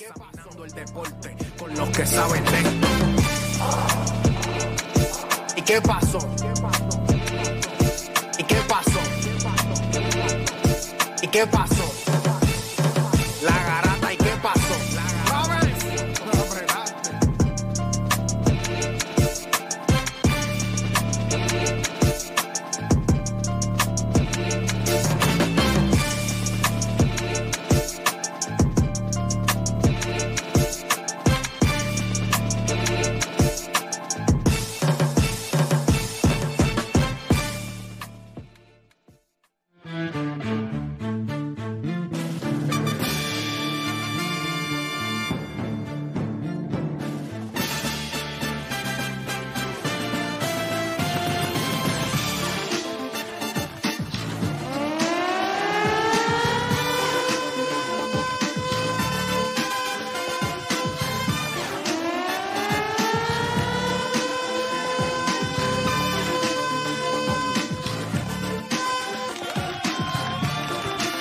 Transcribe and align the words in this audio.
examinando 0.00 0.64
el 0.64 0.70
deporte 0.72 1.36
con 1.58 1.74
los 1.74 1.88
que 1.90 2.06
saben 2.06 2.44
de. 2.44 2.62
¿Y 5.56 5.62
qué 5.62 5.80
pasó? 5.80 6.18
¿Y 8.38 8.44
qué 8.44 8.56
pasó? 8.68 9.00
¿Y 11.20 11.26
qué 11.28 11.46
pasó? 11.46 11.92
La 13.42 13.58
garata, 13.64 13.87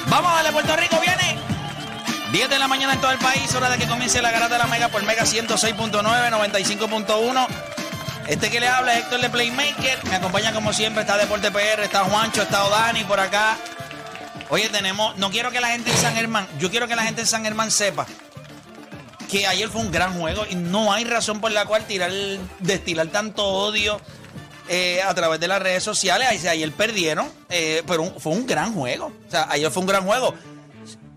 Vamos 0.09 0.31
a 0.31 0.35
darle, 0.35 0.51
Puerto 0.51 0.75
Rico 0.75 0.99
viene. 1.01 1.37
10 2.31 2.49
de 2.49 2.59
la 2.59 2.67
mañana 2.67 2.93
en 2.93 3.01
todo 3.01 3.11
el 3.11 3.19
país, 3.19 3.53
hora 3.55 3.69
de 3.69 3.77
que 3.77 3.87
comience 3.87 4.21
la 4.21 4.31
garata 4.31 4.55
de 4.55 4.59
la 4.59 4.67
Mega 4.67 4.89
por 4.89 5.03
Mega 5.03 5.23
106.9, 5.23 6.01
95.1. 6.01 7.47
Este 8.27 8.49
que 8.49 8.59
le 8.59 8.67
habla 8.67 8.93
es 8.93 9.03
Héctor 9.03 9.21
de 9.21 9.29
Playmaker. 9.29 10.03
Me 10.05 10.15
acompaña 10.15 10.53
como 10.53 10.73
siempre, 10.73 11.01
está 11.01 11.17
Deporte 11.17 11.51
PR, 11.51 11.83
está 11.83 12.03
Juancho, 12.03 12.41
está 12.41 12.65
Odani 12.65 13.03
por 13.05 13.19
acá. 13.19 13.57
Oye, 14.49 14.69
tenemos, 14.69 15.17
no 15.17 15.29
quiero 15.29 15.51
que 15.51 15.59
la 15.59 15.69
gente 15.69 15.91
en 15.91 15.97
San 15.97 16.15
Germán, 16.15 16.47
yo 16.57 16.69
quiero 16.69 16.87
que 16.87 16.95
la 16.95 17.03
gente 17.03 17.21
en 17.21 17.27
San 17.27 17.43
Germán 17.43 17.69
sepa 17.69 18.05
que 19.29 19.45
ayer 19.45 19.67
fue 19.69 19.81
un 19.81 19.91
gran 19.91 20.17
juego 20.17 20.45
y 20.49 20.55
no 20.55 20.93
hay 20.93 21.03
razón 21.03 21.41
por 21.41 21.51
la 21.51 21.65
cual 21.65 21.85
tirar, 21.85 22.11
destilar 22.59 23.07
tanto 23.07 23.45
odio 23.45 23.99
eh, 24.69 25.01
a 25.01 25.13
través 25.13 25.39
de 25.39 25.47
las 25.47 25.61
redes 25.61 25.83
sociales. 25.83 26.27
Ahí, 26.29 26.45
ayer 26.47 26.71
perdieron, 26.71 27.29
eh, 27.49 27.83
pero 27.87 28.03
un- 28.03 28.19
fue 28.19 28.33
un 28.33 28.45
gran 28.45 28.73
juego. 28.73 29.11
O 29.27 29.31
sea, 29.31 29.47
ayer 29.49 29.69
fue 29.71 29.81
un 29.81 29.87
gran 29.87 30.05
juego. 30.05 30.33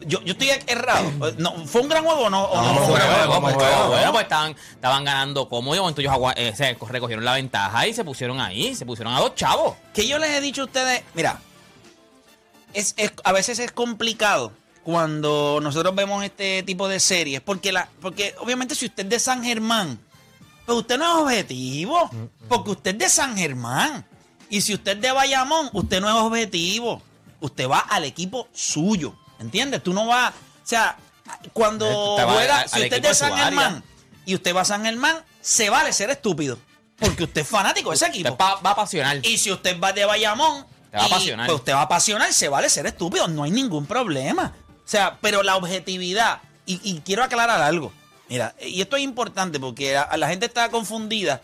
Yo, 0.07 0.23
yo 0.23 0.33
estoy 0.33 0.49
errado. 0.67 1.11
No, 1.37 1.67
¿Fue 1.67 1.83
un 1.83 1.89
gran 1.91 2.03
juego 2.05 2.23
o 2.23 2.31
no? 2.31 2.45
o 2.45 2.63
no 2.63 2.75
fue 2.81 2.87
un 2.87 2.95
gran 2.95 3.09
juego? 3.29 3.41
pues, 3.43 3.55
bueno, 3.89 4.13
pues 4.13 4.23
estaban, 4.23 4.57
estaban 4.73 5.05
ganando 5.05 5.47
cómodo. 5.49 5.79
momento 5.79 6.01
ellos 6.01 6.15
eh, 6.37 6.55
se 6.57 6.75
recogieron 6.89 7.23
la 7.25 7.35
ventaja 7.35 7.87
y 7.87 7.93
se 7.93 8.03
pusieron 8.03 8.41
ahí, 8.41 8.75
se 8.75 8.87
pusieron 8.87 9.13
a 9.13 9.21
dos 9.21 9.35
chavos. 9.35 9.77
Que 9.93 10.07
yo 10.09 10.19
les 10.19 10.31
he 10.31 10.41
dicho 10.41 10.63
a 10.63 10.65
ustedes, 10.65 11.03
mira, 11.15 11.39
es, 12.73 12.95
es- 12.97 13.13
a 13.25 13.33
veces 13.33 13.59
es 13.59 13.73
complicado 13.73 14.53
cuando 14.85 15.59
nosotros 15.63 15.95
vemos 15.95 16.25
este 16.25 16.63
tipo 16.63 16.89
de 16.89 16.99
series, 17.01 17.43
porque 17.43 17.71
la, 17.71 17.89
porque 18.01 18.35
obviamente 18.39 18.75
si 18.75 18.87
usted 18.87 19.05
es 19.05 19.11
de 19.11 19.19
San 19.21 19.45
Germán, 19.45 19.99
pues 20.71 20.83
usted 20.83 20.99
no 20.99 21.05
es 21.05 21.23
objetivo, 21.25 22.09
porque 22.49 22.71
usted 22.71 22.93
es 22.93 22.99
de 22.99 23.09
San 23.09 23.37
Germán. 23.37 24.07
Y 24.49 24.61
si 24.61 24.75
usted 24.75 24.97
es 24.97 25.03
de 25.03 25.11
Bayamón, 25.11 25.69
usted 25.73 26.01
no 26.01 26.09
es 26.09 26.15
objetivo. 26.15 27.03
Usted 27.41 27.69
va 27.69 27.81
al 27.81 28.05
equipo 28.05 28.47
suyo, 28.53 29.15
¿entiendes? 29.41 29.83
Tú 29.83 29.93
no 29.93 30.07
vas, 30.07 30.33
o 30.33 30.35
sea, 30.63 30.97
cuando 31.53 31.87
juega, 32.25 32.61
al- 32.61 32.69
si 32.69 32.83
usted 32.83 32.97
es 32.99 33.03
de 33.03 33.15
San 33.15 33.33
área. 33.33 33.45
Germán 33.47 33.85
y 34.27 34.35
usted 34.37 34.55
va 34.55 34.61
a 34.61 34.65
San 34.65 34.85
Germán, 34.85 35.17
se 35.41 35.71
vale 35.71 35.93
ser 35.93 36.11
estúpido, 36.11 36.57
porque 36.99 37.25
usted 37.25 37.41
es 37.41 37.49
fanático 37.49 37.91
de 37.91 37.97
ese 37.97 38.07
equipo. 38.07 38.31
Usted 38.31 38.45
va, 38.45 38.61
va 38.61 38.71
a 38.71 38.73
apasionar. 38.75 39.27
Y 39.27 39.39
si 39.39 39.51
usted 39.51 39.81
va 39.81 39.93
de 39.93 40.05
Bayamón, 40.05 40.67
Te 40.93 40.99
va 40.99 41.03
a 41.05 41.09
y, 41.09 41.13
apasionar. 41.13 41.47
Pues 41.47 41.59
usted 41.59 41.73
va 41.73 41.81
a 41.81 41.83
apasionar, 41.83 42.33
se 42.33 42.49
vale 42.49 42.69
ser 42.71 42.87
estúpido, 42.87 43.27
no 43.27 43.43
hay 43.43 43.51
ningún 43.51 43.87
problema. 43.87 44.53
O 44.69 44.89
sea, 44.89 45.19
pero 45.21 45.43
la 45.43 45.57
objetividad, 45.57 46.43
y, 46.65 46.81
y 46.89 47.01
quiero 47.01 47.25
aclarar 47.25 47.61
algo. 47.61 47.93
Mira, 48.31 48.55
y 48.65 48.81
esto 48.81 48.97
es 48.97 49.03
importante 49.03 49.61
porque 49.61 49.97
a, 49.99 50.03
a 50.03 50.17
la 50.17 50.29
gente 50.29 50.47
está 50.47 50.71
confundida. 50.71 51.43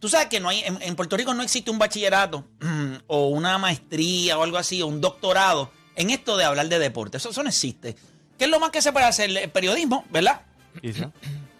Tú 0.00 0.08
sabes 0.08 0.28
que 0.28 0.40
no 0.40 0.48
hay, 0.48 0.60
en, 0.60 0.80
en 0.80 0.96
Puerto 0.96 1.16
Rico 1.16 1.34
no 1.34 1.42
existe 1.42 1.70
un 1.70 1.78
bachillerato 1.78 2.44
o 3.08 3.26
una 3.28 3.58
maestría 3.58 4.38
o 4.38 4.42
algo 4.42 4.56
así, 4.56 4.80
o 4.80 4.86
un 4.86 5.00
doctorado 5.00 5.70
en 5.96 6.08
esto 6.10 6.36
de 6.38 6.44
hablar 6.44 6.68
de 6.68 6.78
deporte. 6.78 7.18
Eso, 7.18 7.30
eso 7.30 7.42
no 7.42 7.50
existe. 7.50 7.94
¿Qué 8.38 8.44
es 8.46 8.50
lo 8.50 8.58
más 8.58 8.70
que 8.70 8.80
se 8.80 8.92
puede 8.92 9.04
hacer? 9.04 9.36
El 9.36 9.50
periodismo, 9.50 10.04
¿verdad? 10.10 10.40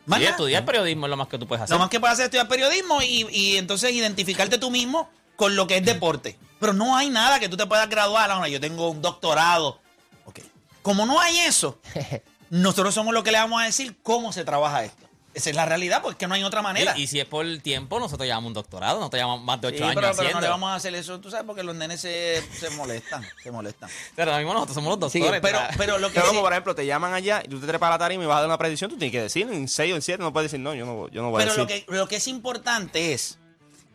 Más 0.05 0.19
Y 0.19 0.23
nada. 0.23 0.31
estudiar 0.33 0.65
periodismo 0.65 1.07
es 1.07 1.11
lo 1.11 1.17
más 1.17 1.29
que 1.29 1.39
tú 1.39 1.47
puedes 1.47 1.63
hacer. 1.63 1.75
Lo 1.75 1.79
más 1.79 1.89
que 1.89 2.01
puedes 2.01 2.15
hacer 2.15 2.25
es 2.25 2.27
estudiar 2.27 2.49
periodismo 2.49 3.01
y, 3.03 3.25
y 3.31 3.57
entonces 3.57 3.93
identificarte 3.93 4.59
tú 4.59 4.69
mismo 4.69 5.09
con 5.37 5.55
lo 5.55 5.69
que 5.69 5.77
es 5.77 5.85
deporte. 5.85 6.37
Pero 6.59 6.73
no 6.73 6.97
hay 6.97 7.09
nada 7.09 7.39
que 7.39 7.49
tú 7.49 7.57
te 7.57 7.67
puedas 7.67 7.89
graduar. 7.89 8.29
Ahora, 8.33 8.49
yo 8.49 8.59
tengo 8.59 8.91
un 8.91 9.01
doctorado. 9.01 9.81
Ok. 10.25 10.41
Como 10.83 11.07
no 11.07 11.21
hay 11.21 11.39
eso, 11.41 11.79
nosotros 12.61 12.95
somos 12.95 13.15
los 13.15 13.25
que 13.25 13.33
le 13.33 13.39
vamos 13.39 13.61
a 13.63 13.65
decir 13.65 13.97
cómo 14.03 14.33
se 14.33 14.45
trabaja 14.45 14.85
esto. 14.85 15.09
Esa 15.35 15.49
es 15.49 15.57
la 15.57 15.65
realidad, 15.65 16.03
porque 16.03 16.27
no 16.27 16.35
hay 16.35 16.45
otra 16.45 16.61
manera. 16.61 16.93
Y, 16.99 17.05
y 17.05 17.07
si 17.07 17.19
es 17.19 17.25
por 17.25 17.47
tiempo, 17.63 17.99
nosotros 17.99 18.27
llevamos 18.27 18.49
un 18.49 18.53
doctorado, 18.53 18.99
nosotros 18.99 19.19
llevamos 19.19 19.43
más 19.43 19.59
de 19.63 19.69
ocho 19.69 19.79
Sí, 19.79 19.83
años 19.85 19.95
pero, 19.95 20.13
pero 20.15 20.31
no 20.33 20.41
le 20.43 20.49
vamos 20.49 20.69
a 20.71 20.75
hacer 20.75 20.95
eso, 20.95 21.19
tú 21.21 21.31
sabes, 21.31 21.47
porque 21.47 21.63
los 21.63 21.75
nenes 21.75 22.03
se, 22.03 22.43
se 22.61 22.69
molestan, 22.69 23.25
se 23.43 23.51
molestan. 23.51 23.89
Pero 24.15 24.31
ahora 24.31 24.43
mismo 24.45 24.53
nosotros 24.53 24.75
somos 24.75 24.99
los 25.01 25.11
Sí, 25.11 25.21
doctores. 25.21 25.41
Pero, 25.41 25.59
tra- 25.59 25.75
pero 25.79 25.99
lo 25.99 26.09
que 26.13 26.15
Pero 26.15 26.27
sí- 26.27 26.29
como 26.33 26.43
por 26.43 26.53
ejemplo 26.53 26.75
te 26.75 26.85
llaman 26.85 27.15
allá 27.15 27.41
y 27.43 27.49
tú 27.49 27.59
te 27.59 27.67
trepas 27.67 27.87
a 27.87 27.91
la 27.93 27.99
tarima 27.99 28.25
y 28.25 28.27
vas 28.27 28.37
a 28.37 28.41
dar 28.41 28.49
una 28.49 28.59
predicción, 28.59 28.91
tú 28.91 28.99
tienes 28.99 29.13
que 29.13 29.23
decir 29.23 29.49
en 29.51 29.67
6 29.69 29.93
o 29.95 29.97
en 29.97 30.03
7, 30.03 30.23
no 30.23 30.35
puedes 30.35 30.51
decir 30.53 30.63
no, 30.63 30.75
yo 30.75 30.85
no, 30.85 31.09
yo 31.09 31.23
no 31.23 31.31
voy 31.31 31.39
Pero 31.43 31.53
a 31.55 31.57
lo 31.57 31.65
decir. 31.65 31.87
que, 31.87 31.93
lo 31.97 32.07
que 32.07 32.17
es 32.17 32.29
importante 32.29 33.15
es 33.15 33.39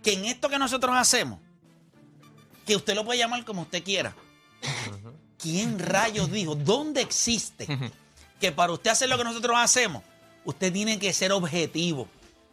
que 0.01 0.13
en 0.13 0.25
esto 0.25 0.50
que 0.50 0.57
nosotros 0.57 0.95
hacemos, 0.97 1.39
que 2.66 2.75
usted 2.75 2.95
lo 2.95 3.06
puede 3.06 3.19
llamar 3.19 3.45
como 3.45 3.62
usted 3.62 3.84
quiera. 3.84 4.16
¿Quién 5.38 5.78
rayos 5.78 6.31
dijo? 6.31 6.56
¿Dónde 6.56 7.01
existe 7.01 7.68
que 8.40 8.52
para 8.52 8.72
usted 8.74 8.92
hacer 8.92 9.09
lo 9.09 9.18
que 9.18 9.24
nosotros 9.24 9.56
hacemos, 9.59 10.03
usted 10.46 10.72
tiene 10.72 11.00
que 11.00 11.12
ser 11.14 11.31
objetivo 11.31 12.08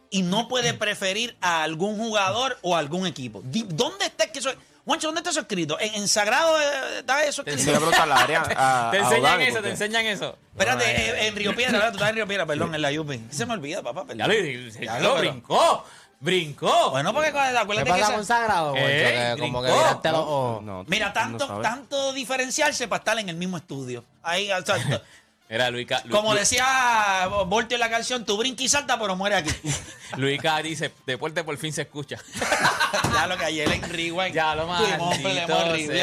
y 0.09 0.21
no 0.21 0.47
puede 0.47 0.73
preferir 0.73 1.35
a 1.41 1.63
algún 1.63 1.97
jugador 1.97 2.57
o 2.61 2.75
a 2.75 2.79
algún 2.79 3.05
equipo? 3.07 3.41
¿Dónde 3.43 4.05
está 4.05 4.27
que 4.31 4.39
eso? 4.39 4.51
Juancho, 4.85 5.07
¿dónde 5.07 5.19
está 5.21 5.31
eso 5.31 5.39
escrito? 5.39 5.79
¿En, 5.79 5.95
en 5.95 6.07
Sagrado 6.07 6.59
eh, 6.61 6.99
está 6.99 7.23
eso 7.25 7.43
Te 7.43 7.51
escrito? 7.55 7.71
pregunta 7.79 8.03
a 8.03 8.27
te 8.27 8.35
a 8.35 8.91
enseñan 8.93 9.19
Odani, 9.33 9.43
eso, 9.45 9.61
te 9.63 9.69
enseñan 9.71 10.05
eso. 10.05 10.37
Espérate, 10.51 10.85
eh, 10.85 11.27
en 11.27 11.35
Río 11.35 11.55
Piedra, 11.55 11.71
¿verdad? 11.73 11.89
Tú 11.91 11.95
estás 11.97 12.09
en 12.09 12.15
Río 12.15 12.27
Piedra, 12.27 12.45
perdón, 12.45 12.75
en 12.75 12.81
la 12.83 12.91
Yupi. 12.91 13.19
Se 13.31 13.47
me 13.47 13.53
olvida, 13.53 13.81
papá, 13.81 14.05
perdón. 14.05 14.19
Ya 14.19 14.27
lo, 14.27 15.11
Ya 15.13 15.19
brincó, 15.19 15.83
brincó. 16.19 16.91
Bueno, 16.91 17.13
porque 17.13 17.29
acuérdate 17.29 17.67
¿Qué 17.77 17.83
que 17.83 17.89
pasa 17.89 18.03
esa- 18.03 18.13
con 18.13 18.25
Sagrado, 18.25 18.69
Moncho? 18.75 18.85
Eh, 18.87 19.33
Que 19.35 19.41
como 19.41 19.63
que. 19.63 19.69
No, 19.69 20.83
Mira, 20.87 21.11
tanto, 21.13 21.47
tanto 21.61 22.13
diferenciarse 22.13 22.87
para 22.87 22.99
estar 22.99 23.17
en 23.19 23.29
el 23.29 23.37
mismo 23.37 23.57
estudio. 23.57 24.03
Ahí, 24.21 24.51
exacto. 24.51 25.01
Era 25.47 25.69
Luica. 25.69 26.01
Lu- 26.05 26.11
Como 26.15 26.33
Lu- 26.33 26.39
decía 26.39 27.27
Voltio 27.47 27.75
en 27.75 27.79
la 27.81 27.89
canción, 27.89 28.25
tú 28.25 28.35
brinca 28.37 28.63
y 28.63 28.69
salta, 28.69 28.99
pero 28.99 29.15
muere 29.15 29.35
aquí. 29.35 29.51
Luica 30.17 30.57
dice, 30.61 30.91
deporte 31.05 31.43
por 31.43 31.57
fin 31.57 31.71
se 31.71 31.83
escucha. 31.83 32.17
ya 33.13 33.27
lo 33.27 33.37
que 33.37 33.45
ayer 33.45 33.71
en 33.71 33.83
Rewind. 33.83 34.33
Ya 34.33 34.55
lo 34.55 34.65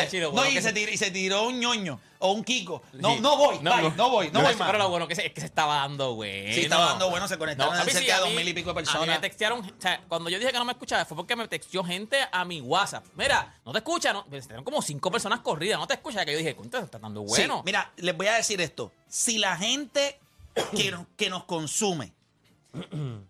Chilo, 0.08 0.32
No, 0.32 0.46
y 0.46 0.60
se- 0.62 0.72
tiró, 0.72 0.92
y 0.92 0.96
se 0.96 1.10
tiró 1.10 1.42
un 1.48 1.58
ñoño. 1.58 2.00
O 2.22 2.32
un 2.32 2.42
Kiko. 2.44 2.82
No, 2.94 3.20
no 3.20 3.36
voy, 3.36 3.58
bye, 3.58 3.90
no, 3.96 4.08
voy, 4.10 4.30
no, 4.30 4.40
voy 4.42 4.54
más. 4.56 4.66
Pero 4.66 4.78
lo 4.78 4.88
bueno 4.88 5.06
que 5.06 5.14
se- 5.14 5.26
es 5.26 5.32
que 5.32 5.40
se 5.40 5.46
estaba 5.46 5.76
dando 5.76 6.14
bueno. 6.14 6.54
Sí, 6.54 6.60
estaba 6.62 6.86
dando 6.86 7.10
bueno, 7.10 7.28
se 7.28 7.36
conectaron 7.38 7.74
a 7.74 7.84
cerca 7.84 7.98
sí, 8.00 8.10
a 8.10 8.14
de 8.16 8.20
dos 8.20 8.30
mil 8.32 8.48
y 8.48 8.54
pico 8.54 8.72
de 8.72 8.78
A 8.78 8.82
mí 8.82 8.86
personas. 8.86 9.06
me 9.08 9.18
textearon, 9.18 9.60
o 9.60 9.70
sea, 9.78 10.00
cuando 10.08 10.30
yo 10.30 10.38
dije 10.38 10.50
que 10.52 10.58
no 10.58 10.64
me 10.64 10.72
escuchaba 10.72 11.04
fue 11.04 11.16
porque 11.16 11.36
me 11.36 11.46
texteó 11.48 11.84
gente 11.84 12.18
a 12.32 12.44
mi 12.44 12.60
WhatsApp. 12.60 13.04
Mira, 13.16 13.58
no 13.64 13.72
te 13.72 13.78
escucha, 13.78 14.12
no, 14.12 14.24
eran 14.30 14.64
como 14.64 14.80
cinco 14.82 15.10
personas 15.10 15.40
corridas, 15.40 15.78
no 15.78 15.86
te 15.86 15.94
escucha. 15.94 16.24
Que 16.24 16.32
yo 16.32 16.38
dije, 16.38 16.54
¿cuánto 16.56 16.78
está 16.78 16.98
dando 16.98 17.22
bueno? 17.22 17.56
Sí, 17.58 17.62
mira, 17.66 17.92
les 17.96 18.16
voy 18.16 18.26
a 18.28 18.34
decir 18.34 18.60
esto. 18.60 18.92
Si 19.08 19.38
la 19.38 19.56
gente 19.56 20.18
que, 20.76 20.90
nos- 20.90 21.06
que 21.16 21.28
nos 21.30 21.44
consume 21.44 22.12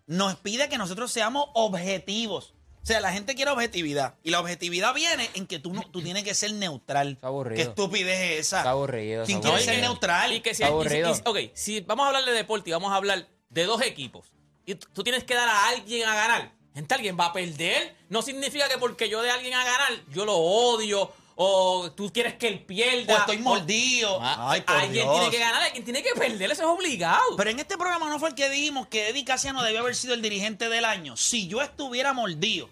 nos 0.07 0.35
pide 0.37 0.69
que 0.69 0.77
nosotros 0.77 1.11
seamos 1.11 1.47
objetivos. 1.53 2.52
O 2.83 2.85
sea, 2.85 2.99
la 2.99 3.13
gente 3.13 3.33
quiere 3.33 3.49
objetividad. 3.51 4.15
Y 4.23 4.31
la 4.31 4.41
objetividad 4.41 4.93
viene 4.93 5.29
en 5.35 5.47
que 5.47 5.57
tú, 5.57 5.73
no, 5.73 5.83
tú 5.89 6.01
tienes 6.01 6.23
que 6.23 6.33
ser 6.35 6.51
neutral. 6.53 7.13
Está 7.13 7.27
aburrido. 7.27 7.55
¿Qué 7.55 7.61
estupidez 7.69 8.19
es 8.31 8.39
esa? 8.47 8.57
Está 8.57 8.71
aburrido, 8.71 9.25
¿Quién 9.25 9.39
quiere 9.41 9.61
ser 9.63 9.79
neutral? 9.79 10.33
Y 10.33 10.41
que 10.41 10.53
si, 10.53 10.63
Está 10.63 10.65
y 10.65 10.67
si- 10.67 10.73
aburrido. 10.73 11.11
y 11.11 11.15
si- 11.15 11.21
ok, 11.23 11.37
si 11.55 11.79
vamos 11.81 12.03
a 12.03 12.07
hablar 12.07 12.25
de 12.25 12.33
deporte 12.33 12.69
y 12.69 12.73
vamos 12.73 12.91
a 12.91 12.95
hablar 12.97 13.27
de 13.49 13.63
dos 13.65 13.81
equipos, 13.83 14.31
y 14.65 14.75
tú 14.75 14.87
tú 14.93 15.03
tienes 15.03 15.23
que 15.23 15.33
dar 15.33 15.47
a 15.47 15.69
alguien 15.69 16.07
a 16.09 16.13
ganar, 16.13 16.51
gente, 16.75 16.93
alguien 16.93 17.17
va 17.17 17.27
a 17.27 17.33
perder. 17.33 17.95
No 18.09 18.21
significa 18.21 18.67
que 18.67 18.77
porque 18.77 19.07
yo 19.07 19.21
dé 19.21 19.29
a 19.29 19.35
alguien 19.35 19.53
a 19.53 19.63
ganar, 19.63 19.91
yo 20.11 20.25
lo 20.25 20.35
odio, 20.35 21.09
o 21.35 21.91
tú 21.91 22.11
quieres 22.13 22.35
que 22.35 22.47
él 22.47 22.59
pierda. 22.63 23.15
O 23.15 23.17
estoy 23.19 23.37
mordido. 23.39 24.19
Ah, 24.21 24.51
Ay, 24.51 24.61
por 24.61 24.75
alguien 24.75 24.93
Dios. 25.05 25.15
tiene 25.15 25.31
que 25.31 25.39
ganar, 25.39 25.61
alguien 25.63 25.83
tiene 25.83 26.03
que 26.03 26.13
perder, 26.13 26.51
eso 26.51 26.61
es 26.61 26.67
obligado. 26.67 27.35
Pero 27.37 27.49
en 27.49 27.59
este 27.59 27.77
programa 27.77 28.09
no 28.09 28.19
fue 28.19 28.29
el 28.29 28.35
que 28.35 28.49
dijimos 28.49 28.87
que 28.87 29.09
Eddie 29.09 29.25
Casiano 29.25 29.63
debió 29.63 29.79
haber 29.79 29.95
sido 29.95 30.13
el 30.13 30.21
dirigente 30.21 30.69
del 30.69 30.85
año. 30.85 31.17
Si 31.17 31.47
yo 31.47 31.61
estuviera 31.61 32.13
mordido, 32.13 32.69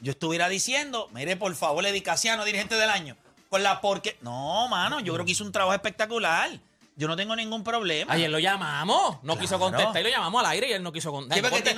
yo 0.00 0.12
estuviera 0.12 0.48
diciendo, 0.48 1.08
mire, 1.12 1.36
por 1.36 1.54
favor, 1.54 1.84
Eddie 1.86 2.02
Casiano, 2.02 2.44
dirigente 2.44 2.74
del 2.74 2.90
año. 2.90 3.16
Por 3.48 3.60
la 3.60 3.80
porque. 3.80 4.16
No, 4.22 4.66
mano, 4.68 5.00
yo 5.00 5.12
creo 5.12 5.24
que 5.26 5.32
hizo 5.32 5.44
un 5.44 5.52
trabajo 5.52 5.74
espectacular. 5.74 6.58
Yo 6.94 7.08
no 7.08 7.16
tengo 7.16 7.34
ningún 7.34 7.64
problema. 7.64 8.12
Ayer 8.12 8.28
lo 8.30 8.38
llamamos, 8.38 9.18
no 9.22 9.38
quiso 9.38 9.58
contestar 9.58 9.98
y 10.00 10.04
lo 10.04 10.10
llamamos 10.10 10.40
al 10.44 10.50
aire 10.50 10.68
y 10.68 10.72
él 10.72 10.82
no 10.82 10.92
quiso 10.92 11.10
con- 11.10 11.24
Sí, 11.32 11.40
no 11.40 11.48
porque 11.50 11.70
un- 11.70 11.76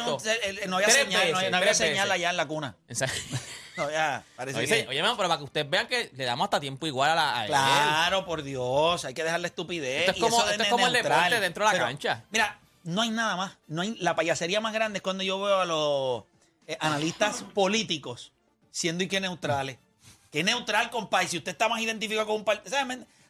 no 0.70 0.76
había 0.76 0.88
Tres 0.88 0.96
señal, 0.98 1.10
no 1.12 1.18
había, 1.18 1.34
veces, 1.36 1.50
no 1.50 1.56
había 1.56 1.60
tres 1.68 1.76
señal 1.76 1.94
veces. 2.08 2.10
allá 2.10 2.30
en 2.30 2.36
la 2.36 2.46
cuna. 2.46 2.76
Exacto. 2.88 3.20
No, 3.76 3.90
ya, 3.90 4.22
parece 4.36 4.58
Oye, 4.60 4.68
que... 4.68 4.88
oye, 4.88 5.02
pero 5.02 5.16
para 5.16 5.36
que 5.36 5.42
ustedes 5.42 5.68
vean 5.68 5.88
que 5.88 6.08
le 6.14 6.24
damos 6.24 6.44
hasta 6.44 6.60
tiempo 6.60 6.86
igual 6.86 7.10
a 7.10 7.14
la. 7.16 7.36
a 7.40 7.42
él. 7.42 7.48
Claro, 7.48 8.24
por 8.24 8.44
Dios, 8.44 9.04
hay 9.04 9.14
que 9.14 9.24
dejar 9.24 9.40
la 9.40 9.48
estupidez. 9.48 10.02
Esto 10.08 10.12
es 10.12 10.18
como- 10.20 10.36
eso 10.36 10.46
de 10.46 10.52
esto 10.52 10.62
es 10.62 10.70
como 10.70 10.86
el 10.86 10.92
deporte 10.92 11.40
dentro 11.40 11.64
de 11.64 11.66
la 11.66 11.72
Pero, 11.72 11.84
cancha. 11.86 12.22
Mira, 12.30 12.56
no 12.84 13.02
hay 13.02 13.10
nada 13.10 13.34
más. 13.34 13.56
No 13.66 13.82
hay, 13.82 13.96
la 13.98 14.14
payasería 14.14 14.60
más 14.60 14.72
grande 14.74 14.98
es 14.98 15.02
cuando 15.02 15.24
yo 15.24 15.40
veo 15.40 15.58
a 15.58 15.64
los 15.64 16.22
eh, 16.68 16.76
analistas 16.78 17.42
políticos 17.54 18.30
siendo 18.70 19.02
y 19.02 19.08
que 19.08 19.20
neutrales. 19.20 19.78
Que 20.30 20.44
neutral, 20.44 20.90
compadre. 20.90 21.26
Si 21.26 21.38
usted 21.38 21.50
está 21.50 21.68
más 21.68 21.80
identificado 21.80 22.28
con 22.28 22.36
un 22.36 22.44
partido. 22.44 22.76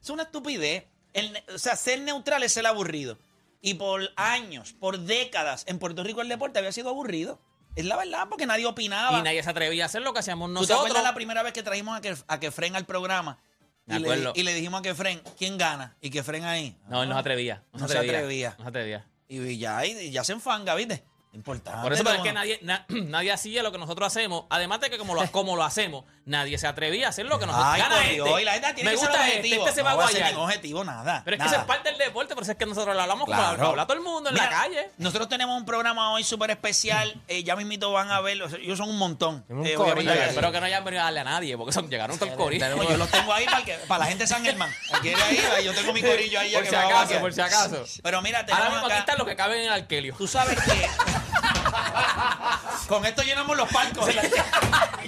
Es 0.02 0.10
una 0.10 0.24
estupidez. 0.24 0.84
El 1.14 1.42
o 1.54 1.58
sea, 1.58 1.76
ser 1.76 2.00
neutral 2.02 2.42
es 2.42 2.52
ser 2.52 2.66
aburrido. 2.66 3.18
Y 3.62 3.74
por 3.74 4.10
años, 4.16 4.74
por 4.74 4.98
décadas, 4.98 5.64
en 5.66 5.78
Puerto 5.78 6.04
Rico 6.04 6.20
el 6.20 6.28
deporte 6.28 6.58
había 6.58 6.70
sido 6.72 6.90
aburrido. 6.90 7.40
Es 7.76 7.86
la 7.86 7.96
verdad, 7.96 8.26
porque 8.28 8.44
nadie 8.46 8.66
opinaba. 8.66 9.18
Y 9.18 9.22
nadie 9.22 9.42
se 9.42 9.48
atrevía 9.50 9.84
a 9.84 9.86
hacer 9.86 10.02
lo 10.02 10.12
que 10.12 10.18
hacíamos 10.20 10.48
¿Tú 10.48 10.54
te 10.54 10.60
nosotros. 10.60 10.78
acuerdas 10.80 11.02
la 11.02 11.14
primera 11.14 11.42
vez 11.42 11.52
que 11.54 11.62
trajimos 11.62 11.96
a, 11.96 12.00
que, 12.02 12.14
a 12.28 12.38
Kefren 12.40 12.76
al 12.76 12.84
programa? 12.84 13.38
Me 13.86 13.96
Y 13.96 13.98
le, 14.00 14.04
acuerdo. 14.08 14.32
y 14.36 14.42
le 14.42 14.54
dijimos 14.54 14.80
a 14.80 14.82
Kefren, 14.82 15.20
¿quién 15.38 15.56
gana? 15.58 15.96
Y 16.00 16.10
Kefren 16.10 16.44
ahí. 16.44 16.76
No, 16.88 17.02
él 17.02 17.08
no 17.08 17.14
se 17.14 17.20
atrevía. 17.20 17.62
No, 17.72 17.80
No 17.80 17.88
se 17.88 17.94
atrevía. 17.96 18.18
atrevía. 18.18 18.54
No 18.58 18.64
se 18.64 18.68
atrevía. 18.68 19.06
Y 19.28 19.58
ya, 19.58 19.84
y 19.86 20.10
ya 20.10 20.22
se 20.24 20.32
enfanga, 20.32 20.74
¿viste? 20.74 21.02
Importante. 21.32 21.82
Por 21.82 21.92
eso 21.92 22.04
pero 22.04 22.16
es 22.16 22.22
que 22.22 22.32
nadie, 22.32 22.58
na- 22.62 22.86
nadie 22.88 23.32
hacía 23.32 23.62
lo 23.64 23.72
que 23.72 23.78
nosotros 23.78 24.06
hacemos. 24.06 24.44
Además 24.50 24.80
de 24.80 24.90
que 24.90 24.98
como 24.98 25.14
lo, 25.14 25.30
como 25.32 25.56
lo 25.56 25.64
hacemos, 25.64 26.04
nadie 26.26 26.58
se 26.58 26.66
atrevía 26.66 27.06
a 27.06 27.10
hacer 27.10 27.26
lo 27.26 27.38
que 27.38 27.46
nosotros 27.46 27.70
Ay, 27.72 27.80
gana 27.82 27.94
por 27.96 28.04
este. 28.04 28.14
Dios, 28.14 28.40
y 28.40 28.44
la 28.44 28.52
gente 28.52 28.74
tiene 28.74 28.90
Me 28.90 28.96
que 28.96 29.00
ser 29.00 29.08
gusta 29.08 29.26
este, 29.26 29.36
objetivo. 29.40 29.66
este 29.68 29.74
se 29.74 29.82
va 29.82 29.90
no 29.90 29.92
a 29.92 29.94
voy 29.96 30.02
a 30.02 30.06
hacer 30.06 30.18
guayar. 30.20 30.32
ningún 30.34 30.48
objetivo, 30.50 30.84
nada. 30.84 31.22
Pero 31.24 31.36
es 31.36 31.40
que 31.40 31.44
nada. 31.44 31.56
eso 31.56 31.60
es 31.62 31.66
parte 31.68 31.88
del 31.90 31.98
deporte, 31.98 32.34
por 32.34 32.42
eso 32.42 32.52
es 32.52 32.58
que 32.58 32.66
nosotros 32.66 32.94
lo 32.94 33.02
hablamos 33.02 33.24
como 33.26 33.36
Claro. 33.36 33.62
lo 33.62 33.68
habla 33.70 33.86
todo 33.86 33.96
el 33.96 34.02
mundo 34.02 34.30
en 34.30 34.36
la 34.36 34.42
Mira, 34.44 34.56
calle. 34.56 34.90
Nosotros 34.98 35.28
tenemos 35.28 35.56
un 35.58 35.64
programa 35.66 36.12
hoy 36.12 36.24
súper 36.24 36.50
especial. 36.50 37.14
eh, 37.28 37.42
ya 37.44 37.56
mismito 37.56 37.92
van 37.92 38.10
a 38.10 38.20
verlo. 38.20 38.46
Ellos 38.56 38.78
son 38.78 38.88
un 38.88 38.98
montón. 38.98 39.44
Un 39.48 39.66
Eh, 39.66 39.76
obviamente, 39.76 40.12
Espero 40.28 40.50
que 40.52 40.60
no 40.60 40.66
hayan 40.66 40.84
venido 40.84 41.02
a 41.02 41.04
darle 41.04 41.20
a 41.20 41.24
nadie, 41.24 41.56
porque 41.56 41.72
son, 41.72 41.88
llegaron 41.88 42.18
todo 42.18 42.30
el 42.30 42.36
corillo. 42.36 42.68
no, 42.76 42.82
yo 42.82 42.96
los 42.96 43.08
tengo 43.10 43.32
ahí 43.32 43.44
para, 43.46 43.64
que- 43.64 43.74
para 43.86 43.98
la 44.00 44.06
gente 44.06 44.24
de 44.24 44.28
San 44.28 44.44
Germán. 44.44 44.70
El 44.92 45.00
que 45.00 45.12
quiere 45.14 45.22
ahí, 45.56 45.64
yo 45.64 45.74
tengo 45.74 45.92
mi 45.92 46.02
corillo 46.02 46.40
ahí. 46.40 46.50
ya 46.50 46.58
Por 46.58 46.64
que 46.64 46.70
si 46.70 46.76
me 46.76 46.82
va 46.82 46.84
a 46.84 46.88
acaso, 46.88 47.02
vaciar. 47.04 47.20
por 47.20 47.32
si 47.32 47.40
acaso. 47.40 47.84
Pero 48.02 48.22
mira, 48.22 48.44
Ahora 48.50 48.70
mismo 48.70 48.86
aquí 48.86 48.92
acá- 48.92 48.98
están 49.00 49.18
los 49.18 49.26
que 49.26 49.36
caben 49.36 49.60
en 49.60 49.66
el 49.66 49.72
alquelio. 49.72 50.14
Tú 50.16 50.26
sabes 50.26 50.58
que 50.62 50.88
con 52.88 53.04
esto 53.04 53.22
llenamos 53.22 53.56
los 53.56 53.68
palcos. 53.70 54.08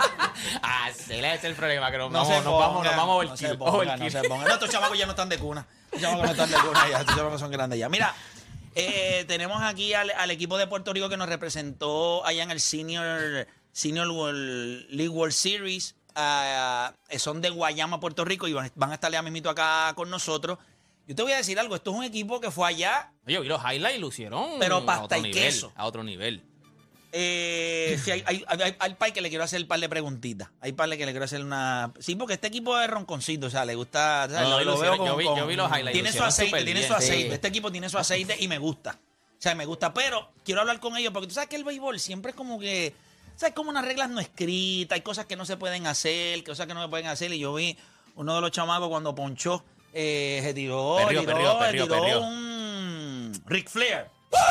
ah, 0.86 0.90
ese 0.90 1.34
es 1.34 1.44
el 1.44 1.54
problema, 1.54 1.90
que 1.90 1.98
nos 1.98 2.10
No 2.10 2.18
vamos, 2.24 2.44
nos 2.44 2.58
vamos, 2.58 2.84
nos 2.84 2.96
vamos 2.96 3.16
no 3.16 3.22
el 3.22 3.28
se 3.38 3.48
no 3.48 3.48
se 4.10 4.22
pongan. 4.28 4.48
No, 4.48 4.54
estos 4.54 4.70
chamacos 4.70 4.98
ya 4.98 5.06
no 5.06 5.12
están 5.12 5.28
de 5.28 5.38
cuna. 5.38 5.66
Estos 5.86 6.00
chamacos 6.00 6.24
no 6.26 6.32
están 6.32 6.50
de 6.50 6.56
cuna 6.68 6.88
ya. 6.90 7.00
Estos 7.00 7.16
chamacos 7.16 7.40
son 7.40 7.50
grandes 7.50 7.78
ya. 7.78 7.88
Mira, 7.88 8.14
eh, 8.74 9.24
tenemos 9.26 9.62
aquí 9.62 9.94
al, 9.94 10.10
al 10.10 10.30
equipo 10.30 10.58
de 10.58 10.66
Puerto 10.66 10.92
Rico 10.92 11.08
que 11.08 11.16
nos 11.16 11.28
representó 11.28 12.24
allá 12.26 12.42
en 12.42 12.50
el 12.50 12.60
Senior, 12.60 13.46
Senior 13.72 14.08
World- 14.08 14.86
League 14.90 15.08
World 15.08 15.32
Series. 15.34 15.94
Eh, 16.16 17.18
son 17.18 17.40
de 17.40 17.50
Guayama, 17.50 18.00
Puerto 18.00 18.24
Rico, 18.24 18.48
y 18.48 18.52
van, 18.52 18.70
van 18.74 18.90
a 18.90 18.94
estar 18.94 19.12
ya 19.12 19.22
mismito 19.22 19.50
acá 19.50 19.92
con 19.94 20.08
nosotros. 20.10 20.58
Yo 21.06 21.14
te 21.14 21.22
voy 21.22 21.32
a 21.32 21.36
decir 21.36 21.58
algo. 21.58 21.76
Esto 21.76 21.90
es 21.92 21.96
un 21.96 22.04
equipo 22.04 22.40
que 22.40 22.50
fue 22.50 22.66
allá 22.68 23.12
Yo 23.26 23.40
vi 23.42 23.48
los 23.48 23.60
highlights 23.62 23.96
y 23.98 24.00
lo 24.00 24.08
hicieron 24.08 24.58
Pero 24.58 24.78
a 24.78 24.86
pasta 24.86 25.04
otro 25.04 25.18
y 25.18 25.22
nivel, 25.22 25.42
queso. 25.42 25.72
A 25.76 25.86
otro 25.86 26.02
nivel. 26.02 26.42
Eh, 27.18 27.98
sí, 28.04 28.10
hay, 28.10 28.22
hay, 28.26 28.44
hay, 28.46 28.76
hay 28.78 28.94
par 28.94 29.10
que 29.12 29.22
le 29.22 29.30
quiero 29.30 29.42
hacer 29.44 29.62
un 29.62 29.68
par 29.68 29.80
de 29.80 29.88
preguntitas. 29.88 30.50
Hay 30.60 30.72
par 30.72 30.90
que 30.90 31.06
le 31.06 31.12
quiero 31.12 31.24
hacer 31.24 31.42
una. 31.42 31.92
Sí, 31.98 32.14
porque 32.14 32.34
este 32.34 32.48
equipo 32.48 32.78
es 32.78 32.88
ronconcito, 32.90 33.46
o 33.46 33.50
sea, 33.50 33.64
le 33.64 33.74
gusta. 33.74 34.28
¿sabes? 34.30 34.48
No, 34.48 34.58
lo, 34.58 34.64
lo 34.64 34.64
lo 34.64 34.78
veo 34.78 34.94
hicieron, 34.94 34.98
con, 34.98 35.06
yo 35.06 35.16
vi- 35.16 35.24
con- 35.24 35.38
yo 35.38 35.46
vi 35.46 35.56
los 35.56 35.70
highlights, 35.70 35.92
Tiene 35.92 36.12
su 36.12 36.22
aceite, 36.22 36.56
tiene 36.64 36.80
bien, 36.80 36.86
su 36.88 36.94
aceite. 36.94 37.28
sí. 37.28 37.32
Este 37.34 37.48
equipo 37.48 37.72
tiene 37.72 37.88
su 37.88 37.96
aceite 37.98 38.36
y 38.38 38.48
me 38.48 38.58
gusta. 38.58 38.98
O 39.00 39.40
sea, 39.42 39.54
me 39.54 39.64
gusta. 39.64 39.94
Pero 39.94 40.30
quiero 40.44 40.60
hablar 40.60 40.78
con 40.80 40.96
ellos 40.96 41.12
porque 41.12 41.28
tú 41.28 41.34
sabes 41.34 41.48
que 41.48 41.56
el 41.56 41.64
béisbol 41.64 41.98
siempre 41.98 42.30
es 42.30 42.36
como 42.36 42.58
que. 42.60 42.94
¿Sabes? 43.36 43.54
Como 43.54 43.70
unas 43.70 43.84
reglas 43.84 44.08
no 44.10 44.20
escritas, 44.20 44.96
hay 44.96 45.02
cosas 45.02 45.26
que 45.26 45.36
no 45.36 45.44
se 45.44 45.56
pueden 45.56 45.86
hacer, 45.86 46.42
cosas 46.44 46.66
que 46.66 46.74
no 46.74 46.82
se 46.82 46.88
pueden 46.88 47.06
hacer. 47.06 47.32
Y 47.32 47.38
yo 47.38 47.52
vi 47.54 47.76
uno 48.14 48.34
de 48.34 48.40
los 48.40 48.50
chamacos 48.50 48.88
cuando 48.88 49.14
ponchó, 49.14 49.62
eh, 49.92 50.40
se 50.42 50.54
tiró, 50.54 50.96
Perrió, 50.98 51.20
tiró, 51.20 51.32
perrió, 51.32 51.58
perrió, 51.58 51.86
tiró 51.86 52.20
un 52.22 53.32
Ric 53.46 53.68
Flair. 53.68 54.06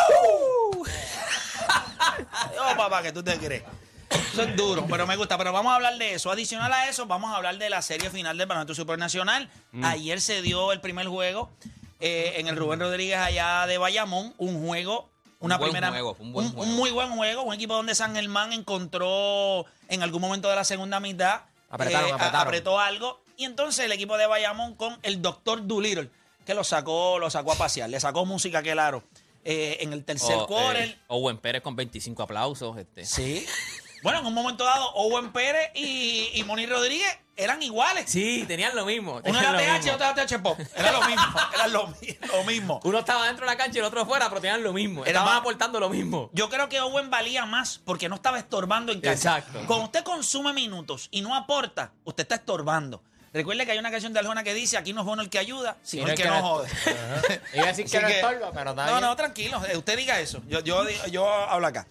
Oh, 2.57 2.77
papá, 2.77 3.01
que 3.03 3.11
tú 3.11 3.23
te 3.23 3.37
crees. 3.37 3.63
Eso 4.09 4.43
es 4.43 4.55
duro, 4.55 4.85
pero 4.89 5.05
me 5.07 5.15
gusta. 5.15 5.37
Pero 5.37 5.51
vamos 5.51 5.71
a 5.71 5.75
hablar 5.75 5.97
de 5.97 6.13
eso. 6.13 6.31
Adicional 6.31 6.71
a 6.71 6.89
eso, 6.89 7.05
vamos 7.05 7.31
a 7.31 7.37
hablar 7.37 7.57
de 7.57 7.69
la 7.69 7.81
serie 7.81 8.09
final 8.09 8.37
del 8.37 8.47
Baloncesto 8.47 8.75
Supernacional. 8.75 9.49
Mm. 9.71 9.85
Ayer 9.85 10.21
se 10.21 10.41
dio 10.41 10.71
el 10.71 10.81
primer 10.81 11.07
juego 11.07 11.49
eh, 11.99 12.33
en 12.37 12.47
el 12.47 12.55
Rubén 12.55 12.79
Rodríguez 12.79 13.17
allá 13.17 13.65
de 13.67 13.77
Bayamón. 13.77 14.33
Un 14.37 14.65
juego, 14.65 15.09
una 15.39 15.57
buen 15.57 15.71
primera. 15.71 15.89
juego, 15.89 16.15
un 16.19 16.33
buen 16.33 16.51
juego. 16.51 16.71
muy 16.71 16.91
buen 16.91 17.11
juego. 17.11 17.43
Un 17.43 17.53
equipo 17.53 17.75
donde 17.75 17.95
San 17.95 18.15
Germán 18.15 18.53
encontró 18.53 19.65
en 19.87 20.03
algún 20.03 20.21
momento 20.21 20.49
de 20.49 20.55
la 20.55 20.63
segunda 20.63 20.99
mitad. 20.99 21.41
Apretaron, 21.69 22.09
eh, 22.09 22.13
apretaron. 22.13 22.47
apretó 22.47 22.79
algo. 22.79 23.21
Y 23.37 23.45
entonces 23.45 23.85
el 23.85 23.91
equipo 23.91 24.17
de 24.17 24.27
Bayamón 24.27 24.75
con 24.75 24.97
el 25.03 25.21
doctor 25.21 25.65
Doolittle, 25.65 26.09
que 26.45 26.53
lo 26.53 26.63
sacó, 26.63 27.19
lo 27.19 27.29
sacó 27.29 27.53
a 27.53 27.55
pasear. 27.55 27.89
Le 27.89 27.99
sacó 27.99 28.25
música 28.25 28.63
que 28.63 28.71
claro. 28.71 29.03
Eh, 29.45 29.77
en 29.79 29.93
el 29.93 30.03
tercer 30.03 30.35
O, 30.35 30.47
quarter. 30.47 30.83
eh, 30.89 30.97
Owen 31.07 31.37
Pérez 31.37 31.61
con 31.61 31.75
25 31.75 32.23
aplausos. 32.23 32.77
Este. 32.77 33.05
Sí. 33.05 33.45
Bueno, 34.03 34.19
en 34.19 34.25
un 34.27 34.35
momento 34.35 34.63
dado, 34.63 34.91
Owen 34.93 35.31
Pérez 35.33 35.71
y, 35.73 36.29
y 36.35 36.43
Moni 36.43 36.67
Rodríguez 36.67 37.07
eran 37.37 37.63
iguales. 37.63 38.05
Sí, 38.07 38.45
tenían 38.47 38.75
lo 38.75 38.85
mismo. 38.85 39.13
Uno 39.13 39.21
tenían 39.23 39.43
era 39.45 39.51
lo 39.53 39.57
TH 39.57 39.65
y 39.65 39.73
mismo. 39.79 39.93
otro 39.93 40.05
era 40.05 40.27
TH 40.27 40.39
Pop. 40.43 40.59
Era 40.75 40.91
lo 40.91 41.01
mismo. 41.07 41.23
Era 41.55 41.67
lo, 41.69 41.87
mi- 41.87 42.17
lo 42.37 42.43
mismo. 42.43 42.79
Uno 42.83 42.99
estaba 42.99 43.25
dentro 43.25 43.47
de 43.47 43.51
la 43.53 43.57
cancha 43.57 43.77
y 43.77 43.79
el 43.79 43.85
otro 43.85 44.05
fuera, 44.05 44.29
pero 44.29 44.41
tenían 44.41 44.61
lo 44.61 44.73
mismo. 44.73 45.01
Era 45.01 45.09
Estaban 45.11 45.29
más- 45.29 45.39
aportando 45.39 45.79
lo 45.79 45.89
mismo. 45.89 46.29
Yo 46.33 46.49
creo 46.49 46.69
que 46.69 46.79
Owen 46.81 47.09
valía 47.09 47.47
más 47.47 47.81
porque 47.83 48.07
no 48.07 48.15
estaba 48.15 48.37
estorbando 48.37 48.91
en 48.91 49.01
cancha. 49.01 49.37
Exacto. 49.39 49.63
Cuando 49.65 49.85
usted 49.85 50.03
consume 50.03 50.53
minutos 50.53 51.07
y 51.09 51.21
no 51.21 51.33
aporta, 51.33 51.91
usted 52.03 52.23
está 52.25 52.35
estorbando. 52.35 53.01
Recuerde 53.35 53.65
que 53.65 53.73
hay 53.73 53.77
una 53.77 53.91
canción 53.91 54.13
de 54.13 54.19
Arjona 54.19 54.43
que 54.45 54.53
dice, 54.53 54.77
aquí 54.77 54.93
no 54.93 55.01
es 55.01 55.05
bueno 55.07 55.21
el 55.21 55.29
que 55.29 55.37
ayuda, 55.39 55.75
sino 55.83 56.07
el 56.07 56.15
que 56.15 56.23
no 56.23 56.41
jode. 56.41 56.69
Iba 57.53 57.63
a 57.65 57.67
decir 57.67 57.85
que 57.85 57.99
no 57.99 58.07
estorba, 58.07 58.51
pero 58.53 58.69
está 58.69 58.85
No, 58.85 58.91
bien. 58.93 59.01
no, 59.01 59.15
tranquilo. 59.17 59.61
eh, 59.65 59.75
Usted 59.75 59.97
diga 59.97 60.19
eso. 60.21 60.41
Yo, 60.47 60.61
yo, 60.61 60.83
yo 61.11 61.27
hablo 61.29 61.67
acá. 61.67 61.85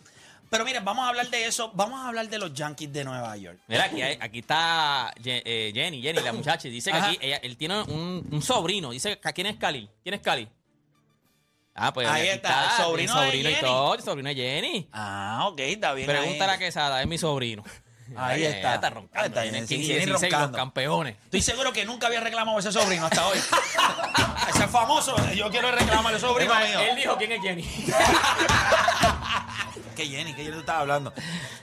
Pero 0.48 0.64
mire, 0.64 0.80
vamos 0.80 1.04
a 1.04 1.08
hablar 1.10 1.28
de 1.28 1.44
eso. 1.46 1.70
Vamos 1.74 2.00
a 2.00 2.08
hablar 2.08 2.28
de 2.30 2.38
los 2.38 2.54
Yankees 2.54 2.90
de 2.92 3.04
Nueva 3.04 3.36
York. 3.36 3.58
Mira, 3.66 3.84
aquí, 3.84 4.00
hay- 4.00 4.16
aquí 4.20 4.38
está 4.38 5.12
eh, 5.22 5.70
Jenny, 5.74 6.00
Jenny, 6.00 6.20
la 6.22 6.32
muchacha. 6.32 6.66
Dice 6.68 6.90
que 6.90 6.96
Ajá. 6.96 7.08
aquí 7.08 7.18
ella- 7.20 7.40
él 7.42 7.56
tiene 7.58 7.82
un, 7.82 8.26
un 8.30 8.40
sobrino. 8.42 8.90
Dice, 8.92 9.18
que- 9.18 9.32
¿quién 9.34 9.46
es 9.48 9.56
Cali? 9.56 9.90
¿Quién 10.02 10.14
es 10.14 10.20
Cali? 10.22 10.48
Ah, 11.74 11.92
pues 11.92 12.06
Ahí 12.08 12.28
está, 12.28 12.66
el 12.78 12.84
sobrino 12.84 13.20
de 13.20 13.26
sobrino 13.26 13.50
y 13.50 13.54
todo, 13.56 13.94
el 13.96 14.02
sobrino 14.02 14.28
de 14.28 14.34
Jenny. 14.36 14.88
Ah, 14.92 15.46
ok, 15.48 15.58
está 15.60 15.92
bien. 15.92 16.06
Pregúntale 16.06 16.52
ahí. 16.52 16.56
a 16.56 16.58
Quesada, 16.58 17.02
es 17.02 17.08
mi 17.08 17.18
sobrino. 17.18 17.64
Ahí 18.16 18.44
está. 18.44 18.74
Está 18.76 18.90
roncando. 18.90 19.20
Ah, 19.20 19.26
está 19.26 19.42
bien, 19.42 19.66
sí, 19.66 19.76
15, 19.76 19.92
Jenny 19.92 20.06
16, 20.06 20.08
los 20.08 20.22
roncando. 20.22 20.58
campeones. 20.58 21.16
Estoy 21.24 21.42
seguro 21.42 21.72
que 21.72 21.84
nunca 21.84 22.06
había 22.06 22.20
reclamado 22.20 22.56
a 22.56 22.60
ese 22.60 22.72
sobrino 22.72 23.06
hasta 23.06 23.26
hoy. 23.26 23.38
ese 24.48 24.64
es 24.64 24.70
famoso. 24.70 25.14
Yo 25.32 25.50
quiero 25.50 25.70
reclamar 25.70 26.14
al 26.14 26.20
sobrino 26.20 26.54
mío. 26.54 26.80
Él 26.80 26.96
dijo 26.96 27.16
quién 27.16 27.32
es 27.32 27.40
Jenny. 27.42 27.62
Que 29.96 30.06
Jenny, 30.06 30.34
que 30.34 30.42
Jenny 30.42 30.54
tú 30.54 30.60
estabas 30.60 30.80
hablando. 30.82 31.12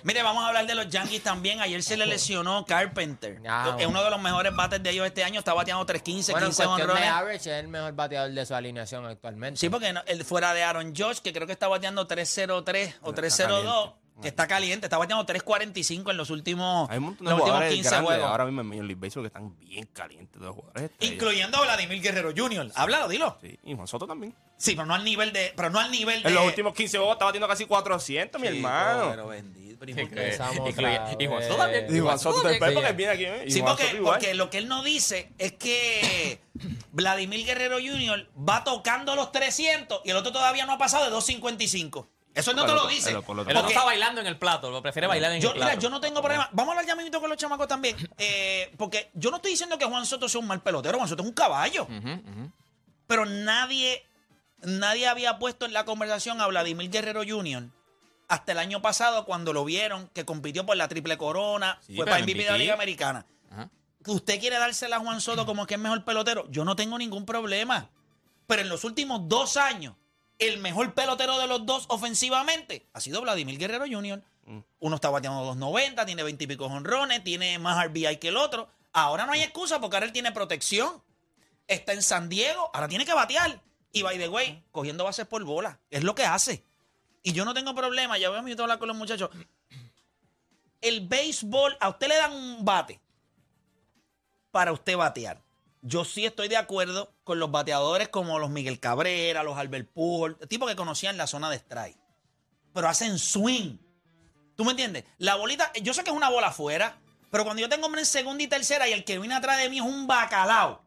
Mire, 0.04 0.24
vamos 0.24 0.42
a 0.46 0.48
hablar 0.48 0.66
de 0.66 0.74
los 0.74 0.88
Yankees 0.88 1.22
también. 1.22 1.60
Ayer 1.60 1.84
se 1.84 1.98
le 1.98 2.06
lesionó 2.06 2.66
Carpenter. 2.66 3.42
Ya, 3.44 3.76
es 3.78 3.86
uno 3.86 4.02
de 4.02 4.10
los 4.10 4.22
mejores 4.22 4.56
bates 4.56 4.82
de 4.82 4.90
ellos 4.90 5.06
este 5.06 5.26
año. 5.26 5.40
Está 5.40 5.54
bateando 5.54 5.86
315, 5.86 6.32
Bueno, 6.32 6.48
en 6.48 6.52
15 6.52 6.64
cuestión 6.66 6.78
de 6.88 6.94
honrones. 6.94 7.12
average 7.14 7.50
es 7.58 7.64
el 7.64 7.68
mejor 7.68 7.92
bateador 7.94 8.32
de 8.32 8.46
su 8.46 8.56
alineación 8.56 9.06
actualmente. 9.06 9.60
Sí, 9.60 9.68
porque 9.70 9.92
no- 9.92 10.02
él 10.08 10.24
fuera 10.24 10.54
de 10.54 10.64
Aaron 10.64 10.94
Josh, 10.96 11.18
que 11.20 11.34
creo 11.34 11.46
que 11.46 11.52
está 11.52 11.68
bateando 11.68 12.08
303 12.08 12.96
o 13.02 13.14
302, 13.14 13.92
que 14.22 14.28
está 14.28 14.48
caliente. 14.48 14.86
Está 14.86 14.98
bateando 14.98 15.26
345 15.26 16.12
en 16.12 16.18
los 16.18 16.30
últimos, 16.30 16.90
Hay 16.90 16.98
un 17.00 17.04
montón 17.06 17.26
los 17.26 17.30
de 17.32 17.36
últimos 17.36 17.50
jugadores 17.50 17.74
15 17.74 17.90
grandes 17.90 18.08
juegos. 18.10 18.30
ahora 18.32 18.46
mismo 18.46 18.62
en 18.62 18.68
Major 18.68 18.86
League 18.86 19.00
Baseball 19.02 19.24
que 19.24 19.28
están 19.28 19.60
bien 19.60 19.86
calientes 19.94 20.40
de 20.40 20.46
los 20.46 20.56
jugadores. 20.56 20.84
estrellas. 20.92 21.14
Incluyendo 21.14 21.58
a 21.58 21.62
Vladimir 21.62 22.02
Guerrero 22.02 22.32
Jr. 22.36 22.72
Háblalo, 22.76 23.08
dilo. 23.08 23.38
Sí, 23.42 23.60
y 23.64 23.76
Juan 23.76 23.88
Soto 23.88 24.08
también. 24.08 24.34
Sí, 24.58 24.76
pero 24.76 24.86
no 24.86 24.94
al 24.94 25.04
nivel 25.04 25.34
de. 25.34 25.54
Pero 25.56 25.70
no 25.72 25.80
al 25.80 25.90
nivel 25.92 26.22
de. 26.22 26.30
En 26.30 26.36
los 26.36 26.46
últimos 26.46 26.74
15 26.74 26.98
juegos 26.98 27.16
está 27.16 27.26
batiendo 27.26 27.48
casi 27.48 27.66
400, 27.66 28.40
mi 28.40 28.48
hermano. 28.48 29.10
Pero 29.10 29.28
bendito. 29.28 29.80
pero 29.80 29.92
¿y 29.92 29.96
por 29.96 30.10
qué? 30.14 30.24
Empezamos 30.26 30.56
Incluye- 30.58 31.00
otra 31.00 31.16
y 31.20 31.26
Juan 31.28 31.40
vez. 31.40 31.48
Soto 31.48 31.58
también. 31.64 31.96
Y 31.96 32.00
Juan 32.00 32.20
Soto 32.20 32.48
después 32.48 32.70
Sí. 32.72 32.76
porque 32.76 32.94
viene 32.94 33.12
aquí. 33.14 33.26
¿eh? 33.26 33.44
Y 33.48 33.52
Sí, 33.52 33.62
Juan 33.62 33.76
porque, 33.76 33.96
igual. 33.96 34.14
porque 34.20 34.34
lo 34.36 34.50
que 34.52 34.58
él 34.60 34.68
no 34.68 34.84
dice 34.84 35.32
es 35.40 35.54
que 35.54 36.40
Vladimir 36.92 37.46
Guerrero 37.46 37.78
Jr. 37.80 38.30
va 38.38 38.64
tocando 38.64 39.16
los 39.16 39.32
300 39.32 40.02
y 40.06 40.12
el 40.12 40.18
otro 40.18 40.32
todavía 40.32 40.66
no 40.68 40.74
ha 40.74 40.78
pasado 40.78 41.06
de 41.06 41.10
255. 41.10 42.08
Eso 42.34 42.52
él 42.52 42.58
no 42.58 42.66
te 42.66 42.74
lo 42.74 42.88
dice. 42.88 43.16
otro 43.16 43.36
Porque 43.36 43.52
está 43.74 43.84
bailando 43.84 44.22
en 44.22 44.28
el 44.28 44.38
plato, 44.38 44.72
lo 44.72 44.82
prefiere 44.82 45.08
bailar 45.08 45.34
en 45.34 45.42
yo, 45.42 45.50
el 45.50 45.56
plato. 45.56 45.70
mira, 45.72 45.82
yo 45.82 45.90
no 45.90 46.00
tengo 46.00 46.22
problema. 46.22 46.50
Vamos 46.54 46.70
a 46.70 46.80
hablar 46.80 46.86
ya 46.86 46.96
mismo 47.02 47.20
con 47.20 47.30
los 47.30 47.38
chamacos 47.38 47.68
también. 47.68 47.98
Eh, 48.18 48.74
porque 48.78 49.12
yo 49.14 49.30
no 49.32 49.38
estoy 49.38 49.52
diciendo 49.52 49.78
que 49.78 49.86
Juan 49.86 50.06
Soto 50.06 50.30
sea 50.30 50.40
un 50.40 50.48
mal 50.48 50.62
pelotero. 50.62 50.98
Juan 50.98 51.10
Soto 51.10 51.24
es 51.24 51.28
un 51.30 51.34
caballo. 51.36 51.88
Pero 53.08 53.26
nadie, 53.26 54.06
nadie 54.62 55.08
había 55.08 55.38
puesto 55.40 55.66
en 55.66 55.74
la 55.74 55.84
conversación 55.86 56.40
a 56.40 56.48
Vladimir 56.48 56.90
Guerrero 56.90 57.24
Jr. 57.28 57.64
hasta 58.30 58.52
el 58.54 58.60
año 58.60 58.82
pasado 58.82 59.26
cuando 59.26 59.52
lo 59.52 59.66
vieron 59.66 60.08
que 60.14 60.24
compitió 60.24 60.66
por 60.66 60.78
la 60.78 60.88
triple 60.88 61.18
corona, 61.18 61.80
Sí, 61.86 61.96
fue 61.96 62.06
para 62.06 62.20
MVP 62.24 62.44
de 62.46 62.52
la. 62.52 62.58
Liga 62.58 62.74
Americana. 62.74 63.26
Ajá. 63.52 63.70
Usted 64.06 64.40
quiere 64.40 64.58
dársela 64.58 64.96
a 64.96 65.00
Juan 65.00 65.20
Soto 65.22 65.46
como 65.46 65.68
que 65.68 65.74
es 65.76 65.80
mejor 65.80 66.04
pelotero, 66.06 66.48
yo 66.50 66.64
no 66.64 66.76
tengo 66.76 66.98
ningún 66.98 67.26
problema. 67.26 67.90
Pero 68.48 68.62
en 68.62 68.70
los 68.70 68.84
últimos 68.84 69.28
dos 69.28 69.58
años, 69.58 69.96
el 70.42 70.58
mejor 70.58 70.94
pelotero 70.94 71.38
de 71.38 71.48
los 71.48 71.66
dos 71.66 71.86
ofensivamente 71.88 72.88
ha 72.94 73.00
sido 73.00 73.22
Vladimir 73.22 73.58
Guerrero 73.58 73.86
Jr. 73.88 74.22
Uno 74.80 74.96
está 74.96 75.10
bateando 75.10 75.46
290, 75.46 76.06
tiene 76.06 76.24
20 76.24 76.44
y 76.44 76.48
pico 76.48 76.66
honrones, 76.66 77.24
tiene 77.24 77.58
más 77.60 77.86
RBI 77.86 78.18
que 78.18 78.30
el 78.30 78.38
otro. 78.38 78.68
Ahora 78.92 79.26
no 79.26 79.32
hay 79.32 79.44
excusa 79.44 79.80
porque 79.80 79.96
ahora 79.96 80.08
él 80.08 80.12
tiene 80.12 80.32
protección. 80.32 81.02
Está 81.68 81.94
en 81.94 82.02
San 82.02 82.28
Diego, 82.28 82.70
ahora 82.74 82.88
tiene 82.88 83.06
que 83.06 83.14
batear. 83.14 83.62
Y 83.94 84.02
by 84.02 84.18
the 84.18 84.28
way, 84.28 84.64
cogiendo 84.72 85.04
bases 85.04 85.28
por 85.28 85.44
bola. 85.44 85.80
Es 85.92 86.04
lo 86.04 86.16
que 86.16 86.26
hace. 86.26 86.66
Y 87.22 87.34
yo 87.34 87.46
no 87.46 87.54
tengo 87.54 87.76
problema, 87.76 88.18
ya 88.18 88.36
a 88.36 88.42
minuto 88.42 88.64
hablar 88.64 88.80
con 88.80 88.88
los 88.88 88.98
muchachos. 88.98 89.30
El 90.82 91.08
béisbol, 91.08 91.78
a 91.80 91.90
usted 91.90 92.08
le 92.08 92.16
dan 92.16 92.34
un 92.34 92.66
bate 92.66 93.00
para 94.50 94.74
usted 94.74 94.98
batear. 94.98 95.40
Yo 95.82 96.06
sí 96.06 96.26
estoy 96.26 96.48
de 96.48 96.58
acuerdo 96.58 97.12
con 97.24 97.40
los 97.40 97.50
bateadores 97.50 98.10
como 98.10 98.38
los 98.38 98.52
Miguel 98.52 98.80
Cabrera, 98.80 99.44
los 99.44 99.58
Albert 99.58 99.90
Pujol, 99.92 100.38
tipos 100.48 100.70
que 100.70 100.76
conocían 100.76 101.18
la 101.18 101.26
zona 101.26 101.50
de 101.50 101.58
strike. 101.58 101.98
Pero 102.74 102.88
hacen 102.88 103.18
swing. 103.18 103.78
¿Tú 104.56 104.64
me 104.64 104.72
entiendes? 104.72 105.06
La 105.18 105.36
bolita, 105.36 105.72
yo 105.82 105.94
sé 105.94 106.04
que 106.04 106.12
es 106.12 106.16
una 106.16 106.30
bola 106.30 106.48
afuera, 106.48 107.00
pero 107.32 107.46
cuando 107.46 107.62
yo 107.62 107.70
tengo 107.70 107.88
hombre 107.88 108.02
en 108.02 108.06
segunda 108.06 108.44
y 108.44 108.48
tercera 108.48 108.88
y 108.88 108.94
el 108.94 109.04
que 109.04 109.18
viene 109.18 109.34
atrás 109.34 109.58
de 109.58 109.70
mí 109.70 109.78
es 109.78 109.84
un 109.84 110.06
bacalao, 110.06 110.84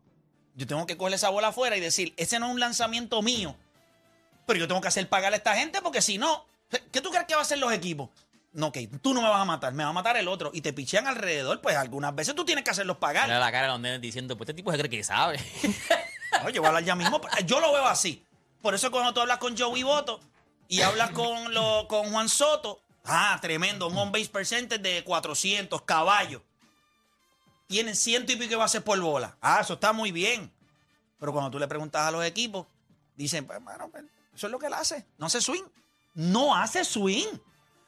yo 0.54 0.66
tengo 0.66 0.86
que 0.86 0.96
coger 0.96 1.14
esa 1.14 1.30
bola 1.30 1.48
afuera 1.48 1.76
y 1.76 1.80
decir, 1.80 2.14
ese 2.16 2.38
no 2.38 2.46
es 2.46 2.52
un 2.52 2.60
lanzamiento 2.60 3.20
mío, 3.20 3.56
pero 4.46 4.60
yo 4.60 4.68
tengo 4.68 4.80
que 4.80 4.88
hacer 4.88 5.08
pagar 5.08 5.32
a 5.32 5.36
esta 5.36 5.56
gente 5.56 5.82
porque 5.82 6.02
si 6.02 6.18
no, 6.18 6.46
¿qué 6.92 7.00
tú 7.00 7.10
crees 7.10 7.26
que 7.26 7.34
va 7.34 7.40
a 7.40 7.42
hacer 7.42 7.58
los 7.58 7.72
equipos? 7.72 8.10
No, 8.54 8.68
ok, 8.68 8.78
tú 9.02 9.12
no 9.12 9.20
me 9.20 9.28
vas 9.28 9.40
a 9.40 9.44
matar, 9.44 9.74
me 9.74 9.82
va 9.82 9.90
a 9.90 9.92
matar 9.92 10.16
el 10.16 10.28
otro 10.28 10.52
y 10.54 10.60
te 10.60 10.72
pichean 10.72 11.08
alrededor, 11.08 11.60
pues 11.60 11.76
algunas 11.76 12.14
veces 12.14 12.36
tú 12.36 12.44
tienes 12.44 12.62
que 12.62 12.70
hacerlos 12.70 12.98
pagar. 12.98 13.24
Mira 13.24 13.40
la 13.40 13.50
cara 13.50 13.66
de 13.66 13.72
los 13.72 13.80
nenes 13.80 14.00
diciendo, 14.00 14.36
pues 14.36 14.48
este 14.48 14.54
tipo 14.54 14.70
se 14.70 14.78
cree 14.78 14.88
que 14.88 15.02
sabe. 15.02 15.40
Oye, 16.46 16.60
voy 16.60 16.66
a 16.66 16.68
hablar 16.68 16.84
ya 16.84 16.94
mismo. 16.94 17.20
Yo 17.46 17.58
lo 17.58 17.72
veo 17.72 17.84
así. 17.84 18.24
Por 18.62 18.74
eso 18.74 18.92
cuando 18.92 19.12
tú 19.12 19.20
hablas 19.20 19.38
con 19.38 19.58
Joey 19.58 19.82
Boto 19.82 20.20
y 20.68 20.82
hablas 20.82 21.10
con, 21.10 21.52
lo, 21.52 21.88
con 21.88 22.12
Juan 22.12 22.28
Soto, 22.28 22.80
ah, 23.04 23.36
tremendo, 23.42 23.88
un 23.88 23.98
on-base 23.98 24.28
percentage 24.28 24.80
de 24.80 25.02
400 25.02 25.82
caballos. 25.82 26.40
Tienen 27.66 27.96
ciento 27.96 28.32
y 28.32 28.36
pico 28.36 28.56
bases 28.56 28.82
por 28.82 29.00
bola. 29.00 29.36
Ah, 29.40 29.58
eso 29.62 29.74
está 29.74 29.92
muy 29.92 30.12
bien. 30.12 30.52
Pero 31.18 31.32
cuando 31.32 31.50
tú 31.50 31.58
le 31.58 31.66
preguntas 31.66 32.02
a 32.02 32.12
los 32.12 32.24
equipos, 32.24 32.66
dicen, 33.16 33.46
pues, 33.46 33.62
bueno, 33.64 33.88
pues, 33.90 34.04
eso 34.32 34.46
es 34.46 34.50
lo 34.52 34.60
que 34.60 34.66
él 34.66 34.74
hace. 34.74 35.04
No 35.18 35.26
hace 35.26 35.40
swing. 35.40 35.64
No 36.14 36.54
hace 36.54 36.84
swing. 36.84 37.26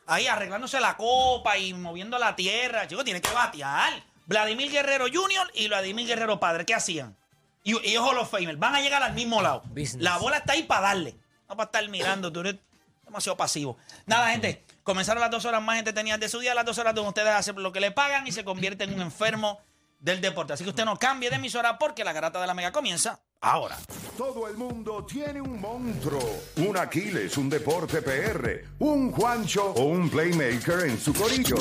Ahí 0.07 0.27
arreglándose 0.27 0.81
la 0.81 0.97
copa 0.97 1.59
y 1.59 1.75
moviendo 1.75 2.19
la 2.19 2.37
tierra. 2.37 2.87
Chico, 2.87 3.03
tiene 3.05 3.21
que 3.21 3.33
batear. 3.33 4.03
Vladimir 4.27 4.71
Guerrero 4.71 5.07
Jr. 5.13 5.51
y 5.55 5.69
Vladimir 5.69 6.07
Guerrero 6.07 6.41
Padre, 6.41 6.65
¿qué 6.65 6.75
hacían? 6.75 7.17
Y 7.65 7.77
ellos 7.89 8.05
of 8.05 8.31
Famer, 8.31 8.57
van 8.57 8.77
a 8.77 8.81
llegar 8.81 9.03
al 9.03 9.15
mismo 9.15 9.43
lado. 9.43 9.63
Business. 9.67 9.97
La 9.97 10.19
bola 10.19 10.39
está 10.39 10.53
ahí 10.53 10.63
para 10.63 10.83
darle. 10.83 11.17
No 11.49 11.57
para 11.57 11.67
estar 11.67 11.89
mirando, 11.89 12.33
tú 12.33 12.41
eres 12.41 12.57
demasiado 13.05 13.37
pasivo. 13.37 13.77
Nada, 14.05 14.31
gente, 14.31 14.65
comenzaron 14.85 15.21
las 15.21 15.31
dos 15.31 15.45
horas 15.45 15.63
más 15.63 15.79
entretenidas 15.79 16.21
de 16.21 16.29
su 16.29 16.39
día, 16.39 16.55
las 16.55 16.65
dos 16.65 16.79
horas 16.79 16.95
donde 16.95 17.09
ustedes 17.09 17.31
hacen 17.31 17.61
lo 17.61 17.73
que 17.73 17.81
le 17.81 17.91
pagan 17.91 18.27
y 18.27 18.33
se 18.33 18.45
convierte 18.45 18.85
en 18.85 18.95
un 18.95 19.01
enfermo 19.01 19.61
del 19.99 20.21
deporte. 20.21 20.53
Así 20.53 20.65
que 20.65 20.71
usted 20.71 20.85
no 20.85 20.97
cambie 20.97 21.31
de 21.31 21.37
emisora 21.37 21.79
porque 21.79 22.05
la 22.05 22.13
garata 22.13 22.41
de 22.41 22.47
la 22.47 22.55
mega 22.55 22.73
comienza 22.73 23.21
ahora. 23.41 23.77
Todo 24.17 24.49
el 24.49 24.57
mundo 24.57 25.05
tiene 25.05 25.41
un 25.41 25.61
monstruo, 25.61 26.21
un 26.57 26.77
Aquiles, 26.77 27.37
un 27.37 27.49
deporte 27.49 28.03
PR, 28.03 28.65
un 28.79 29.13
Juancho 29.13 29.73
o 29.73 29.85
un 29.85 30.09
playmaker 30.09 30.87
en 30.87 30.99
su 30.99 31.13
corillo. 31.13 31.57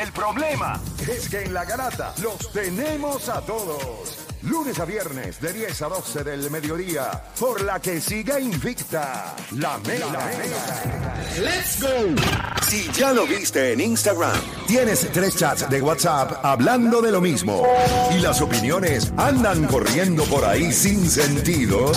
El 0.00 0.12
problema 0.12 0.80
es 1.08 1.28
que 1.28 1.42
en 1.44 1.54
la 1.54 1.64
garata 1.64 2.14
los 2.22 2.52
tenemos 2.52 3.28
a 3.28 3.40
todos. 3.42 4.19
Lunes 4.42 4.78
a 4.78 4.86
viernes 4.86 5.38
de 5.38 5.52
10 5.52 5.82
a 5.82 5.88
12 5.88 6.24
del 6.24 6.50
mediodía, 6.50 7.10
por 7.38 7.60
la 7.62 7.78
que 7.78 8.00
siga 8.00 8.40
invicta 8.40 9.36
la 9.52 9.76
mega. 9.78 10.30
¡Let's 11.38 11.82
go! 11.82 11.88
Si 12.66 12.90
ya 12.92 13.12
lo 13.12 13.26
viste 13.26 13.72
en 13.72 13.80
Instagram, 13.80 14.40
tienes 14.66 15.06
tres 15.12 15.36
chats 15.36 15.68
de 15.68 15.82
WhatsApp 15.82 16.42
hablando 16.42 17.02
de 17.02 17.10
lo 17.10 17.20
mismo 17.20 17.66
y 18.16 18.20
las 18.20 18.40
opiniones 18.40 19.12
andan 19.18 19.66
corriendo 19.66 20.24
por 20.24 20.44
ahí 20.44 20.72
sin 20.72 21.10
sentido, 21.10 21.92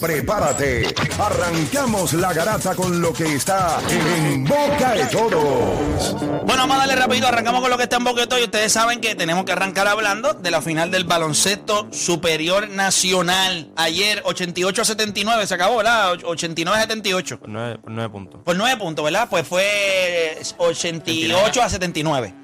prepárate. 0.00 0.94
Arrancamos 1.18 2.12
la 2.12 2.32
garata 2.32 2.76
con 2.76 3.00
lo 3.00 3.12
que 3.12 3.34
está 3.34 3.80
en 3.88 4.44
boca 4.44 4.92
de 4.92 5.06
todos. 5.06 6.12
Bueno, 6.44 6.62
vamos 6.62 6.76
a 6.76 6.80
darle 6.80 6.96
rápido, 6.96 7.26
arrancamos 7.26 7.60
con 7.60 7.70
lo 7.70 7.76
que 7.76 7.84
está 7.84 7.96
en 7.96 8.04
boqueto 8.04 8.38
y 8.38 8.44
ustedes 8.44 8.72
saben 8.72 9.00
que 9.00 9.16
tenemos 9.16 9.44
que 9.44 9.52
arrancar 9.52 9.88
hablando 9.88 10.34
de 10.34 10.50
la 10.50 10.62
final 10.62 10.90
del 10.92 11.04
baloncesto 11.04 11.87
superior 11.92 12.68
nacional. 12.68 13.70
Ayer 13.76 14.22
88 14.24 14.82
a 14.82 14.84
79 14.84 15.46
se 15.46 15.54
acabó, 15.54 15.76
¿verdad? 15.78 16.12
89 16.24 16.78
a 16.78 16.82
78. 16.82 17.40
Por 17.40 17.48
nueve, 17.48 17.78
por 17.78 17.90
nueve 17.90 18.10
puntos. 18.10 18.40
Por 18.42 18.56
9 18.56 18.76
puntos, 18.78 19.04
¿verdad? 19.04 19.28
Pues 19.28 19.46
fue 19.46 20.38
88 20.56 21.62
a 21.62 21.68
79. 21.68 22.34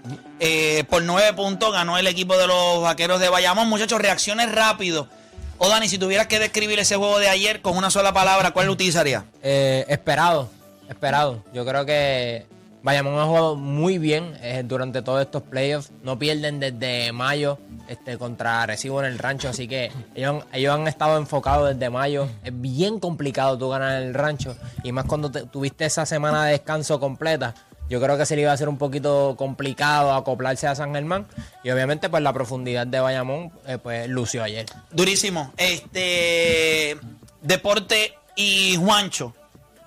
Eh, 0.41 0.85
por 0.89 1.03
9 1.03 1.33
puntos 1.35 1.73
ganó 1.73 1.99
el 1.99 2.07
equipo 2.07 2.37
de 2.37 2.47
los 2.47 2.83
vaqueros 2.83 3.21
de 3.21 3.29
Bayamón. 3.29 3.69
Muchachos, 3.69 4.01
reacciones 4.01 4.53
rápido. 4.53 5.09
O 5.59 5.69
Dani, 5.69 5.89
si 5.89 5.99
tuvieras 5.99 6.27
que 6.27 6.39
describir 6.39 6.79
ese 6.79 6.97
juego 6.97 7.19
de 7.19 7.29
ayer 7.29 7.61
con 7.63 7.77
una 7.77 7.91
sola 7.91 8.13
palabra, 8.13 8.51
¿cuál 8.51 8.67
lo 8.67 8.73
utilizaría? 8.73 9.25
Eh, 9.43 9.85
esperado, 9.89 10.51
esperado. 10.89 11.45
Yo 11.53 11.65
creo 11.65 11.87
que 11.87 12.47
Bayamón 12.85 13.19
ha 13.19 13.25
jugado 13.25 13.57
muy 13.57 13.97
bien 13.99 14.37
eh, 14.43 14.63
durante 14.65 15.01
todos 15.01 15.23
estos 15.23 15.43
playoffs. 15.43 15.91
No 16.03 16.19
pierden 16.19 16.61
desde 16.61 17.11
mayo 17.13 17.59
este, 17.89 18.19
contra 18.19 18.67
Recibo 18.67 19.01
en 19.03 19.07
el 19.11 19.19
rancho, 19.19 19.49
así 19.49 19.67
que 19.67 19.91
ellos, 20.15 20.43
han- 20.71 20.87
estado 20.87 21.17
enfocados 21.17 21.71
desde 21.75 21.89
mayo. 21.89 22.29
Es 22.45 22.53
bien 22.61 23.01
complicado 23.01 23.57
tú 23.57 23.71
ganar 23.71 24.03
en 24.03 24.09
el 24.09 24.15
rancho 24.15 24.55
y 24.83 24.93
más 24.93 25.07
cuando 25.07 25.31
te- 25.31 25.47
tuviste 25.47 25.87
esa 25.87 26.05
semana 26.05 26.45
de 26.45 26.53
descanso 26.53 27.01
completa. 27.01 27.55
Yo 27.89 28.01
creo 28.03 28.19
que 28.19 28.27
se 28.27 28.37
le 28.37 28.43
iba 28.43 28.51
a 28.51 28.55
hacer 28.55 28.69
un 28.69 28.77
poquito 28.79 29.35
complicado 29.39 30.13
acoplarse 30.13 30.67
a 30.67 30.75
San 30.75 30.95
Germán 30.95 31.27
y 31.63 31.71
obviamente 31.71 32.09
pues 32.11 32.23
la 32.23 32.33
profundidad 32.35 32.87
de 32.87 33.01
Bayamón 33.01 33.51
eh, 33.67 33.79
pues 33.83 34.09
lució 34.09 34.43
ayer. 34.43 34.67
Durísimo. 34.91 35.53
Este. 35.57 36.97
Deporte 37.43 38.15
y 38.37 38.77
Juancho. 38.77 39.35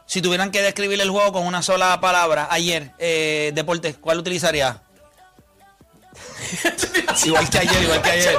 Si 0.07 0.21
tuvieran 0.21 0.49
que 0.51 0.61
describir 0.61 0.99
el 1.01 1.09
juego 1.11 1.31
con 1.33 1.45
una 1.45 1.61
sola 1.61 1.99
palabra 2.01 2.47
ayer, 2.49 2.91
eh, 2.97 3.51
Deporte, 3.53 3.93
¿cuál 3.95 4.17
utilizaría? 4.19 4.81
igual 7.25 7.49
que 7.49 7.57
ayer, 7.59 7.83
igual 7.83 8.01
que 8.01 8.09
ayer. 8.11 8.35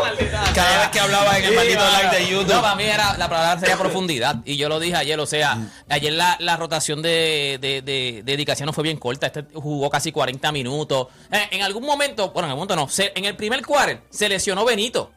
Cada 0.55 0.79
vez 0.81 0.89
que 0.89 1.01
hablaba 1.01 1.39
en 1.39 1.45
el 1.45 1.55
maldito 1.55 1.83
live 1.91 2.17
de 2.19 2.27
YouTube. 2.31 2.55
No, 2.55 2.63
para 2.63 2.75
mí 2.75 2.85
era, 2.85 3.17
la 3.19 3.29
palabra 3.29 3.61
sería 3.61 3.77
profundidad. 3.77 4.37
Y 4.45 4.57
yo 4.57 4.69
lo 4.69 4.81
dije 4.81 4.97
ayer, 4.97 5.19
o 5.21 5.27
sea, 5.27 5.59
ayer 5.89 6.13
la, 6.13 6.37
la 6.41 6.57
rotación 6.57 7.03
de, 7.03 7.59
de, 7.61 7.83
de- 7.83 8.23
de 8.25 8.33
dedicación 8.33 8.67
no 8.67 8.73
fue 8.73 8.85
bien 8.85 8.97
corta. 8.97 9.27
Este 9.27 9.45
jugó 9.55 9.91
casi 9.91 10.11
40 10.11 10.51
minutos. 10.53 11.09
Eh, 11.31 11.49
en 11.51 11.63
algún 11.63 11.85
momento, 11.85 12.31
bueno, 12.31 12.47
en 12.47 12.51
algún 12.53 12.67
momento 12.67 12.77
no, 12.77 12.89
se- 12.89 13.13
en 13.15 13.25
el 13.27 13.37
primer 13.37 13.65
quarter 13.65 14.01
se 14.11 14.29
lesionó 14.29 14.65
Benito. 14.65 15.13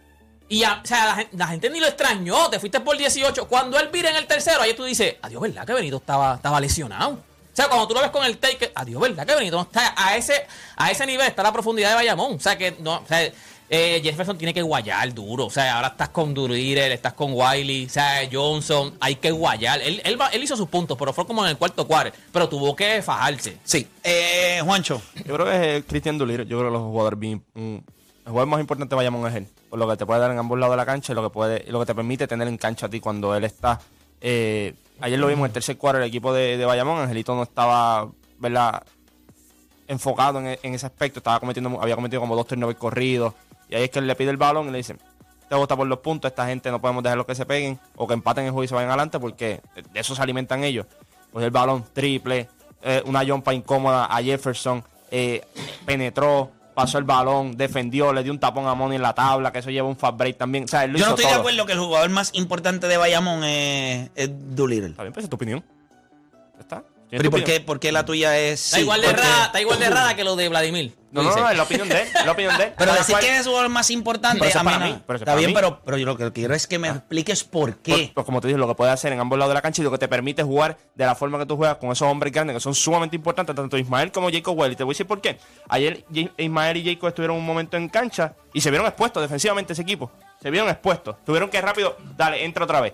Y 0.51 0.65
o 0.65 0.67
sea, 0.83 1.05
la, 1.05 1.15
gen- 1.15 1.29
la 1.37 1.47
gente 1.47 1.69
ni 1.69 1.79
lo 1.79 1.87
extrañó. 1.87 2.49
Te 2.49 2.59
fuiste 2.59 2.81
por 2.81 2.97
18. 2.97 3.47
Cuando 3.47 3.79
él 3.79 3.87
vira 3.87 4.09
en 4.09 4.17
el 4.17 4.27
tercero, 4.27 4.61
ayer 4.61 4.75
tú 4.75 4.83
dices, 4.83 5.15
adiós, 5.21 5.41
¿verdad 5.41 5.65
que 5.65 5.73
Benito 5.73 5.95
estaba, 5.95 6.35
estaba 6.35 6.59
lesionado? 6.59 7.11
O 7.11 7.55
sea, 7.55 7.69
cuando 7.69 7.87
tú 7.87 7.93
lo 7.93 8.01
ves 8.01 8.11
con 8.11 8.25
el 8.25 8.37
take, 8.37 8.69
adiós, 8.75 9.01
¿verdad 9.01 9.25
que 9.25 9.33
Benito? 9.33 9.55
no 9.55 9.61
está 9.61 9.93
a 9.95 10.17
ese, 10.17 10.45
a 10.75 10.91
ese 10.91 11.05
nivel 11.05 11.25
está 11.25 11.41
la 11.41 11.53
profundidad 11.53 11.91
de 11.91 11.95
Bayamón. 11.95 12.33
O 12.33 12.39
sea, 12.41 12.57
que 12.57 12.75
no, 12.79 12.95
o 12.97 13.07
sea, 13.07 13.31
eh, 13.69 14.01
Jefferson 14.03 14.37
tiene 14.37 14.53
que 14.53 14.61
guayar 14.61 15.13
duro. 15.13 15.45
O 15.45 15.49
sea, 15.49 15.77
ahora 15.77 15.87
estás 15.87 16.09
con 16.09 16.33
Durir, 16.33 16.79
estás 16.79 17.13
con 17.13 17.31
Wiley, 17.31 17.85
o 17.85 17.89
sea, 17.89 18.27
Johnson, 18.29 18.97
hay 18.99 19.15
que 19.15 19.31
guayar. 19.31 19.79
Él, 19.81 20.01
él, 20.03 20.43
hizo 20.43 20.57
sus 20.57 20.67
puntos, 20.67 20.97
pero 20.97 21.13
fue 21.13 21.25
como 21.25 21.45
en 21.45 21.51
el 21.51 21.57
cuarto 21.57 21.87
cuarto, 21.87 22.17
pero 22.33 22.49
tuvo 22.49 22.75
que 22.75 23.01
fajarse. 23.01 23.57
Sí. 23.63 23.87
Eh, 24.03 24.59
Juancho. 24.65 25.01
Yo 25.25 25.33
creo 25.33 25.45
que 25.45 25.77
es 25.77 25.85
Cristian 25.85 26.17
Duliro. 26.17 26.43
Yo 26.43 26.57
creo 26.57 26.69
que 26.71 26.73
los 26.73 26.83
jugadores 26.83 27.17
bien, 27.17 27.41
mm, 27.53 27.75
el 27.75 28.31
jugador 28.31 28.47
más 28.49 28.59
importante 28.59 28.89
de 28.89 28.97
Bayamón 28.97 29.29
es 29.29 29.35
él. 29.37 29.47
Por 29.71 29.79
lo 29.79 29.87
que 29.87 29.95
te 29.97 30.05
puede 30.05 30.19
dar 30.19 30.29
en 30.31 30.37
ambos 30.37 30.59
lados 30.59 30.73
de 30.73 30.77
la 30.77 30.85
cancha 30.85 31.13
y 31.13 31.15
lo 31.15 31.23
que 31.23 31.29
puede, 31.29 31.63
lo 31.71 31.79
que 31.79 31.85
te 31.87 31.95
permite 31.95 32.27
tener 32.27 32.47
en 32.47 32.57
cancha 32.57 32.85
a 32.87 32.89
ti 32.89 32.99
cuando 32.99 33.33
él 33.33 33.45
está. 33.45 33.79
eh, 34.19 34.75
ayer 34.99 35.17
lo 35.17 35.25
vimos 35.27 35.39
en 35.39 35.45
el 35.45 35.53
tercer 35.53 35.77
cuarto 35.77 35.99
el 35.99 36.07
equipo 36.07 36.31
de, 36.33 36.57
de 36.57 36.65
Bayamón. 36.65 36.99
Angelito 36.99 37.33
no 37.33 37.41
estaba, 37.43 38.07
¿verdad? 38.37 38.83
enfocado 39.87 40.39
en, 40.39 40.47
e- 40.47 40.59
ese 40.61 40.85
aspecto. 40.85 41.19
Estaba 41.19 41.39
cometiendo, 41.39 41.81
había 41.81 41.95
cometido 41.95 42.19
como 42.21 42.35
dos 42.35 42.47
turnovers 42.47 42.77
corridos. 42.77 43.33
Y 43.69 43.75
ahí 43.75 43.83
es 43.85 43.89
que 43.89 43.99
él 43.99 44.07
le 44.07 44.15
pide 44.15 44.29
el 44.29 44.37
balón 44.37 44.67
y 44.67 44.71
le 44.71 44.77
dice, 44.79 44.97
te 45.49 45.55
vota 45.55 45.75
por 45.75 45.87
los 45.87 45.99
puntos, 45.99 46.29
esta 46.29 46.45
gente 46.47 46.69
no 46.71 46.79
podemos 46.79 47.01
dejarlos 47.03 47.25
que 47.25 47.35
se 47.35 47.45
peguen 47.45 47.79
o 47.95 48.07
que 48.07 48.13
empaten 48.13 48.45
el 48.45 48.51
juego 48.51 48.63
y 48.65 48.67
se 48.67 48.75
vayan 48.75 48.89
adelante 48.89 49.19
porque 49.19 49.61
de 49.93 49.99
eso 49.99 50.15
se 50.15 50.21
alimentan 50.21 50.63
ellos. 50.63 50.85
Pues 51.31 51.45
el 51.45 51.51
balón 51.51 51.85
triple, 51.93 52.49
eh, 52.81 53.01
una 53.05 53.25
jumpa 53.25 53.53
incómoda 53.53 54.05
a 54.05 54.21
Jefferson, 54.21 54.83
eh, 55.09 55.41
penetró, 55.85 56.51
pasó 56.73 56.97
el 56.97 57.03
balón, 57.03 57.55
defendió, 57.57 58.13
le 58.13 58.23
dio 58.23 58.31
un 58.31 58.39
tapón 58.39 58.67
a 58.67 58.73
Money 58.73 58.95
en 58.97 59.01
la 59.01 59.13
tabla, 59.13 59.51
que 59.51 59.59
eso 59.59 59.69
lleva 59.69 59.87
un 59.87 59.97
fast 59.97 60.17
break 60.17 60.37
también. 60.37 60.63
O 60.65 60.67
sea, 60.67 60.83
él 60.85 60.91
lo 60.91 60.97
Yo 60.99 61.05
no 61.05 61.11
hizo 61.11 61.15
estoy 61.21 61.33
de 61.33 61.39
acuerdo 61.39 61.65
que 61.65 61.73
el 61.73 61.79
jugador 61.79 62.09
más 62.09 62.31
importante 62.33 62.87
de 62.87 62.97
Bayamón 62.97 63.43
es, 63.43 64.09
es 64.15 64.29
Doolittle. 64.55 64.89
Está 64.89 65.03
bien, 65.03 65.13
pues 65.13 65.23
esa 65.23 65.25
es 65.27 65.29
tu 65.29 65.35
opinión. 65.35 65.63
Ya 66.55 66.59
está. 66.61 66.83
Pero 67.09 67.25
¿y 67.25 67.29
por 67.29 67.43
qué, 67.43 67.59
por 67.59 67.79
qué 67.79 67.91
la 67.91 68.05
tuya 68.05 68.37
es.? 68.37 68.63
Está 68.65 68.77
sí, 68.77 68.83
igual 68.83 69.01
de 69.01 69.07
porque- 69.07 69.21
rara, 69.21 69.45
está 69.45 69.61
igual 69.61 69.79
de 69.79 69.89
rara 69.89 70.15
que 70.15 70.23
lo 70.23 70.35
de 70.35 70.47
Vladimir. 70.49 70.95
No, 71.11 71.23
no, 71.23 71.35
no, 71.35 71.49
es 71.49 71.57
la 71.57 71.63
opinión 71.63 71.89
de 71.89 72.01
él. 72.03 72.07
La 72.25 72.31
opinión 72.31 72.57
de 72.57 72.63
él. 72.65 72.73
Pero 72.77 72.93
decir 72.93 73.13
cual- 73.13 73.21
que 73.23 73.31
es 73.33 73.39
el 73.39 73.45
jugador 73.45 73.69
más 73.69 73.89
importante. 73.91 74.47
Eso 74.47 74.59
a 74.59 74.63
no- 74.63 74.79
mí, 74.79 74.89
eso 74.91 75.13
es 75.13 75.21
Está 75.21 75.35
bien, 75.35 75.49
mí. 75.49 75.53
pero, 75.53 75.81
pero 75.83 75.97
yo 75.97 76.05
lo 76.05 76.17
que 76.17 76.31
quiero 76.31 76.53
es 76.53 76.67
que 76.67 76.79
me 76.79 76.87
expliques 76.87 77.43
por 77.43 77.75
qué. 77.77 77.91
Pues, 77.93 78.09
pues 78.13 78.25
como 78.25 78.39
te 78.39 78.47
dije, 78.47 78.57
lo 78.57 78.67
que 78.67 78.75
puedes 78.75 78.93
hacer 78.93 79.11
en 79.11 79.19
ambos 79.19 79.37
lados 79.37 79.49
de 79.51 79.55
la 79.55 79.61
cancha 79.61 79.81
y 79.81 79.83
lo 79.83 79.91
que 79.91 79.97
te 79.97 80.07
permite 80.07 80.41
jugar 80.43 80.77
de 80.95 81.05
la 81.05 81.13
forma 81.15 81.37
que 81.37 81.45
tú 81.45 81.57
juegas 81.57 81.77
con 81.77 81.91
esos 81.91 82.07
hombres 82.07 82.31
grandes 82.31 82.55
que 82.55 82.59
son 82.61 82.73
sumamente 82.73 83.15
importantes, 83.15 83.55
tanto 83.55 83.77
Ismael 83.77 84.11
como 84.11 84.29
Jacob 84.31 84.57
Well. 84.57 84.71
Y 84.71 84.75
te 84.75 84.83
voy 84.83 84.91
a 84.91 84.93
decir 84.93 85.05
por 85.07 85.19
qué. 85.19 85.37
Ayer 85.67 86.05
Ismael 86.37 86.77
y 86.77 86.93
Jacob 86.93 87.09
estuvieron 87.09 87.35
un 87.37 87.45
momento 87.45 87.75
en 87.77 87.89
cancha 87.89 88.33
y 88.53 88.61
se 88.61 88.69
vieron 88.69 88.87
expuestos 88.87 89.21
defensivamente 89.21 89.73
ese 89.73 89.81
equipo. 89.81 90.11
Se 90.41 90.49
vieron 90.49 90.69
expuestos. 90.69 91.17
Tuvieron 91.25 91.49
que 91.49 91.59
rápido, 91.61 91.97
dale, 92.15 92.45
entra 92.45 92.63
otra 92.63 92.79
vez. 92.81 92.93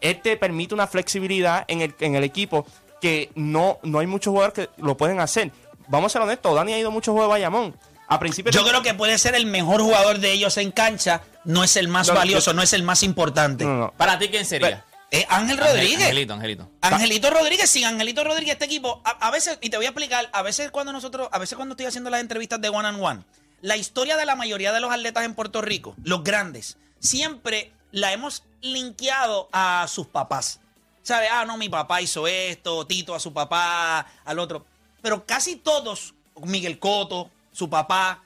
Este 0.00 0.36
permite 0.36 0.74
una 0.74 0.86
flexibilidad 0.86 1.64
en 1.68 1.80
el, 1.80 1.94
en 2.00 2.14
el 2.16 2.22
equipo 2.24 2.66
que 3.00 3.30
no, 3.34 3.78
no 3.82 3.98
hay 3.98 4.06
muchos 4.06 4.30
jugadores 4.30 4.54
que 4.54 4.82
lo 4.82 4.96
pueden 4.96 5.20
hacer. 5.20 5.50
Vamos 5.88 6.10
a 6.10 6.12
ser 6.14 6.22
honestos, 6.22 6.54
Dani 6.54 6.72
ha 6.74 6.78
ido 6.78 6.88
a 6.88 6.92
muchos 6.92 7.12
juegos 7.12 7.28
de 7.28 7.30
Bayamón. 7.30 7.76
A 8.08 8.18
principio 8.20 8.52
Yo 8.52 8.64
creo 8.64 8.82
que 8.82 8.94
puede 8.94 9.18
ser 9.18 9.34
el 9.34 9.46
mejor 9.46 9.80
jugador 9.82 10.18
de 10.18 10.30
ellos 10.32 10.56
en 10.58 10.70
cancha. 10.70 11.22
No 11.44 11.64
es 11.64 11.76
el 11.76 11.88
más 11.88 12.06
No, 12.08 12.14
valioso, 12.14 12.52
yo- 12.52 12.54
no 12.54 12.62
es 12.62 12.72
el 12.72 12.82
más 12.84 13.02
importante. 13.02 13.64
No, 13.64 13.70
no, 13.70 13.78
no. 13.86 13.92
Para 13.96 14.18
ti, 14.18 14.28
¿quién 14.28 14.44
sería? 14.44 14.84
Es 15.10 15.24
Ángel 15.28 15.58
Rodríguez. 15.58 16.02
Angelito, 16.02 16.34
Angelito. 16.34 16.70
Angelito 16.80 17.30
Rodríguez, 17.30 17.70
sin 17.70 17.84
Angelito 17.84 18.22
Rodríguez, 18.24 18.54
este 18.54 18.64
equipo, 18.64 19.00
a, 19.04 19.10
a 19.10 19.30
veces, 19.30 19.58
y 19.60 19.70
te 19.70 19.76
voy 19.76 19.86
a 19.86 19.90
explicar, 19.90 20.28
a 20.32 20.42
veces 20.42 20.70
cuando 20.70 20.92
nosotros, 20.92 21.28
a 21.32 21.38
veces 21.38 21.56
cuando 21.56 21.72
estoy 21.74 21.86
haciendo 21.86 22.10
las 22.10 22.20
entrevistas 22.20 22.60
de 22.60 22.68
one 22.68 22.88
on 22.88 23.00
one, 23.02 23.24
la 23.60 23.76
historia 23.76 24.16
de 24.16 24.26
la 24.26 24.34
mayoría 24.36 24.72
de 24.72 24.80
los 24.80 24.92
atletas 24.92 25.24
en 25.24 25.34
Puerto 25.34 25.62
Rico, 25.62 25.94
los 26.04 26.22
grandes, 26.24 26.76
siempre 27.00 27.72
la 27.92 28.12
hemos 28.12 28.42
linkeado 28.60 29.48
a 29.52 29.86
sus 29.88 30.06
papás. 30.08 30.60
¿Sabes? 31.02 31.28
Ah, 31.32 31.44
no, 31.44 31.56
mi 31.56 31.68
papá 31.68 32.02
hizo 32.02 32.26
esto, 32.26 32.84
Tito 32.86 33.14
a 33.14 33.20
su 33.20 33.32
papá, 33.32 34.06
al 34.24 34.38
otro. 34.40 34.66
Pero 35.02 35.24
casi 35.26 35.56
todos, 35.56 36.14
Miguel 36.42 36.78
Coto, 36.78 37.30
su 37.52 37.68
papá, 37.70 38.22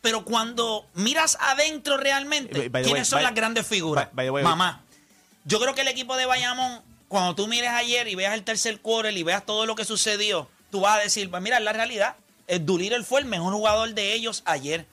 pero 0.00 0.24
cuando 0.24 0.86
miras 0.94 1.36
adentro 1.40 1.96
realmente, 1.96 2.68
By- 2.68 2.82
¿quiénes 2.84 3.02
way, 3.02 3.04
son 3.04 3.16
by- 3.18 3.24
las 3.24 3.34
grandes 3.34 3.66
figuras? 3.66 4.06
by- 4.06 4.14
by 4.14 4.26
the 4.26 4.30
way, 4.30 4.44
Mamá. 4.44 4.82
Yo 5.44 5.58
creo 5.60 5.74
que 5.74 5.80
el 5.82 5.88
equipo 5.88 6.16
de 6.16 6.26
Bayamón, 6.26 6.82
cuando 7.08 7.34
tú 7.34 7.46
mires 7.48 7.70
ayer 7.70 8.08
y 8.08 8.14
veas 8.14 8.34
el 8.34 8.44
tercer 8.44 8.80
quarter 8.80 9.16
y 9.16 9.22
veas 9.22 9.44
todo 9.44 9.66
lo 9.66 9.74
que 9.74 9.84
sucedió, 9.84 10.48
tú 10.70 10.80
vas 10.80 10.98
a 10.98 11.02
decir, 11.02 11.30
pues 11.30 11.42
mira, 11.42 11.58
la 11.60 11.72
realidad. 11.72 12.16
El 12.46 12.64
Doolittle 12.66 13.04
fue 13.04 13.20
el 13.20 13.26
mejor 13.26 13.52
jugador 13.52 13.92
de 13.94 14.12
ellos 14.14 14.42
ayer. 14.44 14.86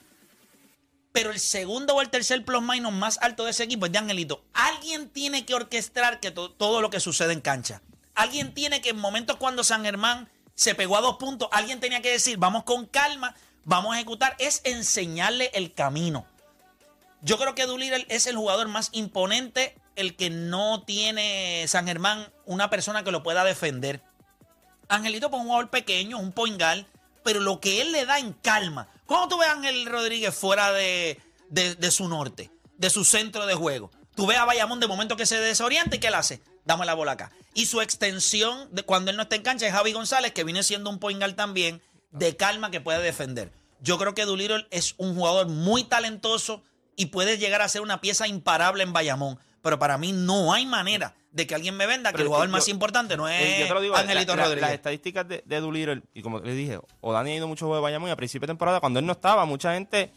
Pero 1.12 1.30
el 1.32 1.40
segundo 1.40 1.94
o 1.94 2.00
el 2.02 2.10
tercer 2.10 2.44
plus 2.44 2.62
minus 2.62 2.92
más 2.92 3.18
alto 3.22 3.44
de 3.44 3.50
ese 3.50 3.64
equipo 3.64 3.86
es 3.86 3.92
de 3.92 3.98
Angelito. 3.98 4.42
Alguien 4.52 5.08
tiene 5.08 5.44
que 5.44 5.54
orquestar 5.54 6.20
que 6.20 6.30
to- 6.30 6.50
todo 6.50 6.80
lo 6.80 6.90
que 6.90 7.00
sucede 7.00 7.32
en 7.32 7.40
cancha. 7.40 7.80
Alguien 8.14 8.52
tiene 8.54 8.80
que 8.80 8.90
en 8.90 8.98
momentos 8.98 9.36
cuando 9.36 9.64
San 9.64 9.84
Germán 9.84 10.28
se 10.58 10.74
pegó 10.74 10.96
a 10.96 11.00
dos 11.00 11.18
puntos, 11.18 11.48
alguien 11.52 11.78
tenía 11.78 12.02
que 12.02 12.10
decir, 12.10 12.36
vamos 12.36 12.64
con 12.64 12.84
calma, 12.86 13.36
vamos 13.64 13.92
a 13.94 13.96
ejecutar. 13.96 14.34
Es 14.40 14.60
enseñarle 14.64 15.52
el 15.54 15.72
camino. 15.72 16.26
Yo 17.22 17.38
creo 17.38 17.54
que 17.54 17.64
Doolittle 17.64 18.06
es 18.08 18.26
el 18.26 18.36
jugador 18.36 18.66
más 18.66 18.88
imponente, 18.90 19.76
el 19.94 20.16
que 20.16 20.30
no 20.30 20.82
tiene 20.82 21.64
San 21.68 21.86
Germán 21.86 22.32
una 22.44 22.70
persona 22.70 23.04
que 23.04 23.12
lo 23.12 23.22
pueda 23.22 23.44
defender. 23.44 24.02
Angelito 24.88 25.30
pues, 25.30 25.40
un 25.40 25.46
jugador 25.46 25.70
pequeño, 25.70 26.18
un 26.18 26.32
point 26.32 26.60
guard, 26.60 26.86
pero 27.22 27.38
lo 27.38 27.60
que 27.60 27.80
él 27.80 27.92
le 27.92 28.04
da 28.04 28.18
en 28.18 28.32
calma. 28.32 28.88
¿Cómo 29.06 29.28
tú 29.28 29.38
ves 29.38 29.48
a 29.48 29.52
Ángel 29.52 29.86
Rodríguez 29.86 30.34
fuera 30.34 30.72
de, 30.72 31.20
de- 31.50 31.76
su 31.92 32.08
norte, 32.08 32.50
de 32.76 32.90
su 32.90 33.04
centro 33.04 33.46
de 33.46 33.54
juego? 33.54 33.92
Tú 34.16 34.26
ves 34.26 34.38
a 34.38 34.44
Bayamón 34.44 34.80
de 34.80 34.88
momento 34.88 35.16
que 35.16 35.24
se 35.24 35.38
desorienta 35.38 35.94
y 35.94 36.00
¿qué 36.00 36.08
él 36.08 36.14
hace? 36.14 36.42
Dame 36.68 36.84
la 36.84 36.92
bola 36.92 37.12
acá. 37.12 37.30
Y 37.54 37.64
su 37.64 37.80
extensión 37.80 38.68
de 38.72 38.82
cuando 38.82 39.10
él 39.10 39.16
no 39.16 39.22
está 39.22 39.36
en 39.36 39.42
cancha 39.42 39.66
es 39.66 39.72
Javi 39.72 39.92
González, 39.94 40.32
que 40.32 40.44
viene 40.44 40.62
siendo 40.62 40.90
un 40.90 40.98
point 40.98 41.18
guard 41.18 41.34
también, 41.34 41.80
de 42.10 42.36
calma 42.36 42.70
que 42.70 42.82
puede 42.82 43.02
defender. 43.02 43.50
Yo 43.80 43.96
creo 43.96 44.14
que 44.14 44.26
Doolittle 44.26 44.66
es 44.70 44.94
un 44.98 45.14
jugador 45.14 45.48
muy 45.48 45.84
talentoso 45.84 46.62
y 46.94 47.06
puede 47.06 47.38
llegar 47.38 47.62
a 47.62 47.68
ser 47.68 47.80
una 47.80 48.02
pieza 48.02 48.28
imparable 48.28 48.82
en 48.82 48.92
Bayamón. 48.92 49.38
Pero 49.62 49.78
para 49.78 49.96
mí 49.96 50.12
no 50.12 50.52
hay 50.52 50.66
manera 50.66 51.14
de 51.32 51.46
que 51.46 51.54
alguien 51.54 51.74
me 51.74 51.86
venda 51.86 52.10
que 52.10 52.16
Pero 52.18 52.24
el 52.24 52.28
jugador 52.28 52.48
yo- 52.48 52.52
más 52.52 52.68
importante 52.68 53.16
no 53.16 53.26
es 53.28 53.40
Eh, 53.40 53.56
yo 53.60 53.68
te 53.68 53.74
lo 53.74 53.80
digo, 53.80 53.96
Angelito 53.96 54.32
la- 54.32 54.36
la- 54.36 54.44
Rodríguez. 54.44 54.62
Las 54.68 54.72
estadísticas 54.74 55.26
de, 55.26 55.42
de 55.46 56.02
y 56.14 56.22
como 56.22 56.40
les 56.40 56.54
dije, 56.54 56.78
Odani 57.00 57.30
ha 57.32 57.36
ido 57.36 57.48
mucho 57.48 57.64
juegos 57.64 57.78
de 57.78 57.82
Bayamón 57.82 58.10
y 58.10 58.12
a 58.12 58.16
principio 58.16 58.46
de 58.46 58.50
temporada, 58.50 58.80
cuando 58.80 58.98
él 59.00 59.06
no 59.06 59.12
estaba, 59.12 59.46
mucha 59.46 59.72
gente 59.72 60.12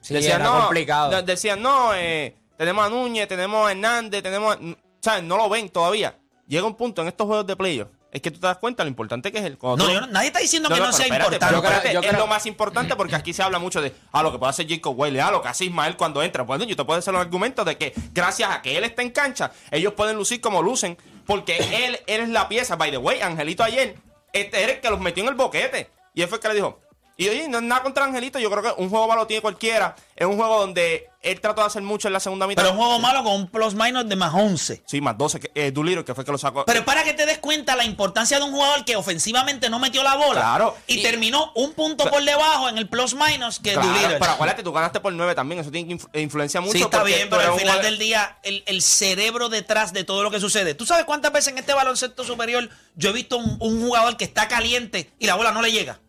Sí, 0.00 0.14
decía, 0.14 0.36
era 0.36 0.44
no, 0.44 0.60
complicado. 0.60 1.10
de- 1.10 1.22
decían, 1.24 1.60
no, 1.60 1.94
eh, 1.94 2.36
tenemos 2.56 2.86
a 2.86 2.88
Núñez, 2.88 3.28
tenemos 3.28 3.68
a 3.68 3.72
Hernández, 3.72 4.22
tenemos, 4.22 4.56
a-". 4.56 4.58
¿sabes? 5.00 5.22
No 5.24 5.36
lo 5.36 5.48
ven 5.48 5.68
todavía. 5.68 6.16
Llega 6.46 6.66
un 6.66 6.74
punto 6.74 7.02
en 7.02 7.08
estos 7.08 7.26
juegos 7.26 7.46
de 7.46 7.54
playoff, 7.54 7.88
es 8.10 8.20
que 8.20 8.30
tú 8.32 8.40
te 8.40 8.46
das 8.48 8.58
cuenta 8.58 8.82
lo 8.82 8.88
importante 8.88 9.30
que 9.30 9.38
es 9.38 9.44
el. 9.44 9.56
No, 9.62 9.76
tú- 9.76 9.88
yo 9.88 10.00
no- 10.00 10.06
nadie 10.08 10.26
está 10.28 10.40
diciendo 10.40 10.68
que 10.68 10.74
no, 10.74 10.80
pero 10.80 10.92
sea 10.92 11.06
espérate, 11.06 11.34
importante. 11.36 11.46
pero 11.46 11.56
Yo 11.58 11.62
creo- 11.62 11.72
espérate, 11.76 11.94
yo 11.94 12.00
es 12.00 12.06
creo- 12.08 12.20
lo 12.20 12.26
más 12.26 12.46
importante 12.46 12.96
porque 12.96 13.14
aquí 13.14 13.32
se 13.32 13.42
habla 13.42 13.58
mucho 13.60 13.80
de 13.80 13.94
ah, 14.12 14.22
lo 14.24 14.32
que 14.32 14.38
puede 14.38 14.50
hacer 14.50 14.68
Jacob 14.68 14.98
Wiley, 14.98 15.20
ah, 15.20 15.30
lo 15.30 15.40
que 15.42 15.48
hace 15.48 15.64
Ismael 15.66 15.96
cuando 15.96 16.22
entra. 16.22 16.42
Bueno, 16.42 16.64
yo 16.64 16.74
te 16.74 16.84
puedo 16.84 16.98
hacer 16.98 17.12
los 17.14 17.20
argumentos 17.20 17.64
de 17.64 17.76
que 17.78 17.92
gracias 18.12 18.50
a 18.50 18.62
que 18.62 18.76
él 18.76 18.82
está 18.82 19.02
en 19.02 19.10
cancha, 19.10 19.52
ellos 19.70 19.92
pueden 19.94 20.16
lucir 20.16 20.40
como 20.40 20.60
lucen, 20.60 20.98
porque 21.24 21.56
él, 21.58 22.00
él 22.08 22.22
es 22.22 22.28
la 22.30 22.48
pieza. 22.48 22.74
By 22.74 22.90
the 22.90 22.98
way, 22.98 23.20
Angelito 23.20 23.62
ayer, 23.62 23.96
este 24.32 24.60
era 24.62 24.72
el 24.72 24.80
que 24.80 24.90
los 24.90 24.98
metió 24.98 25.22
en 25.22 25.28
el 25.28 25.36
boquete. 25.36 25.88
Y 26.12 26.22
él 26.22 26.28
fue 26.28 26.38
el 26.38 26.42
que 26.42 26.48
le 26.48 26.54
dijo. 26.54 26.80
Y 27.20 27.28
oye, 27.28 27.48
no 27.48 27.58
es 27.58 27.64
nada 27.64 27.82
contra 27.82 28.06
Angelito, 28.06 28.38
yo 28.38 28.50
creo 28.50 28.62
que 28.62 28.82
un 28.82 28.88
juego 28.88 29.06
malo 29.06 29.26
tiene 29.26 29.42
cualquiera. 29.42 29.94
Es 30.16 30.26
un 30.26 30.36
juego 30.38 30.58
donde 30.58 31.06
él 31.20 31.38
trató 31.38 31.60
de 31.60 31.66
hacer 31.66 31.82
mucho 31.82 32.08
en 32.08 32.14
la 32.14 32.20
segunda 32.20 32.46
mitad. 32.46 32.62
Pero 32.62 32.72
un 32.72 32.78
juego 32.78 32.98
malo 32.98 33.22
con 33.22 33.34
un 33.34 33.46
plus 33.46 33.74
minus 33.74 34.08
de 34.08 34.16
más 34.16 34.32
11. 34.32 34.82
Sí, 34.86 35.02
más 35.02 35.18
12, 35.18 35.38
que, 35.38 35.50
eh, 35.54 35.70
Doolittle, 35.70 36.02
que 36.02 36.14
fue 36.14 36.22
el 36.22 36.24
que 36.26 36.32
lo 36.32 36.38
sacó. 36.38 36.64
Pero 36.64 36.82
para 36.86 37.04
que 37.04 37.12
te 37.12 37.26
des 37.26 37.36
cuenta 37.36 37.76
la 37.76 37.84
importancia 37.84 38.38
de 38.38 38.44
un 38.44 38.52
jugador 38.52 38.86
que 38.86 38.96
ofensivamente 38.96 39.68
no 39.68 39.78
metió 39.78 40.02
la 40.02 40.16
bola. 40.16 40.40
Claro. 40.40 40.76
Y, 40.86 41.00
Y- 41.00 41.02
terminó 41.02 41.52
un 41.56 41.74
punto 41.74 42.08
por 42.08 42.24
debajo 42.24 42.70
en 42.70 42.78
el 42.78 42.88
plus 42.88 43.12
minus 43.14 43.58
que 43.60 43.74
Claro, 43.74 43.88
Doolittle. 43.88 44.16
pero 44.18 44.32
acuérdate, 44.32 44.62
tú 44.62 44.72
ganaste 44.72 45.00
por 45.00 45.12
9 45.12 45.34
también, 45.34 45.60
eso 45.60 45.70
tiene 45.70 45.88
que 45.88 45.94
influ- 46.02 46.20
influencia 46.22 46.62
mucho. 46.62 46.72
Sí, 46.72 46.82
está 46.84 47.00
porque 47.00 47.16
bien, 47.16 47.28
pero 47.28 47.52
al 47.52 47.58
final 47.60 47.82
del 47.82 47.98
día, 47.98 48.38
el, 48.42 48.62
el 48.64 48.80
cerebro 48.80 49.50
detrás 49.50 49.92
de 49.92 50.04
todo 50.04 50.22
lo 50.22 50.30
que 50.30 50.40
sucede. 50.40 50.72
¿Tú 50.74 50.86
sabes 50.86 51.04
cuántas 51.04 51.32
veces 51.32 51.52
en 51.52 51.58
este 51.58 51.74
baloncesto 51.74 52.24
superior 52.24 52.70
yo 52.94 53.10
he 53.10 53.12
visto 53.12 53.36
un, 53.36 53.58
un 53.60 53.82
jugador 53.82 54.16
que 54.16 54.24
está 54.24 54.48
caliente 54.48 55.10
y 55.18 55.26
la 55.26 55.34
bola 55.34 55.52
no 55.52 55.60
le 55.60 55.70
llega? 55.70 56.00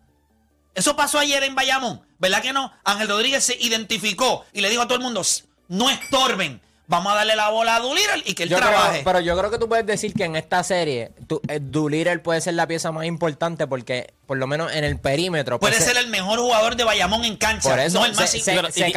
Eso 0.75 0.95
pasó 0.95 1.19
ayer 1.19 1.43
en 1.43 1.55
Bayamón, 1.55 2.01
¿verdad 2.19 2.41
que 2.41 2.53
no? 2.53 2.71
Ángel 2.83 3.07
Rodríguez 3.09 3.43
se 3.43 3.57
identificó 3.59 4.45
y 4.53 4.61
le 4.61 4.69
dijo 4.69 4.81
a 4.81 4.85
todo 4.87 4.97
el 4.97 5.03
mundo, 5.03 5.21
"S- 5.21 5.43
no 5.67 5.89
estorben, 5.89 6.61
vamos 6.87 7.11
a 7.13 7.15
darle 7.17 7.35
la 7.35 7.49
bola 7.49 7.75
a 7.77 7.79
Doolittle 7.79 8.23
y 8.25 8.33
que 8.33 8.43
él 8.43 8.49
Yo 8.49 8.57
creo- 8.57 8.69
trabaje. 8.69 9.01
pero 9.03 9.19
yo 9.21 9.37
creo 9.37 9.49
que 9.51 9.57
tú 9.57 9.67
puedes 9.69 9.85
decir 9.85 10.13
que 10.13 10.25
en 10.25 10.35
esta 10.35 10.63
serie 10.63 11.11
tú, 11.27 11.41
eh, 11.47 11.59
Doolittle 11.61 12.19
puede 12.19 12.41
ser 12.41 12.53
la 12.55 12.67
pieza 12.67 12.91
más 12.91 13.05
importante 13.05 13.65
porque 13.67 14.13
por 14.27 14.37
lo 14.37 14.47
menos 14.47 14.73
en 14.73 14.83
el 14.83 14.97
perímetro 14.99 15.59
Puede 15.59 15.73
pues, 15.75 15.85
ser 15.85 15.97
el 15.97 16.07
mejor 16.07 16.39
jugador 16.39 16.75
de 16.75 16.83
Bayamón 16.85 17.23
en 17.25 17.35
cancha, 17.37 17.69
por 17.69 17.79
eso 17.79 17.99
no 17.99 18.05
el 18.05 18.13
más 18.15 18.29
se, 18.29 18.39
se- 18.39 18.43
se 18.43 18.61
de 18.61 18.71
se 18.71 18.91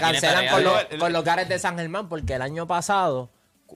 cancelan 0.00 0.48
con, 0.50 0.64
los, 0.64 0.84
con 0.98 1.12
los 1.12 1.24
Gares 1.24 1.48
de 1.48 1.58
San 1.58 1.78
Germán 1.78 2.08
porque 2.08 2.34
el 2.34 2.42
año 2.42 2.66
pasado 2.66 3.30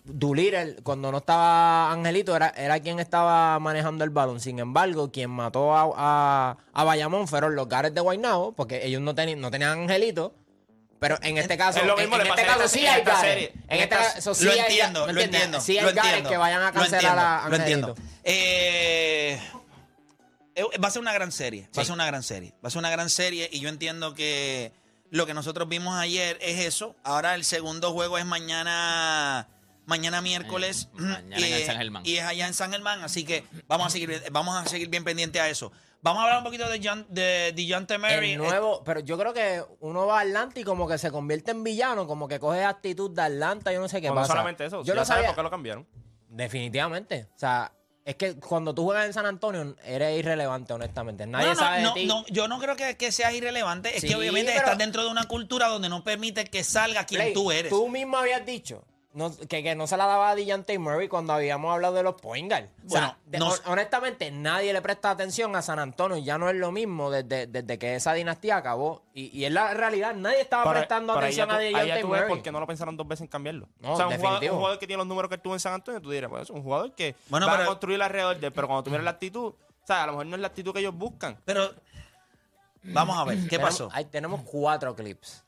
Doolittle, 0.05 0.77
cuando 0.83 1.13
no 1.13 1.19
estaba 1.19 1.93
Angelito, 1.93 2.35
era, 2.35 2.49
era 2.57 2.81
quien 2.81 2.99
estaba 2.99 3.59
manejando 3.59 4.05
el 4.05 4.11
balón. 4.11 4.41
Sin 4.41 4.59
embargo, 4.59 5.11
quien 5.13 5.31
mató 5.31 5.75
a, 5.77 5.91
a, 5.97 6.57
a 6.73 6.85
Bayamón 6.85 7.29
fueron 7.29 7.55
los 7.55 7.69
Gares 7.69 7.95
de 7.95 8.01
Guaynabo, 8.01 8.53
porque 8.53 8.87
ellos 8.87 9.01
no, 9.03 9.15
teni- 9.15 9.37
no 9.37 9.51
tenían 9.51 9.79
Angelito. 9.81 10.35
Pero 10.99 11.19
en 11.23 11.37
este 11.37 11.59
caso, 11.59 11.81
Es 11.81 11.85
lo 11.87 11.95
en, 11.99 12.05
mismo, 12.09 12.17
en 12.17 12.23
le 12.25 12.31
este 12.31 12.45
caso 12.47 12.69
sí 12.69 12.87
hay 12.87 13.03
gares. 13.03 13.51
En 13.69 13.81
este 13.81 13.89
caso 13.89 14.35
sí 14.35 14.45
lo 14.45 14.53
hay 14.53 14.59
entiendo. 14.61 15.61
Sí 15.61 15.77
hay 15.79 15.93
gares 15.93 16.29
que 16.29 16.37
vayan 16.37 16.63
a 16.63 16.73
cancelar 16.73 17.19
a 17.19 17.49
Lo 17.49 17.57
entiendo. 17.57 17.89
Angelito. 17.89 18.13
Eh, 18.23 19.41
eh, 20.55 20.63
va 20.83 20.89
a 20.89 20.91
ser 20.93 21.03
una 21.03 21.13
gran 21.13 21.33
serie. 21.33 21.63
Va 21.77 21.83
a 21.83 21.85
Sí. 21.85 21.87
ser 21.87 21.95
una 21.95 22.07
gran 22.07 22.23
serie. 22.23 22.55
Va 22.65 22.69
a 22.69 22.71
ser 22.71 22.79
una 22.79 22.91
gran 22.91 23.11
serie 23.11 23.49
y 23.53 23.59
yo 23.61 23.69
entiendo 23.69 24.15
que 24.15 24.73
lo 25.11 25.27
que 25.27 25.35
nosotros 25.35 25.69
vimos 25.69 25.99
ayer 25.99 26.39
es 26.41 26.61
eso. 26.61 26.95
Ahora 27.03 27.35
el 27.35 27.45
segundo 27.45 27.93
juego 27.93 28.17
es 28.19 28.25
mañana 28.25 29.49
mañana 29.87 30.21
miércoles 30.23 30.89
Eh, 30.99 31.01
mañana 31.03 31.39
y, 31.49 31.53
en 31.53 31.67
San 31.67 31.77
Germán. 31.79 32.03
y 32.07 32.17
es 32.17 32.25
allá 32.25 32.47
en 32.47 32.55
San 32.55 32.71
Germán, 32.73 33.03
así 33.03 33.25
que 33.25 33.45
vamos 33.69 33.87
a 33.87 33.91
seguir 33.91 34.23
vamos 34.33 34.57
a 34.57 34.69
seguir 34.69 34.89
bien 34.89 35.05
pendiente 35.05 35.41
a 35.41 35.49
eso. 35.49 35.73
Vamos 36.05 36.21
a 36.21 36.25
hablar 36.25 36.39
un 36.39 36.45
poquito 36.45 36.69
de 36.69 36.81
John, 36.83 37.07
de 37.11 37.53
DeJounte 37.55 37.97
Murray. 37.97 38.33
El 38.33 38.39
nuevo, 38.39 38.83
pero 38.85 38.99
yo 38.99 39.17
creo 39.17 39.33
que 39.33 39.63
uno 39.79 40.05
va 40.07 40.19
a 40.19 40.23
Atlanta 40.23 40.59
y 40.59 40.65
como 40.65 40.89
que 40.89 40.99
se 40.99 41.13
convierte 41.13 41.53
en 41.53 41.63
villano, 41.63 42.09
como 42.09 42.27
que 42.27 42.41
coge 42.41 42.65
actitud 42.65 43.11
de 43.13 43.23
Atlanta, 43.23 43.73
yo 43.73 43.81
no 43.81 43.89
sé 43.89 44.01
qué 44.01 44.09
Bueno, 44.09 44.23
no 44.23 44.23
pasa. 44.23 44.33
solamente 44.33 44.65
eso. 44.65 44.83
Yo 44.83 44.95
sabes 44.95 45.07
sabía. 45.09 45.27
por 45.29 45.37
qué 45.37 45.43
lo 45.45 45.51
cambiaron. 45.51 45.87
Definitivamente. 46.37 47.29
O 47.37 47.39
sea, 47.39 47.73
es 48.05 48.17
que 48.17 48.35
cuando 48.37 48.75
tú 48.75 48.83
juegas 48.85 49.07
en 49.07 49.13
San 49.13 49.27
Antonio 49.27 49.77
eres 49.85 50.19
irrelevante, 50.19 50.73
honestamente. 50.73 51.25
Nadie 51.27 51.49
no, 51.51 51.55
sabe 51.55 51.77
de 51.77 51.83
no, 51.85 51.95
ti. 51.95 52.07
no, 52.07 52.25
yo 52.27 52.49
no 52.49 52.59
creo 52.59 52.75
que, 52.75 52.97
que 52.97 53.13
seas 53.13 53.33
irrelevante. 53.35 53.95
Es 53.95 54.01
Sí, 54.01 54.09
que 54.09 54.17
obviamente 54.17 54.51
pero- 54.51 54.65
estás 54.65 54.79
dentro 54.79 55.05
de 55.05 55.09
una 55.11 55.25
cultura 55.29 55.69
donde 55.69 55.89
no 55.89 56.03
permite 56.03 56.45
que 56.47 56.65
salga 56.65 57.05
quien 57.07 57.21
Play, 57.21 57.33
tú 57.35 57.53
eres. 57.53 57.71
Tú 57.71 57.89
mismo 57.89 58.17
habías 58.17 58.45
dicho 58.45 58.85
no- 59.15 59.37
que, 59.49 59.63
que 59.63 59.75
no 59.75 59.87
se 59.87 59.97
la 59.97 60.07
daba 60.07 60.31
a 60.31 60.35
DeJounte 60.35 60.79
Murray 60.79 61.09
cuando 61.09 61.33
habíamos 61.33 61.73
hablado 61.73 61.95
de 61.95 62.03
los 62.03 62.15
point 62.21 62.51
guard. 62.51 62.65
O 62.87 62.89
sea, 62.91 63.01
Bueno, 63.01 63.17
de- 63.27 63.39
no- 63.39 63.49
hon- 63.51 63.61
honestamente, 63.67 64.31
nadie 64.31 64.73
le 64.73 64.81
presta 64.83 65.11
atención 65.11 65.55
a 65.57 65.63
San 65.63 65.79
Antonio. 65.79 66.17
Ya 66.19 66.39
no 66.39 66.49
es 66.49 66.57
lo 66.57 66.73
mismo 66.73 67.11
desde, 67.11 67.47
desde 67.47 67.79
que 67.79 67.95
esa 67.97 68.13
dinastía 68.15 68.57
acabó. 68.57 69.03
Y, 69.15 69.37
y 69.39 69.45
en 69.45 69.55
la 69.55 69.75
realidad, 69.75 70.15
nadie 70.15 70.41
estaba 70.41 70.71
prestando 70.73 71.13
atención 71.13 71.51
a 71.51 71.59
DeJounte 71.59 72.05
Murray. 72.05 72.29
por 72.29 72.43
qué 72.43 72.53
no 72.53 72.61
lo 72.61 72.67
pensaron 72.67 72.97
dos 72.97 73.07
veces 73.07 73.23
en 73.23 73.29
cambiarlo. 73.29 73.69
No, 73.81 73.93
o 73.93 73.97
sea, 73.97 74.07
un 74.07 74.13
jugador, 74.15 74.21
definitivo. 74.41 74.55
un 74.55 74.59
jugador 74.61 74.79
que 74.79 74.87
tiene 74.87 74.99
los 74.99 75.07
números 75.07 75.29
que 75.31 75.39
tuvo 75.39 75.55
en 75.55 75.61
San 75.61 75.75
Antonio, 75.75 76.01
tú 76.01 76.11
dirías, 76.11 76.31
pues 76.31 76.43
es 76.45 76.51
un 76.51 76.63
jugador 76.63 76.95
que 76.95 77.15
Bueno, 77.29 77.47
va 77.47 77.53
pero- 77.53 77.65
a 77.65 77.67
construir 77.67 78.03
alrededor 78.03 78.39
de 78.41 78.47
él, 78.47 78.53
pero 78.53 78.67
cuando 78.67 78.83
tuvieras 78.85 79.05
la 79.05 79.11
actitud, 79.11 79.47
o 79.47 79.57
sea, 79.87 80.05
a 80.05 80.07
lo 80.07 80.13
mejor 80.13 80.27
no 80.27 80.37
es 80.37 80.41
la 80.41 80.49
actitud 80.49 80.73
que 80.73 80.79
ellos 80.81 80.95
buscan. 80.95 81.39
Pero 81.45 81.75
vamos 82.85 83.17
a 83.19 83.25
ver, 83.25 83.39
¿qué 83.43 83.49
Tenemos- 83.51 83.71
pasó? 83.71 83.89
Ahí 83.93 84.05
tenemos 84.07 84.41
cuatro 84.43 84.95
clips. 84.95 85.45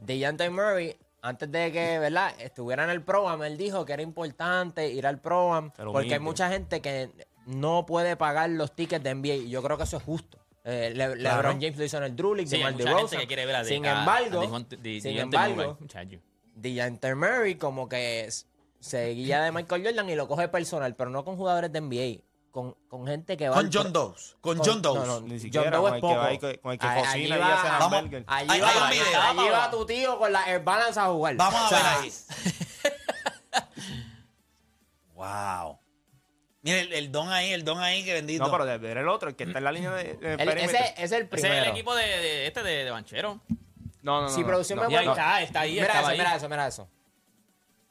DeJounte 0.00 0.48
Murray, 0.50 0.96
antes 1.22 1.50
de 1.50 1.72
que 1.72 1.98
¿verdad? 1.98 2.32
estuviera 2.38 2.84
en 2.84 2.90
el 2.90 3.02
program, 3.02 3.42
él 3.44 3.56
dijo 3.56 3.84
que 3.86 3.92
era 3.94 4.02
importante 4.02 4.88
ir 4.90 5.06
al 5.06 5.20
program 5.20 5.70
Pero 5.76 5.92
porque 5.92 6.14
hay 6.14 6.20
mucha 6.20 6.50
gente 6.50 6.80
que 6.82 7.10
no 7.46 7.86
puede 7.86 8.16
pagar 8.16 8.50
los 8.50 8.74
tickets 8.74 9.02
de 9.02 9.14
NBA 9.14 9.34
y 9.34 9.48
yo 9.50 9.62
creo 9.62 9.76
que 9.78 9.84
eso 9.84 9.96
es 9.96 10.02
justo. 10.02 10.38
Eh, 10.64 10.92
Le- 10.94 11.14
Claro. 11.16 11.42
LeBron 11.42 11.60
James 11.60 11.76
lo 11.76 11.84
hizo 11.84 11.96
en 11.98 12.04
el 12.04 12.14
Drew 12.16 12.34
League, 12.34 12.48
Sí, 12.48 12.56
hay 12.56 12.62
DeMar 12.74 12.74
mucha 12.74 12.98
gente 12.98 13.16
que 13.18 13.26
quiere 13.26 13.46
ver 13.46 13.56
a 13.56 13.64
Sin 13.64 13.84
a- 13.86 13.98
embargo, 14.00 14.40
a 14.42 14.58
de- 14.76 15.00
sin 15.00 15.18
embargo, 15.18 15.54
Murray, 15.56 15.76
muchacho. 15.80 16.18
DeJounte 16.54 17.14
Murray 17.14 17.54
como 17.56 17.88
que 17.88 18.26
es- 18.26 18.46
se 18.78 19.08
guía 19.10 19.42
de 19.42 19.50
Michael 19.52 19.84
Jordan 19.84 20.10
y 20.10 20.14
lo 20.14 20.28
coge 20.28 20.48
personal, 20.48 20.94
pero 20.94 21.10
no 21.10 21.24
con 21.24 21.36
jugadores 21.36 21.72
de 21.72 21.80
NBA, 21.80 22.22
con, 22.52 22.74
con 22.88 23.06
gente 23.06 23.36
que 23.36 23.48
va 23.48 23.56
Con 23.56 23.70
John 23.72 23.92
pro- 23.92 23.92
Doe. 23.92 24.14
Con 24.40 24.58
John 24.58 24.82
Doe. 24.82 24.98
No, 25.00 25.06
no, 25.06 25.20
Ni 25.22 25.30
John 25.30 25.40
siquiera, 25.40 25.76
Doe 25.78 25.80
con 25.80 25.88
es 25.88 25.94
el 25.94 26.00
que 26.00 26.06
poco. 26.06 26.16
va 26.20 26.32
y 26.32 26.38
que- 26.38 26.58
con 26.60 26.72
el 26.72 26.78
que 26.78 26.86
Ahí- 26.86 27.00
cocina 27.02 27.12
allí 27.14 27.24
y 27.24 27.38
va- 27.38 27.54
hace 27.60 27.68
Vamos, 27.68 27.98
hamburger. 27.98 28.24
Allí 28.28 28.60
va, 28.60 28.90
video, 28.90 29.20
allí 29.22 29.48
va 29.50 29.70
tu 29.70 29.86
tío 29.86 30.18
con 30.18 30.32
la 30.32 30.46
Air 30.48 30.62
Balance 30.62 31.00
a 31.00 31.06
jugar. 31.06 31.34
Vamos 31.36 31.72
a 31.72 31.76
ver 31.76 31.86
ahí. 31.86 32.12
wow. 35.14 35.78
Mira 36.64 36.78
el, 36.80 36.92
el 36.92 37.10
don 37.10 37.28
ahí, 37.30 37.52
el 37.52 37.64
don 37.64 37.80
ahí 37.80 38.04
que 38.04 38.12
bendito. 38.14 38.44
No, 38.44 38.52
pero 38.52 38.64
de 38.66 38.78
ver 38.78 38.98
el 38.98 39.08
otro, 39.08 39.28
el 39.30 39.34
que 39.36 39.44
está 39.44 39.58
en 39.58 39.64
la 39.64 39.72
línea 39.72 39.90
de, 39.92 40.14
de 40.14 40.34
el- 40.34 40.48
ese, 40.58 40.94
es 40.96 41.10
el 41.12 41.22
Ese 41.22 41.24
primero. 41.24 41.54
es 41.56 41.62
el 41.62 41.68
equipo 41.70 41.94
de, 41.94 42.04
de- 42.06 42.46
este 42.46 42.62
de, 42.62 42.84
de 42.84 42.90
Banchero. 42.90 43.40
No, 44.02 44.20
no, 44.20 44.22
no. 44.22 44.28
Si 44.28 44.40
no, 44.42 44.46
producción 44.46 44.78
no. 44.78 44.86
me 44.86 44.92
Y 44.92 44.96
ahí 44.96 45.06
No. 45.06 45.12
está, 45.12 45.42
está 45.42 45.60
ahí, 45.60 45.72
Mira 45.72 45.86
estaba 45.86 46.00
eso, 46.02 46.08
ahí. 46.10 46.18
mira 46.18 46.36
eso, 46.36 46.48
mira 46.48 46.66
eso. 46.68 46.88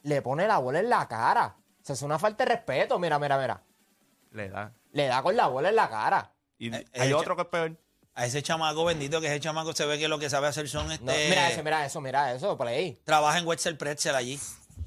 Le 0.04 0.22
pone 0.22 0.48
la 0.48 0.58
bola 0.60 0.80
en 0.80 0.90
la 0.90 1.08
cara. 1.08 1.56
O 1.58 1.86
sea, 1.86 1.94
es 1.94 2.02
una 2.02 2.18
falta 2.20 2.44
de 2.46 2.52
respeto. 2.54 2.98
Mira, 3.00 3.18
mira, 3.20 3.38
mira. 3.40 3.62
Le 4.32 4.50
da. 4.50 4.74
Le 4.94 5.08
da 5.08 5.22
con 5.22 5.36
la 5.36 5.48
bola 5.48 5.70
en 5.70 5.76
la 5.76 5.90
cara. 5.90 6.34
Y 6.58 6.74
Eh, 6.74 6.86
hay 6.94 7.10
eh, 7.10 7.14
otro 7.14 7.36
que 7.36 7.42
es 7.44 7.48
peor. 7.48 7.78
A 8.14 8.26
ese 8.26 8.42
chamaco 8.44 8.84
bendito 8.84 9.22
que 9.22 9.28
ese 9.28 9.40
chamaco 9.40 9.74
se 9.74 9.86
ve 9.86 9.98
que 9.98 10.08
lo 10.10 10.20
que 10.20 10.30
sabe 10.30 10.48
hacer 10.48 10.68
son 10.68 10.92
este. 10.92 11.06
No, 11.06 11.12
mira 11.14 11.50
eso, 11.50 11.64
mira 11.64 11.86
eso, 11.86 12.02
mira 12.02 12.34
eso. 12.34 12.58
Play. 12.58 13.00
Trabaja 13.06 13.38
en 13.40 13.48
Wetzel 13.48 13.78
Pretzel 13.78 14.16
allí. 14.16 14.40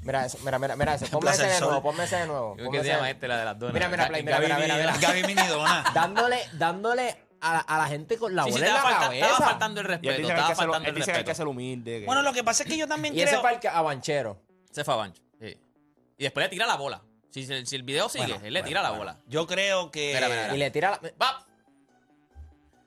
Mira 0.02 0.26
eso, 0.26 0.38
mira, 0.44 0.58
mira, 0.58 0.76
mira 0.76 0.94
eso. 0.94 1.06
Ponme 1.10 1.22
Plaza 1.22 1.42
ese 1.44 1.52
del 1.52 1.60
de 1.60 1.66
nuevo, 1.66 1.82
ponme 1.82 2.04
ese 2.04 2.16
de 2.16 2.26
nuevo. 2.26 2.54
Creo 2.54 2.66
ponme 2.66 2.78
que 2.78 2.84
se 2.84 2.88
ese- 2.90 2.96
llama 2.96 3.10
este, 3.10 3.28
la 3.28 3.38
de 3.38 3.44
las 3.46 3.58
donas. 3.58 3.74
Mira, 3.74 3.88
mira, 3.88 4.08
Play, 4.08 4.22
mira, 4.22 4.38
mira, 4.40 4.58
mira, 4.58 4.76
mira. 4.76 4.96
Gaby 4.98 5.22
Minidona. 5.24 5.84
Dándole, 5.94 6.38
dándole 6.52 7.16
a, 7.40 7.60
a 7.60 7.78
la 7.78 7.86
gente 7.86 8.18
con 8.18 8.34
la 8.36 8.44
Sí, 8.44 8.52
sí, 8.52 8.54
bola 8.58 8.66
en 8.66 8.72
la 8.72 8.78
estaba, 8.78 8.90
falta- 8.94 9.06
cabeza. 9.06 9.26
estaba 9.26 9.50
faltando 9.50 9.80
el 9.80 9.86
Y 9.86 9.88
él 9.88 9.92
respeto. 9.92 10.16
dice 10.18 10.26
que 10.26 10.32
hay 10.32 10.36
Estaba 10.38 10.48
que 10.48 10.54
ser, 10.54 10.64
faltando 10.66 10.88
él 10.88 10.94
el 10.94 10.94
dice 11.00 11.04
que 11.12 11.16
hay 11.18 11.24
que 11.24 11.30
respeto. 11.30 11.36
ser 11.36 11.46
humilde. 11.48 12.00
que- 12.00 12.06
Bueno, 12.06 12.22
lo 12.22 12.32
que 12.34 12.44
pasa 12.44 12.62
es 12.62 12.68
que 12.68 12.76
yo 12.76 12.86
también 12.86 13.14
Y 13.14 13.20
ese 13.22 13.28
creo. 13.30 13.40
fue 13.40 13.52
el 13.54 13.60
que- 13.60 13.68
a 13.68 13.80
Banchero. 13.80 14.42
Se 14.70 14.84
fue 14.84 14.94
a 14.94 14.96
Bancho. 14.98 15.22
Sí. 15.40 15.58
Y 16.18 16.22
después 16.24 16.44
le 16.44 16.50
tira 16.50 16.66
la 16.66 16.76
bola. 16.76 17.02
Si, 17.34 17.44
si- 17.44 17.66
si 17.66 17.74
el 17.74 17.82
video 17.82 18.08
sigue, 18.08 18.26
Bueno, 18.28 18.46
él 18.46 18.52
le 18.52 18.60
bueno, 18.60 18.68
tira 18.68 18.82
la 18.82 18.88
bueno. 18.90 19.00
bola. 19.06 19.16
Yo 19.26 19.44
creo 19.44 19.90
que. 19.90 20.12
Mira, 20.14 20.28
mira. 20.28 20.54
Y 20.54 20.58
le 20.58 20.70
tira 20.70 20.90
la. 20.92 21.00
¡Va! 21.20 21.44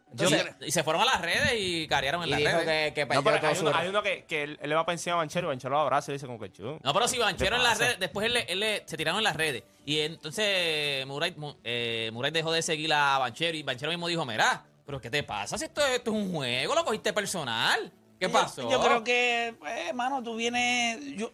Entonces, 0.09 0.55
y, 0.61 0.71
se 0.71 0.83
fueron 0.85 1.01
a 1.01 1.05
las 1.05 1.19
redes 1.21 1.53
y 1.57 1.85
carearon 1.85 2.23
en 2.23 2.29
y 2.29 2.31
las 2.31 2.39
dijo 2.39 2.51
redes. 2.59 2.93
que, 2.93 2.93
que 2.93 3.01
No, 3.01 3.07
perdió 3.09 3.23
pero 3.25 3.39
todo 3.39 3.49
hay 3.51 3.57
uno, 3.59 3.71
hay 3.77 3.87
uno 3.89 4.01
que, 4.01 4.23
que 4.23 4.43
él, 4.43 4.57
él 4.61 4.69
le 4.69 4.75
va 4.75 4.85
para 4.85 4.93
encima 4.93 5.15
a 5.15 5.17
Banchero 5.17 5.47
y 5.47 5.49
Banchero 5.49 5.71
lo 5.75 5.81
abraza 5.81 6.09
y 6.09 6.13
le 6.13 6.15
dice 6.15 6.27
como 6.27 6.39
que 6.39 6.49
chu. 6.49 6.79
No, 6.81 6.93
pero 6.93 7.09
si 7.09 7.17
Banchero 7.17 7.57
en 7.57 7.63
las 7.63 7.77
redes, 7.77 7.99
después 7.99 8.25
él, 8.25 8.33
le- 8.35 8.45
él 8.47 8.59
le- 8.61 8.83
se 8.87 8.95
tiraron 8.95 9.17
en 9.19 9.25
las 9.25 9.35
redes. 9.35 9.63
Y 9.85 9.99
entonces 9.99 11.05
Murray, 11.05 11.33
Mu- 11.35 11.55
eh, 11.65 12.09
Murray 12.13 12.31
dejó 12.31 12.53
de 12.53 12.61
seguir 12.61 12.91
a 12.93 13.17
Banchero 13.17 13.57
y 13.57 13.63
Banchero 13.63 13.91
mismo 13.91 14.07
dijo, 14.07 14.25
mira, 14.25 14.63
pero 14.85 15.01
¿qué 15.01 15.09
te 15.09 15.23
pasa? 15.23 15.57
Si 15.57 15.65
esto, 15.65 15.85
esto 15.85 16.09
es 16.11 16.15
un 16.17 16.31
juego, 16.33 16.73
lo 16.73 16.85
cogiste 16.85 17.11
personal. 17.11 17.91
¿Qué 18.17 18.29
pasó? 18.29 18.71
Yo, 18.71 18.81
creo 18.81 19.03
que, 19.03 19.55
eh, 19.67 19.91
mano, 19.93 20.23
tú 20.23 20.35
vienes. 20.37 20.99
Yo, 21.17 21.31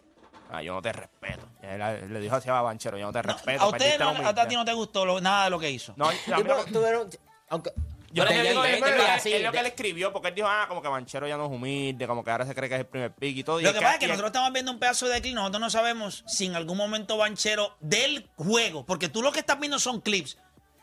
Ah, 0.50 0.62
yo 0.62 0.74
no 0.74 0.82
te 0.82 0.92
respeto. 0.92 1.43
Él, 1.64 2.12
le 2.12 2.20
dijo 2.20 2.36
así 2.36 2.48
a 2.48 2.60
Banchero, 2.60 2.98
yo 2.98 3.06
no 3.06 3.12
te 3.12 3.22
respeto. 3.22 3.62
a 3.62 3.66
usted 3.68 3.98
no, 3.98 4.12
la 4.12 4.28
a 4.28 4.48
ti 4.48 4.54
no 4.54 4.64
te 4.64 4.72
gustó 4.72 5.04
lo- 5.04 5.20
nada 5.20 5.44
de 5.44 5.50
lo 5.50 5.58
que 5.58 5.70
hizo. 5.70 5.92
No, 5.96 6.08
a 6.08 6.12
mí 6.12 6.18
Sí, 6.24 6.30
lo 6.30 6.36
pero 6.38 6.64
tuvieron- 6.66 7.10
aunque, 7.48 7.72
Yo 8.12 8.24
digo 8.26 8.42
es 8.42 8.54
lo 8.54 8.62
que- 9.52 9.58
él 9.58 9.66
escribió, 9.66 10.12
porque 10.12 10.28
él 10.28 10.34
dijo, 10.36 10.46
ah, 10.48 10.66
como 10.68 10.80
que 10.80 10.88
Banchero 10.88 11.26
ya 11.26 11.36
no 11.36 11.46
es 11.46 11.50
humilde, 11.50 12.06
como 12.06 12.22
que 12.22 12.30
ahora 12.30 12.46
se 12.46 12.54
cree 12.54 12.68
que 12.68 12.76
es 12.76 12.80
el 12.82 12.86
primer 12.86 13.12
pick 13.12 13.36
y 13.38 13.42
todo. 13.44 13.60
y 13.60 13.64
Lo 13.64 13.72
que 13.72 13.80
pasa 13.80 13.94
es 13.94 13.98
que 13.98 14.06
nosotros 14.06 14.28
estamos 14.28 14.52
viendo 14.52 14.70
un 14.70 14.78
pedazo 14.78 15.08
de 15.08 15.20
clip, 15.20 15.34
nosotros 15.34 15.60
no 15.60 15.70
sabemos 15.70 16.22
si 16.26 16.46
en 16.46 16.54
algún 16.56 16.76
momento 16.76 17.16
Banchero 17.16 17.76
del 17.80 18.28
juego, 18.36 18.84
porque 18.86 19.08
tú 19.08 19.20
lo 19.22 19.32
que 19.32 19.40
estás 19.40 19.58
viendo 19.58 19.78
son 19.80 20.00
clips. 20.00 20.38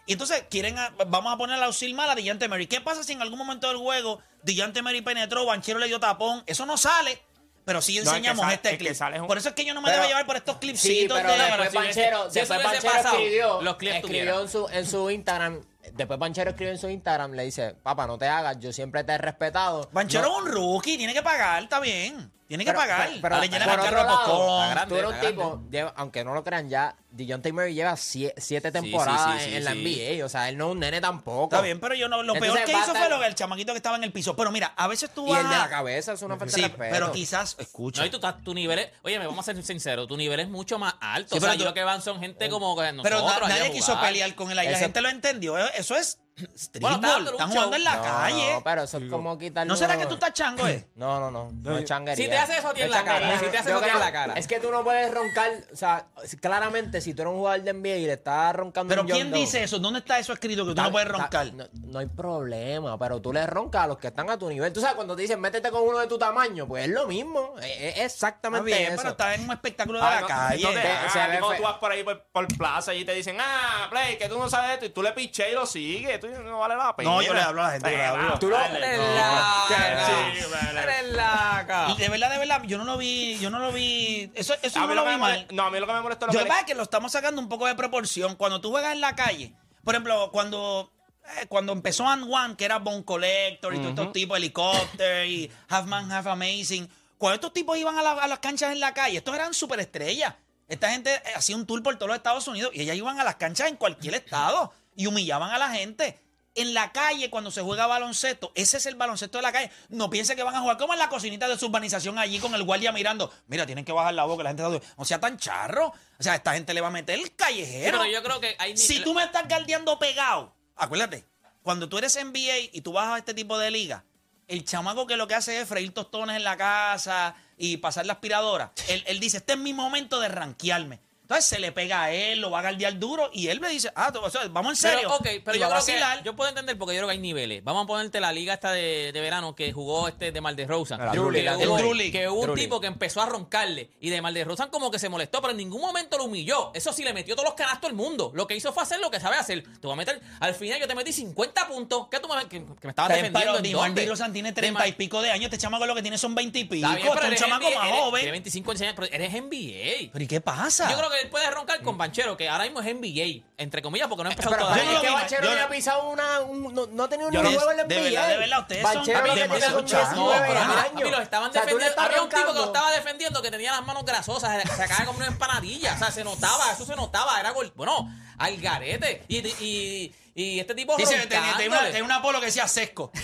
Y 0.08 0.14
entonces 0.14 0.44
quieren, 0.50 0.78
a- 0.78 0.92
vamos 1.08 1.32
a 1.34 1.38
poner 1.38 1.62
a 1.62 1.66
auxil 1.68 1.94
mal 1.94 2.10
a 2.10 2.16
Dillante 2.16 2.48
Mary. 2.50 2.68
¿Qué 2.68 2.82
pasa 2.82 3.04
si 3.04 3.14
en 3.14 3.22
algún 3.22 3.38
momento 3.38 3.68
del 3.70 3.78
juego 3.78 4.20
Dillante 4.44 4.82
Mary 4.82 5.02
penetró, 5.02 5.46
Banchero 5.46 5.80
le 5.80 5.88
dio 5.88 6.00
tapón? 6.00 6.44
Eso 6.48 6.66
no 6.66 6.76
sale, 6.76 7.22
pero 7.66 7.82
sí 7.82 7.98
enseñamos 7.98 8.52
este 8.52 8.78
clip. 8.78 8.96
un- 9.20 9.28
Por 9.28 9.38
eso 9.38 9.50
es 9.50 9.56
que 9.56 9.66
yo 9.66 9.74
no 9.74 9.82
me 9.82 9.86
Pero- 9.90 9.98
debo 9.98 10.08
llevar 10.10 10.26
por 10.26 10.36
estos 10.36 10.56
Sí, 10.56 10.60
clipsitos 10.60 11.18
pero 11.20 11.32
de... 11.34 11.38
después 11.38 11.74
Banchero, 11.74 12.30
si 12.32 12.40
después 12.40 12.60
pasado, 12.84 13.16
escribió, 13.18 13.62
los 13.62 13.76
clips 13.78 13.96
escribió 13.98 14.42
en 14.42 14.50
su, 14.50 14.68
en 14.70 14.86
su 14.88 15.10
Instagram, 15.10 15.62
después 15.94 16.20
Banchero 16.20 16.50
escribió 16.52 16.72
en 16.74 16.80
su 16.80 16.90
Instagram, 16.90 17.32
le 17.34 17.44
dice, 17.44 17.76
papá, 17.84 18.08
no 18.08 18.18
te 18.18 18.28
hagas, 18.28 18.58
yo 18.60 18.72
siempre 18.74 19.04
te 19.04 19.14
he 19.14 19.18
respetado. 19.18 19.90
Banchero 19.92 20.24
No- 20.28 20.38
es 20.38 20.44
un 20.44 20.52
rookie, 20.52 20.98
tiene 20.98 21.14
que 21.14 21.22
pagar, 21.22 21.64
está 21.64 21.80
bien. 21.80 22.32
Tiene 22.52 22.66
que 22.66 22.72
pero- 22.72 22.80
pagar. 22.82 23.08
pero- 23.08 23.22
pero 23.22 23.40
le 23.40 23.48
llenan 23.48 23.70
por 23.70 23.80
otro 23.80 23.96
lado, 24.04 24.70
grande, 24.72 24.88
tú 24.90 24.96
eres 25.00 25.10
un 25.12 25.20
tipo, 25.30 25.62
lleva- 25.72 25.94
aunque 25.96 26.24
no 26.26 26.34
lo 26.34 26.44
crean 26.44 26.70
ya, 26.70 26.98
DeJounte 27.12 27.54
Murray 27.54 27.74
lleva 27.74 27.94
sie- 27.96 28.34
siete 28.38 28.72
temporadas 28.74 29.42
sí, 29.44 29.50
sí, 29.50 29.56
en 29.56 29.64
la 29.64 29.72
sí. 29.72 29.78
NBA, 29.82 30.26
o 30.26 30.30
sea, 30.30 30.50
él 30.50 30.58
no 30.58 30.66
es 30.68 30.72
un 30.74 30.80
nene 30.80 31.00
tampoco. 31.00 31.44
Está 31.56 31.62
bien, 31.62 31.80
pero 31.80 31.96
yo 31.96 32.10
no, 32.10 32.24
lo 32.24 32.34
Entonces 32.36 32.54
peor 32.56 32.66
que 32.66 32.72
hizo 32.72 32.80
estar- 32.92 32.98
fue 32.98 33.10
lo 33.10 33.20
que 33.22 33.28
el 33.28 33.36
chamaquito 33.36 33.72
que 33.74 33.78
estaba 33.78 33.96
en 33.96 34.04
el 34.04 34.12
piso. 34.12 34.36
Pero 34.36 34.52
mira, 34.52 34.74
a 34.76 34.88
veces 34.88 35.10
tú 35.14 35.26
Y 35.28 35.32
vas 35.32 35.42
el 35.42 35.50
de 35.50 35.56
a- 35.56 35.60
la 35.60 35.70
cabeza 35.70 36.12
es 36.14 36.22
una 36.22 36.36
falta 36.38 36.54
Sí, 36.56 36.62
de 36.62 36.68
respeto. 36.68 36.90
pero 36.92 37.12
quizás, 37.14 37.56
escucha. 37.58 38.02
No, 38.02 38.08
y 38.08 38.10
tú 38.10 38.18
estás, 38.18 38.44
tu 38.44 38.54
nivel 38.54 38.80
es, 38.80 38.90
oye, 39.04 39.18
me 39.20 39.26
vamos 39.28 39.48
a 39.48 39.54
ser 39.54 39.64
sinceros, 39.64 40.08
tu 40.08 40.18
nivel 40.18 40.40
es 40.42 40.50
mucho 40.50 40.78
más 40.78 40.96
alto. 41.00 41.30
Sí, 41.32 41.38
o 41.38 41.40
sea, 41.42 41.50
pero 41.52 41.54
yo 41.60 41.64
tú- 41.66 41.70
lo 41.70 41.74
que 41.74 41.84
van 41.84 42.02
son 42.02 42.20
gente 42.20 42.50
como 42.50 42.76
Pero 42.76 42.92
nosotros. 43.22 43.50
allá 43.50 43.60
nadie 43.60 43.72
quiso 43.72 44.00
pelear 44.00 44.36
con 44.36 44.52
él 44.52 44.60
ahí. 44.60 44.70
La 44.70 44.78
gente 44.78 45.00
lo 45.02 45.10
entendió. 45.10 45.58
Eso 45.58 45.96
es 45.96 46.20
streetball. 46.58 47.00
Bueno, 47.00 47.18
Están 47.32 47.38
show. 47.38 47.50
jugando 47.50 47.76
en 47.78 47.84
la 47.84 47.96
no, 47.96 48.02
calle. 48.04 48.54
No, 48.54 48.64
pero 48.64 48.84
eso 48.84 48.98
es 48.98 49.10
como 49.10 49.38
quitarle 49.38 49.68
¿No 49.70 49.76
será 49.76 49.98
que 49.98 50.06
tú 50.06 50.14
estás 50.16 50.34
chango, 50.34 50.68
eh? 50.68 50.88
No, 50.96 51.20
no, 51.20 51.32
no. 51.32 51.52
No 51.52 51.78
es 51.78 51.86
changuería. 51.86 52.24
Si 52.26 52.30
te 52.30 52.38
hace 52.38 52.58
eso 52.58 52.70
a 52.70 52.74
ti 52.74 52.82
en 52.82 52.90
No 52.90 52.96
es 52.96 53.00
la 53.00 53.06
cara, 53.12 53.40
si 53.40 53.46
te 53.48 53.58
hace 53.58 53.70
Yo 53.70 53.76
eso 53.76 53.78
a 53.78 53.82
ti 53.82 53.90
en 53.90 53.96
creo- 53.96 54.00
la 54.06 54.12
cara. 54.12 54.34
Es 54.36 54.48
que 54.48 54.60
tú 54.60 54.72
no 54.72 54.84
puedes 54.84 55.14
roncar. 55.14 55.52
O 55.72 55.76
sea, 55.76 56.06
claramente, 56.40 57.02
si 57.02 57.14
tú 57.14 57.22
eres 57.22 57.32
un 57.34 57.40
jugador 57.40 57.62
de 57.64 57.74
NBA 57.74 57.96
y 57.98 58.06
le 58.06 58.14
estás 58.14 58.56
roncando 58.56 58.90
Pero 58.90 59.02
un 59.02 59.08
¿quién 59.08 59.32
dice 59.32 59.64
eso? 59.64 59.80
¿Dónde 59.80 60.00
está 60.00 60.20
eso 60.20 60.34
escrito 60.34 60.66
que 60.66 60.74
tú 60.76 60.82
no 60.82 60.92
puedes 60.92 61.08
roncar? 61.08 61.54
No, 61.54 61.66
no 61.74 62.00
hay 62.00 62.08
problema, 62.08 62.98
pero 62.98 63.22
tú 63.22 63.34
le 63.34 63.46
roncas 63.48 63.84
a 63.84 63.88
los 63.88 63.98
que 63.98 64.08
están 64.08 64.30
a 64.30 64.38
tu 64.38 64.50
nivel. 64.50 64.72
Tú 64.74 64.82
sabes, 64.82 64.96
cuando 64.96 65.16
te 65.16 65.22
dicen 65.24 65.40
métete 65.40 65.70
con 65.72 65.84
uno 65.84 66.00
de 66.00 66.08
tu 66.08 66.18
tamaño, 66.18 66.68
pues 66.68 66.86
es 66.86 66.92
lo 66.92 67.08
mismo. 67.08 67.56
Es, 67.60 67.66
es 67.66 67.82
Está 67.82 68.04
exactamente 68.32 68.66
bien, 68.66 68.94
eso. 68.94 68.98
pero 68.98 69.10
está 69.10 69.36
en 69.36 69.44
un 69.44 69.52
espectáculo 69.52 70.00
de 70.00 70.06
Ah, 70.06 70.16
la 70.16 70.22
no, 70.22 70.28
calle. 70.28 70.66
ah, 70.68 71.28
cuando 71.40 71.56
tú 71.58 71.64
vas 71.64 71.78
por 71.78 71.92
ahí 71.92 72.04
por, 72.04 72.24
por 72.32 72.48
plaza 72.58 72.94
y 72.94 73.04
te 73.06 73.14
dicen, 73.14 73.38
ah, 73.40 73.88
Play, 73.90 74.18
que 74.18 74.28
tú 74.30 74.38
no 74.38 74.50
sabes 74.50 74.72
esto, 74.74 74.86
y 74.86 74.90
tú 74.90 75.02
le 75.04 75.12
piché 75.14 75.52
y 75.52 75.56
lo 75.56 75.66
sigues, 75.66 76.20
tú 76.20 76.28
no 76.40 76.60
vale 76.60 76.76
la 76.76 76.96
pena. 76.96 77.10
No, 77.10 77.22
yo 77.22 77.34
le 77.34 77.42
hablo 77.42 77.62
a 77.62 77.66
la 77.68 77.72
gente, 77.74 77.92
yo 77.92 77.98
le 77.98 78.06
hablo. 78.06 78.40
Tú 78.40 78.50
dale, 78.50 78.98
no. 78.98 79.16
laca. 79.16 80.06
Sí, 80.06 80.46
vale. 80.52 80.82
Eres 80.82 81.12
laca. 81.14 81.88
Y 81.90 81.96
de 81.98 82.10
verdad, 82.10 82.32
de 82.32 82.38
verdad, 82.38 82.62
yo 82.64 82.78
no 82.78 82.84
lo 82.86 82.98
vi, 82.98 83.38
yo 83.40 83.50
no 83.50 83.60
lo 83.60 83.72
vi. 83.72 84.32
Eso, 84.36 84.54
eso 84.62 84.80
A 84.80 84.82
no 84.84 84.88
mí 84.90 84.96
lo 84.96 85.02
lo 85.02 85.06
que 85.06 85.10
vi 85.10 85.16
me 85.16 85.22
mal. 85.22 85.48
no, 85.52 85.64
a 85.64 85.72
mí 85.72 85.80
lo 85.80 85.88
que 85.88 85.94
me 85.94 86.02
molesta 86.02 86.26
es 86.26 86.34
lo 86.34 86.40
Yo 86.40 86.44
que 86.44 86.50
pasa 86.50 86.60
es 86.62 86.66
que 86.66 86.76
lo 86.76 86.84
estamos 86.84 87.12
sacando 87.12 87.42
un 87.42 87.50
poco 87.50 87.68
de 87.68 87.76
proporción. 87.76 88.36
Cuando 88.36 88.62
tú 88.62 88.70
juegas 88.72 88.94
en 88.94 89.02
la 89.02 89.16
calle, 89.16 89.54
por 89.84 89.94
ejemplo, 89.96 90.30
cuando 90.32 90.92
eh, 91.40 91.46
cuando 91.48 91.74
empezó 91.74 92.08
And 92.08 92.26
One, 92.32 92.56
que 92.56 92.66
era 92.66 92.80
Bone 92.80 93.04
Collector 93.06 93.74
y 93.74 93.78
todos 93.78 93.90
estos 93.92 94.12
tipos, 94.12 94.38
Helicopter 94.38 95.28
y 95.28 95.52
Half 95.70 95.86
Man, 95.86 96.12
Half 96.12 96.28
Amazing, 96.28 96.90
cuando 97.18 97.36
estos 97.36 97.54
tipos 97.54 97.78
iban 97.78 97.98
a, 97.98 98.02
la- 98.02 98.12
a 98.14 98.28
las 98.28 98.40
canchas 98.40 98.72
en 98.72 98.80
la 98.80 98.94
calle, 98.94 99.18
estos 99.18 99.36
eran 99.36 99.54
superestrellas. 99.54 100.34
Esta 100.72 100.90
gente 100.90 101.14
eh, 101.14 101.34
hacía 101.36 101.58
un 101.58 101.66
tour 101.66 101.84
por 101.84 101.98
todos 101.98 102.08
los 102.08 102.16
Estados 102.16 102.48
Unidos 102.48 102.72
y 102.74 102.80
ellas 102.80 102.96
iban 102.96 103.20
a 103.20 103.26
las 103.26 103.36
canchas 103.36 103.68
en 103.68 103.76
cualquier 103.76 104.16
estado 104.16 104.72
y 104.96 105.06
humillaban 105.06 105.52
a 105.52 105.60
la 105.60 105.70
gente. 105.70 106.18
En 106.56 106.74
la 106.74 106.94
calle, 106.94 107.30
cuando 107.30 107.52
se 107.52 107.62
juega 107.62 107.88
baloncesto, 107.88 108.54
ese 108.56 108.78
es 108.78 108.86
el 108.86 108.96
baloncesto 108.96 109.38
de 109.38 109.42
la 109.42 109.52
calle. 109.52 109.70
No 109.90 110.10
piense 110.10 110.34
que 110.34 110.44
van 110.44 110.56
a 110.56 110.62
jugar 110.62 110.78
como 110.78 110.94
en 110.94 111.00
la 111.00 111.10
cocinita 111.10 111.50
de 111.50 111.58
su 111.58 111.66
urbanización 111.66 112.18
allí 112.18 112.40
con 112.40 112.56
el 112.56 112.64
guardia 112.64 112.94
mirando. 112.94 113.34
Mira, 113.48 113.66
tienen 113.66 113.84
que 113.84 113.92
bajar 113.92 114.14
la 114.14 114.24
boca, 114.24 114.44
la 114.44 114.52
gente 114.52 114.64
está... 114.64 114.94
No 114.98 115.04
sea 115.04 115.20
tan 115.20 115.38
charro. 115.38 115.88
O 115.88 116.24
sea, 116.24 116.36
esta 116.36 116.54
gente 116.54 116.74
le 116.74 116.80
va 116.80 116.88
a 116.88 116.92
meter 116.92 117.20
el 117.20 117.36
callejero. 117.36 118.00
pero 118.00 118.10
yo 118.10 118.24
creo 118.24 118.40
que 118.40 118.56
hay 118.58 118.78
Si 118.78 119.02
tú 119.02 119.14
me 119.14 119.26
estás 119.26 119.50
galdeando 119.50 120.00
pegado, 120.00 120.56
acuérdate, 120.78 121.26
cuando 121.64 121.90
tú 121.90 121.98
eres 121.98 122.18
NBA 122.18 122.70
y 122.72 122.80
tú 122.80 122.94
vas 122.94 123.10
a 123.10 123.18
este 123.18 123.34
tipo 123.34 123.58
de 123.58 123.72
liga, 123.72 124.06
el 124.48 124.64
chamaco 124.64 125.06
que 125.06 125.18
lo 125.18 125.28
que 125.28 125.36
hace 125.36 125.60
es 125.60 125.68
freír 125.68 125.94
tostones 125.94 126.38
en 126.38 126.46
la 126.46 126.56
casa 126.56 127.36
y 127.62 127.78
pasar 127.78 128.08
la 128.08 128.14
aspiradora, 128.14 128.74
él, 128.88 129.04
él 129.06 129.20
dice, 129.20 129.38
este 129.38 129.54
es 129.54 129.60
mi 129.60 129.72
momento 129.72 130.20
de 130.20 130.28
ranquearme. 130.28 131.00
Entonces 131.32 131.46
se 131.50 131.60
le 131.60 131.72
pega 131.72 132.04
a 132.04 132.12
él, 132.12 132.42
lo 132.42 132.52
va 132.52 132.60
a 132.60 132.62
galdear 132.64 133.00
duro 133.00 133.30
y 133.34 133.48
él 133.48 133.60
me 133.62 133.70
dice, 133.70 133.90
ah, 133.96 134.12
tú- 134.12 134.20
o 134.20 134.30
sea, 134.30 134.42
vamos 134.50 134.72
en 134.72 134.76
serio. 134.76 135.00
Pero, 135.04 135.16
ok, 135.16 135.42
pero 135.46 135.56
y 135.56 135.60
yo 135.62 135.70
va 135.70 135.78
a 135.78 135.82
creo 135.82 135.96
que 136.18 136.24
yo 136.26 136.36
puedo 136.36 136.50
entender 136.50 136.78
porque 136.78 136.94
yo 136.94 137.00
creo 137.00 137.08
que 137.08 137.14
hay 137.14 137.20
niveles. 137.20 137.64
Vamos 137.64 137.86
a 137.86 137.88
ponerte 137.88 138.20
la 138.20 138.34
liga 138.34 138.54
esta 138.54 138.72
de, 138.74 139.12
de 139.14 139.22
verano 139.22 139.56
que 139.56 139.72
jugó 139.72 140.08
este 140.10 140.32
de 140.34 140.42
Mal 140.42 140.56
de 140.58 140.66
Rosa. 140.68 140.98
La 140.98 141.12
Que 141.12 141.20
hubo-. 141.20 141.78
Que 142.12 142.28
un 142.30 142.56
tipo 142.56 142.82
que 142.82 142.88
empezó 142.88 143.22
a 143.22 143.26
roncarle 143.28 143.92
y 144.02 144.10
de 144.10 144.22
Mal 144.22 144.34
de 144.34 144.44
Rosa 144.44 144.68
como 144.68 144.92
que 144.92 145.00
se 145.00 145.08
molestó, 145.10 145.40
pero 145.42 145.52
en 145.52 145.58
ningún 145.58 145.80
momento 145.82 146.18
lo 146.18 146.26
humilló. 146.26 146.72
Eso 146.74 146.92
sí, 146.92 147.04
le 147.04 147.14
metió 147.14 147.36
todos 147.36 147.48
los 147.48 147.56
canastos 147.56 147.90
al 147.90 147.96
mundo. 147.96 148.32
Lo 148.36 148.46
que 148.48 148.56
hizo 148.56 148.74
fue 148.74 148.84
hacer 148.84 149.00
lo 149.00 149.10
que 149.10 149.20
sabe 149.20 149.38
hacer. 149.38 149.64
Te 149.64 149.80
voy 149.88 149.94
a 149.94 149.96
meter, 149.96 150.22
al 150.42 150.54
final 150.54 150.80
yo 150.80 150.88
te 150.88 150.96
metí 150.96 151.14
50 151.14 151.68
puntos. 151.68 152.08
¿Qué 152.12 152.20
tú 152.20 152.28
me, 152.28 152.42
que, 152.50 152.60
que 152.60 152.66
me 152.84 152.90
estabas 152.90 153.14
defendiendo? 153.16 153.58
¿en 153.58 153.72
dónde? 153.72 154.06
Rosan 154.06 154.34
tiene 154.34 154.50
De 154.50 154.56
treinta 154.56 154.80
Mar- 154.80 154.88
y 154.90 154.92
pico 154.94 155.22
de 155.22 155.32
años. 155.32 155.46
Este 155.46 155.58
chamaco 155.58 155.86
lo 155.86 155.96
que 155.96 156.02
tiene 156.02 156.18
son 156.18 156.36
20 156.36 156.60
y 156.60 156.64
pico. 156.66 156.76
Está 156.88 156.96
bien, 156.96 157.08
Este 157.08 157.10
pero 157.10 157.22
es 157.22 157.24
un 157.24 157.28
eres 157.32 157.40
chamaco 157.40 157.70
NBA, 157.70 157.78
más 157.80 157.88
eres- 157.88 158.00
joven. 158.02 158.20
Tiene 158.22 158.32
25 158.32 158.72
años, 158.72 158.94
pero 158.96 159.08
eres 159.12 159.32
NBA. 159.34 160.10
¿Pero 160.12 160.24
y 160.24 160.28
qué 160.28 160.42
pasa? 160.42 160.90
Yo 160.92 160.98
creo 160.98 161.10
que 161.10 161.21
él 161.22 161.30
puede 161.30 161.50
roncar 161.52 161.82
con 161.82 161.98
Banchero, 161.98 162.36
que 162.38 162.50
ahora 162.50 162.64
mismo 162.66 162.82
es 162.82 162.88
NBA, 162.94 163.44
entre 163.58 163.82
comillas, 163.82 164.08
porque 164.08 164.24
no 164.24 164.30
ha 164.30 164.32
empezado 164.34 164.56
Pero 164.56 164.66
todavía. 164.68 164.84
yo 164.86 164.92
no 164.92 164.96
es 164.98 165.02
que 165.02 165.08
lo 165.10 165.16
vi, 165.16 165.22
Banchero 165.22 165.56
yo 165.56 165.64
ha 165.64 165.70
pisado 165.70 166.10
una. 166.10 166.40
un- 166.42 166.74
no, 166.74 166.88
no 166.88 167.04
ha 167.04 167.10
tenido 167.10 167.30
ni 167.30 167.36
Yo 167.36 167.42
un 167.42 167.46
no- 167.46 167.52
juego 167.54 167.72
en 167.72 167.78
la 167.78 167.84
de 167.84 167.96
NBA. 167.96 168.04
verdad, 168.12 168.28
de 168.28 168.38
verdad, 168.38 168.60
ustedes 168.62 168.82
son 168.84 168.94
Banchero 168.96 169.18
lo 169.20 169.24
que 169.26 169.32
tiene 169.32 169.48
demasiado 169.48 169.78
son 169.80 169.86
changos, 169.86 170.14
19 170.16 170.48
pero 170.48 170.60
años. 170.60 170.76
Papi, 170.94 171.10
los 171.12 171.22
estaban 171.22 171.50
O 171.50 171.54
sea, 171.54 171.62
tú 171.62 171.68
le 171.68 171.74
defendiendo. 171.74 171.90
estás 171.90 172.06
Había 172.06 172.22
un 172.24 172.30
tipo 172.30 172.40
que 172.42 172.46
lo 172.46 172.54
roncando. 172.54 172.74
estaba 172.74 172.92
defendiendo 172.92 173.42
que 173.42 173.52
tenía 173.52 173.72
las 173.72 173.86
manos 173.86 174.06
grasosas, 174.06 174.62
se 174.64 174.76
sacaba 174.76 175.06
como 175.06 175.18
una 175.20 175.28
empanadilla. 175.28 175.94
O 175.94 175.98
sea, 175.98 176.12
se 176.12 176.24
notaba, 176.24 176.72
eso 176.72 176.86
se 176.86 176.96
notaba. 176.96 177.40
Era 177.40 177.52
gol. 177.52 177.72
Bueno, 177.76 178.10
al 178.38 178.58
garete. 178.58 179.24
Y, 179.28 179.38
y, 179.64 180.16
y 180.36 180.60
este 180.60 180.74
tipo 180.76 180.96
Dice 180.98 181.16
que 181.16 181.28
tenía, 181.28 181.30
tenía 181.30 181.48
una, 181.52 181.58
roncándole. 181.66 181.92
tenía 181.92 182.04
una 182.04 182.22
polo 182.22 182.40
que 182.40 182.46
decía 182.48 182.68
Sesco. 182.68 183.12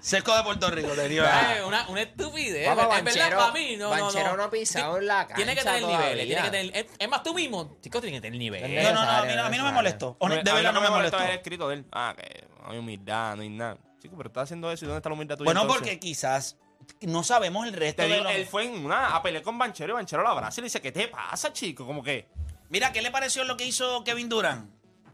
Sesco 0.00 0.36
de 0.36 0.42
Puerto 0.42 0.70
Rico, 0.70 0.88
tenía. 0.90 1.56
Eh, 1.58 1.64
una, 1.64 1.88
una 1.88 2.02
estupidez. 2.02 2.66
Papá, 2.68 2.98
es 2.98 3.04
verdad, 3.04 3.30
Banchero- 3.30 3.38
para 3.38 3.52
mí, 3.52 3.76
no, 3.76 3.84
no, 3.84 4.04
Banchero 4.04 4.30
no. 4.30 4.36
no 4.36 4.42
ha 4.44 4.50
pisado 4.50 4.98
en 4.98 5.06
la 5.06 5.26
Tiene 5.26 5.54
que 5.54 5.62
cancha 5.62 5.74
tener 5.80 5.88
niveles. 5.98 6.26
Tiene 6.26 6.42
que 6.42 6.48
todavía. 6.48 6.72
tener, 6.72 6.86
es, 6.86 6.92
es 6.98 7.08
más, 7.08 7.22
tú 7.22 7.34
mismo, 7.34 7.76
chicos, 7.80 8.00
tiene 8.02 8.16
que 8.18 8.20
tener 8.22 8.38
niveles. 8.38 8.84
No, 8.84 8.92
no, 8.94 9.04
no, 9.04 9.10
a 9.10 9.22
mí, 9.24 9.32
no- 9.34 9.44
a 9.44 9.48
mí 9.50 9.56
no 9.58 9.64
me 9.64 9.72
molestó. 9.72 10.16
Hone- 10.20 10.42
De 10.42 10.50
A 10.50 10.54
mí 10.54 10.58
verdad 10.60 10.72
no 10.72 10.80
me 10.80 10.90
molestó. 10.90 11.18
es 11.18 11.24
el 11.30 11.36
escrito 11.36 11.68
de 11.68 11.74
él. 11.76 11.84
Ah, 11.92 12.14
que 12.16 12.46
no 12.64 12.70
hay 12.72 12.78
humildad, 12.78 13.36
no 13.36 13.42
hay 13.42 13.48
nada. 13.48 13.76
Chico, 14.00 14.16
pero 14.16 14.28
está 14.28 14.42
haciendo 14.42 14.70
eso 14.70 14.84
y 14.84 14.88
¿dónde 14.88 14.98
está 14.98 15.08
la 15.08 15.14
humildad 15.14 15.36
tuya? 15.36 15.46
Bueno, 15.46 15.62
entonces? 15.62 15.80
porque 15.82 15.98
quizás 15.98 16.56
no 17.00 17.22
sabemos 17.24 17.66
el 17.66 17.72
resto 17.72 18.02
Te 18.02 18.08
de 18.08 18.14
digo, 18.14 18.24
los... 18.24 18.32
él 18.34 18.46
fue 18.46 18.64
en 18.64 18.84
una 18.84 19.16
a 19.16 19.22
pelear 19.22 19.42
con 19.42 19.58
Banchero 19.58 19.92
y 19.92 19.94
Banchero 19.94 20.22
lo 20.22 20.28
abraza 20.28 20.60
y 20.60 20.62
le 20.62 20.66
dice, 20.66 20.80
¿qué 20.80 20.92
te 20.92 21.08
pasa, 21.08 21.52
chico? 21.52 21.84
Como 21.86 22.02
que... 22.02 22.28
Mira, 22.70 22.92
¿qué 22.92 23.02
le 23.02 23.10
pareció 23.10 23.42
lo 23.44 23.56
que 23.56 23.64
hizo 23.64 24.04
Kevin 24.04 24.28
Durant? 24.28 24.70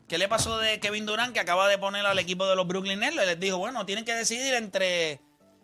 ¿Qué 0.08 0.18
le 0.18 0.28
pasó 0.28 0.58
de 0.58 0.80
Kevin 0.80 1.06
Durant 1.06 1.32
que 1.32 1.40
acaba 1.40 1.66
de 1.68 1.78
poner 1.78 2.04
al 2.04 2.18
equipo 2.18 2.46
de 2.46 2.56
los 2.56 2.66
Brooklyn 2.66 3.00
Nets? 3.00 3.16
Les 3.16 3.40
dijo, 3.40 3.58
bueno, 3.58 3.86
tienen 3.86 4.04
que 4.04 4.12
decidir 4.14 4.52
entre 4.54 5.20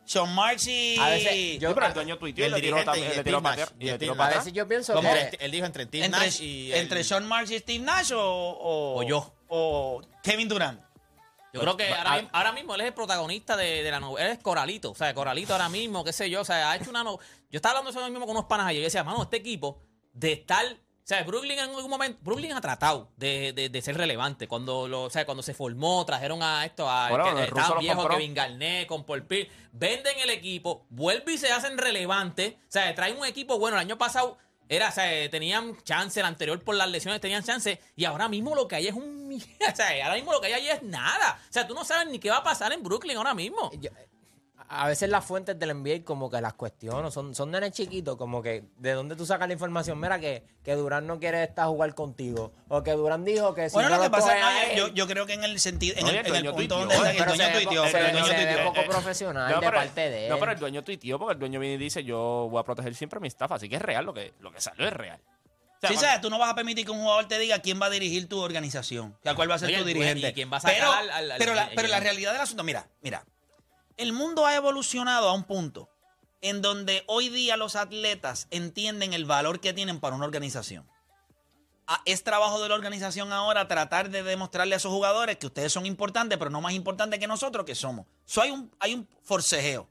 Sean 0.06 0.34
Marks 0.34 0.66
y... 0.66 0.96
A 0.98 1.10
veces 1.10 1.60
yo- 1.60 1.68
Sí, 1.68 1.74
pero 1.74 1.86
el 1.86 1.94
dueño 1.94 2.18
tuiteó 2.18 2.44
y 2.44 2.46
el 2.46 2.52
le 2.54 2.60
tiró 2.60 2.76
dirigente 2.78 2.84
también, 3.00 3.12
y 3.12 3.16
le 3.16 3.24
tiró 3.24 3.42
para 3.42 3.56
Nash. 3.56 3.62
atrás. 3.64 3.76
Y 3.78 3.82
Y 3.82 3.86
le 3.86 3.90
Steve 3.96 3.98
tiró 4.12 4.22
A 4.22 4.28
veces 4.28 4.52
yo 4.52 4.66
pienso 4.68 4.94
¿Cómo? 4.94 5.12
que. 5.12 5.20
Él, 5.20 5.36
él 5.40 5.50
dijo 5.50 5.66
entre 5.66 5.84
Steve 5.84 6.04
entre, 6.06 6.20
Nash 6.20 6.40
y... 6.40 6.72
el- 6.72 6.78
entre 6.80 7.04
Sean 7.04 7.28
Marks 7.28 7.50
y 7.50 7.58
Steve 7.58 7.78
Nash 7.84 8.12
o, 8.12 8.20
o, 8.22 8.98
O 9.00 9.02
yo. 9.02 9.34
o 9.48 10.00
Kevin 10.22 10.48
Durant. 10.48 10.80
Yo 11.52 11.60
creo 11.60 11.76
que 11.76 11.92
ahora, 11.92 12.12
mismo- 12.16 12.30
ahora 12.32 12.52
mismo 12.52 12.74
él 12.76 12.80
es 12.82 12.86
el 12.86 12.94
protagonista 12.94 13.56
de, 13.56 13.82
de 13.82 13.90
la 13.90 13.98
novela. 14.00 14.26
Él 14.28 14.32
es 14.36 14.38
Coralito. 14.42 14.92
O 14.92 14.94
sea, 14.94 15.12
Coralito 15.12 15.52
ahora 15.52 15.68
mismo, 15.68 16.02
qué 16.04 16.12
sé 16.12 16.30
yo. 16.30 16.40
O 16.42 16.44
sea, 16.44 16.70
ha 16.70 16.76
hecho 16.76 16.90
una. 16.90 17.02
no- 17.04 17.18
Yo 17.50 17.56
estaba 17.58 17.78
hablando 17.78 17.90
eso 17.90 18.08
mismo 18.08 18.24
con 18.24 18.36
unos 18.36 18.44
panas 18.46 18.66
ayer. 18.68 18.80
Yo 18.82 18.86
decía, 18.86 19.02
mano, 19.04 19.22
este 19.24 19.36
equipo 19.38 19.82
de 20.14 20.32
estar. 20.32 20.64
O 21.10 21.12
sea, 21.16 21.24
Brooklyn 21.24 21.58
en 21.58 21.70
algún 21.70 21.90
momento. 21.90 22.18
Brooklyn 22.22 22.52
ha 22.52 22.60
tratado 22.60 23.08
de, 23.16 23.52
de- 23.52 23.68
de 23.68 23.82
ser 23.82 23.96
relevante. 23.96 24.46
Cuando 24.46 24.86
lo, 24.86 25.02
o 25.02 25.10
sea, 25.10 25.24
cuando 25.26 25.42
se 25.42 25.54
formó, 25.54 26.06
trajeron 26.06 26.40
a 26.40 26.64
esto, 26.64 26.88
a. 26.88 27.08
Bueno, 27.08 27.24
que 27.24 27.30
el 27.42 27.46
ruso 27.48 27.62
estaban 27.62 27.80
viejos. 27.82 28.08
Kevin 28.10 28.34
Garnett, 28.34 28.86
con 28.86 29.02
Paul 29.04 29.24
Pierce. 29.24 29.50
Venden 29.72 30.16
el 30.22 30.30
equipo, 30.30 30.86
vuelven 30.88 31.34
y 31.34 31.38
se 31.38 31.50
hacen 31.50 31.76
relevantes. 31.78 32.52
O 32.54 32.56
sea, 32.68 32.94
traen 32.94 33.18
un 33.18 33.26
equipo 33.26 33.58
bueno. 33.58 33.76
El 33.76 33.80
año 33.80 33.98
pasado. 33.98 34.38
Era, 34.68 34.90
o 34.90 34.92
sea, 34.92 35.28
tenían 35.30 35.76
chance, 35.82 36.20
el 36.20 36.26
anterior 36.26 36.62
por 36.62 36.76
las 36.76 36.88
lesiones 36.88 37.20
tenían 37.20 37.42
chance, 37.42 37.80
y 37.96 38.04
ahora 38.04 38.28
mismo 38.28 38.54
lo 38.54 38.68
que 38.68 38.76
hay 38.76 38.86
es 38.86 38.94
un. 38.94 39.18
O 39.72 39.76
sea, 39.76 40.04
ahora 40.04 40.14
mismo 40.14 40.32
lo 40.32 40.40
que 40.40 40.46
hay 40.46 40.52
ahí 40.52 40.68
es 40.68 40.82
nada. 40.84 41.40
O 41.48 41.52
sea, 41.52 41.66
tú 41.66 41.74
no 41.74 41.84
sabes 41.84 42.06
ni 42.08 42.20
qué 42.20 42.30
va 42.30 42.36
a 42.36 42.42
pasar 42.44 42.72
en 42.72 42.82
Brooklyn 42.84 43.16
ahora 43.16 43.34
mismo. 43.34 43.68
yo- 43.80 43.90
a 44.72 44.86
veces 44.86 45.08
las 45.10 45.24
fuentes 45.24 45.58
del 45.58 45.74
NBA 45.74 46.04
como 46.04 46.30
que 46.30 46.40
las 46.40 46.54
cuestiono, 46.54 47.10
son, 47.10 47.34
son 47.34 47.50
nenes 47.50 47.72
chiquitos, 47.72 48.16
como 48.16 48.40
que 48.40 48.62
de 48.78 48.92
dónde 48.92 49.16
tú 49.16 49.26
sacas 49.26 49.48
la 49.48 49.54
información, 49.54 49.98
mira 49.98 50.20
que, 50.20 50.44
que 50.62 50.74
Durán 50.74 51.08
no 51.08 51.18
quiere 51.18 51.42
estar 51.42 51.64
a 51.64 51.68
jugar 51.68 51.92
contigo, 51.96 52.52
o 52.68 52.80
que 52.84 52.92
Durán 52.92 53.24
dijo 53.24 53.52
que 53.52 53.68
si 53.68 53.74
bueno, 53.74 53.88
no 53.90 53.96
lo 53.96 54.02
que 54.04 54.10
pasa 54.10 54.30
a 54.32 54.62
es 54.62 54.70
él- 54.70 54.78
yo, 54.78 54.88
yo 54.88 55.08
creo 55.08 55.26
que 55.26 55.32
en 55.34 55.42
el 55.42 55.58
sentido, 55.58 55.96
en 55.98 56.04
Oye, 56.04 56.20
el, 56.20 56.26
el 56.26 56.26
en 56.26 56.36
el 56.36 56.42
dueño 56.44 56.56
punto 56.56 56.76
tuiteó, 56.76 56.78
donde 56.78 56.94
está, 56.94 57.02
oye, 57.02 57.10
el 57.10 57.16
pero 57.18 57.34
dueño 57.34 57.44
se 57.44 57.52
tuiteó, 57.64 57.84
el 57.84 57.90
se 57.90 57.98
dueño 58.00 58.24
se 58.26 58.34
tuiteó. 58.34 58.72
poco 58.72 58.86
profesional 58.88 59.48
No, 59.50 59.60
de 59.60 59.66
pero- 59.66 59.76
parte 59.78 60.00
de 60.10 60.24
él. 60.24 60.30
No, 60.30 60.38
pero 60.38 60.52
el 60.52 60.58
dueño 60.60 60.84
tuiteó 60.84 61.18
porque 61.18 61.32
el 61.32 61.38
dueño 61.40 61.58
viene 61.58 61.74
y 61.74 61.78
dice, 61.78 62.04
yo 62.04 62.46
voy 62.48 62.60
a 62.60 62.62
proteger 62.62 62.94
siempre 62.94 63.16
a 63.16 63.20
mi 63.20 63.26
staff, 63.28 63.50
así 63.52 63.68
que 63.68 63.74
es 63.76 63.82
real, 63.82 64.04
lo 64.06 64.14
que, 64.14 64.34
lo 64.40 64.52
que 64.52 64.60
salió 64.60 64.86
es 64.86 64.92
real. 64.92 65.20
O 65.20 65.80
sea, 65.80 65.90
Sí, 65.90 65.96
sabes, 65.96 66.20
tú 66.20 66.30
no 66.30 66.38
vas 66.38 66.50
a 66.50 66.54
permitir 66.54 66.84
que 66.84 66.92
un 66.92 67.00
jugador 67.00 67.26
te 67.26 67.38
diga 67.40 67.58
quién 67.58 67.80
va 67.82 67.86
a 67.86 67.90
dirigir 67.90 68.28
tu 68.28 68.38
organización, 68.38 69.16
o 69.18 69.22
sea, 69.24 69.34
cuál 69.34 69.50
va 69.50 69.56
a 69.56 69.58
ser 69.58 69.68
Oye, 69.68 69.78
tu 69.78 69.84
dirigente. 69.84 70.28
y 70.28 70.32
quién 70.32 70.52
va 70.52 70.58
a 70.58 70.60
sacar 70.60 70.76
pero, 70.76 70.92
al- 70.92 71.10
al- 71.10 71.30
al- 71.32 71.38
pero, 71.38 71.54
la, 71.54 71.70
pero 71.74 71.88
la 71.88 71.96
al- 71.96 72.02
realidad 72.02 72.32
del 72.32 72.42
asunto, 72.42 72.62
mira, 72.62 72.86
mira, 73.02 73.24
el 73.96 74.12
mundo 74.12 74.46
ha 74.46 74.54
evolucionado 74.54 75.28
a 75.28 75.32
un 75.32 75.44
punto 75.44 75.90
en 76.40 76.62
donde 76.62 77.04
hoy 77.06 77.28
día 77.28 77.56
los 77.56 77.76
atletas 77.76 78.46
entienden 78.50 79.12
el 79.12 79.24
valor 79.24 79.60
que 79.60 79.72
tienen 79.72 80.00
para 80.00 80.16
una 80.16 80.24
organización. 80.24 80.88
Ah, 81.86 82.00
Es 82.04 82.22
trabajo 82.22 82.62
de 82.62 82.68
la 82.68 82.76
organización 82.76 83.32
ahora 83.32 83.68
tratar 83.68 84.10
de 84.10 84.22
demostrarle 84.22 84.74
a 84.74 84.78
esos 84.78 84.92
jugadores 84.92 85.36
que 85.38 85.46
ustedes 85.46 85.72
son 85.72 85.86
importantes, 85.86 86.38
pero 86.38 86.50
no 86.50 86.60
más 86.60 86.72
importantes 86.72 87.18
que 87.18 87.26
nosotros 87.26 87.66
que 87.66 87.74
somos. 87.74 88.06
So, 88.24 88.42
hay, 88.42 88.52
un, 88.52 88.70
hay 88.78 88.94
un 88.94 89.08
forcejeo. 89.22 89.88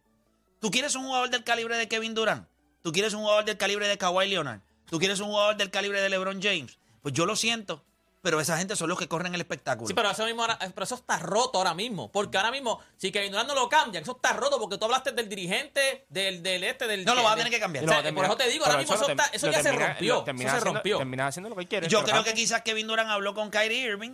¿Tú 0.60 0.72
quieres 0.72 0.96
un 0.96 1.04
jugador 1.06 1.30
del 1.30 1.44
calibre 1.44 1.78
de 1.78 1.88
Kevin 1.88 2.16
Durant? 2.16 2.48
¿Tú 2.82 2.92
quieres 2.92 3.14
un 3.14 3.22
jugador 3.22 3.46
del 3.46 3.58
calibre 3.58 3.88
de 3.88 3.98
Kawhi 3.98 4.30
Leonard? 4.30 4.62
¿Tú 4.86 4.98
quieres 4.98 5.20
un 5.20 5.28
jugador 5.28 5.58
del 5.58 5.70
calibre 5.70 6.02
de 6.02 6.10
LeBron 6.10 6.42
James? 6.42 6.80
Pues 7.02 7.14
yo 7.14 7.26
lo 7.26 7.36
siento, 7.36 7.84
pero 8.22 8.40
esa 8.42 8.58
gente 8.58 8.76
son 8.76 8.90
los 8.90 8.98
que 9.00 9.08
corren 9.08 9.34
el 9.34 9.42
espectáculo. 9.42 9.88
Sí, 9.88 9.94
pero 9.94 10.12
eso 10.12 10.26
mismo 10.26 10.42
ahora- 10.42 10.60
pero 10.60 10.84
eso 10.84 10.96
está 10.96 11.18
roto 11.20 11.58
ahora 11.58 11.74
mismo. 11.74 12.12
Porque 12.12 12.38
ahora 12.38 12.52
mismo, 12.52 12.80
si 12.98 13.12
Kevin 13.12 13.32
Durant 13.32 13.48
no 13.48 13.56
lo 13.56 13.70
cambian, 13.70 14.04
eso 14.04 14.12
está 14.14 14.34
roto 14.34 14.60
porque 14.60 14.78
tú 14.78 14.86
hablaste 14.86 15.12
del 15.14 15.30
dirigente, 15.30 16.06
del, 16.10 16.44
del 16.44 16.64
este, 16.66 16.88
del. 16.88 17.06
No, 17.06 17.16
lo 17.16 17.24
vas 17.24 17.34
a 17.34 17.38
tener 17.38 17.52
que 17.52 17.60
cambiar. 17.60 17.86
O 17.86 17.88
sea, 17.88 17.98
Lo 17.98 18.04
termina- 18.04 18.28
por 18.28 18.38
eso 18.38 18.44
te 18.46 18.50
digo, 18.52 18.66
ahora 18.66 18.78
mismo 18.80 18.96
eso, 18.96 19.10
está- 19.10 19.30
eso 19.32 19.48
lo 19.48 19.54
ya 19.54 19.64
se 19.64 19.72
rompió. 19.72 20.16
Eso 20.20 20.26
se 20.26 20.32
haciendo- 20.48 20.60
rompió. 20.66 20.98
Termina 20.98 21.28
haciendo 21.28 21.50
lo 21.50 21.56
que 21.56 21.62
él 21.62 21.68
quiere. 21.68 21.88
yo 21.88 22.04
creo 22.04 22.24
que 22.24 22.34
quizás 22.34 22.62
Kevin 22.64 22.88
Durant 22.88 23.10
habló 23.10 23.34
con 23.34 23.50
Kyrie 23.50 23.84
Irving. 23.86 24.12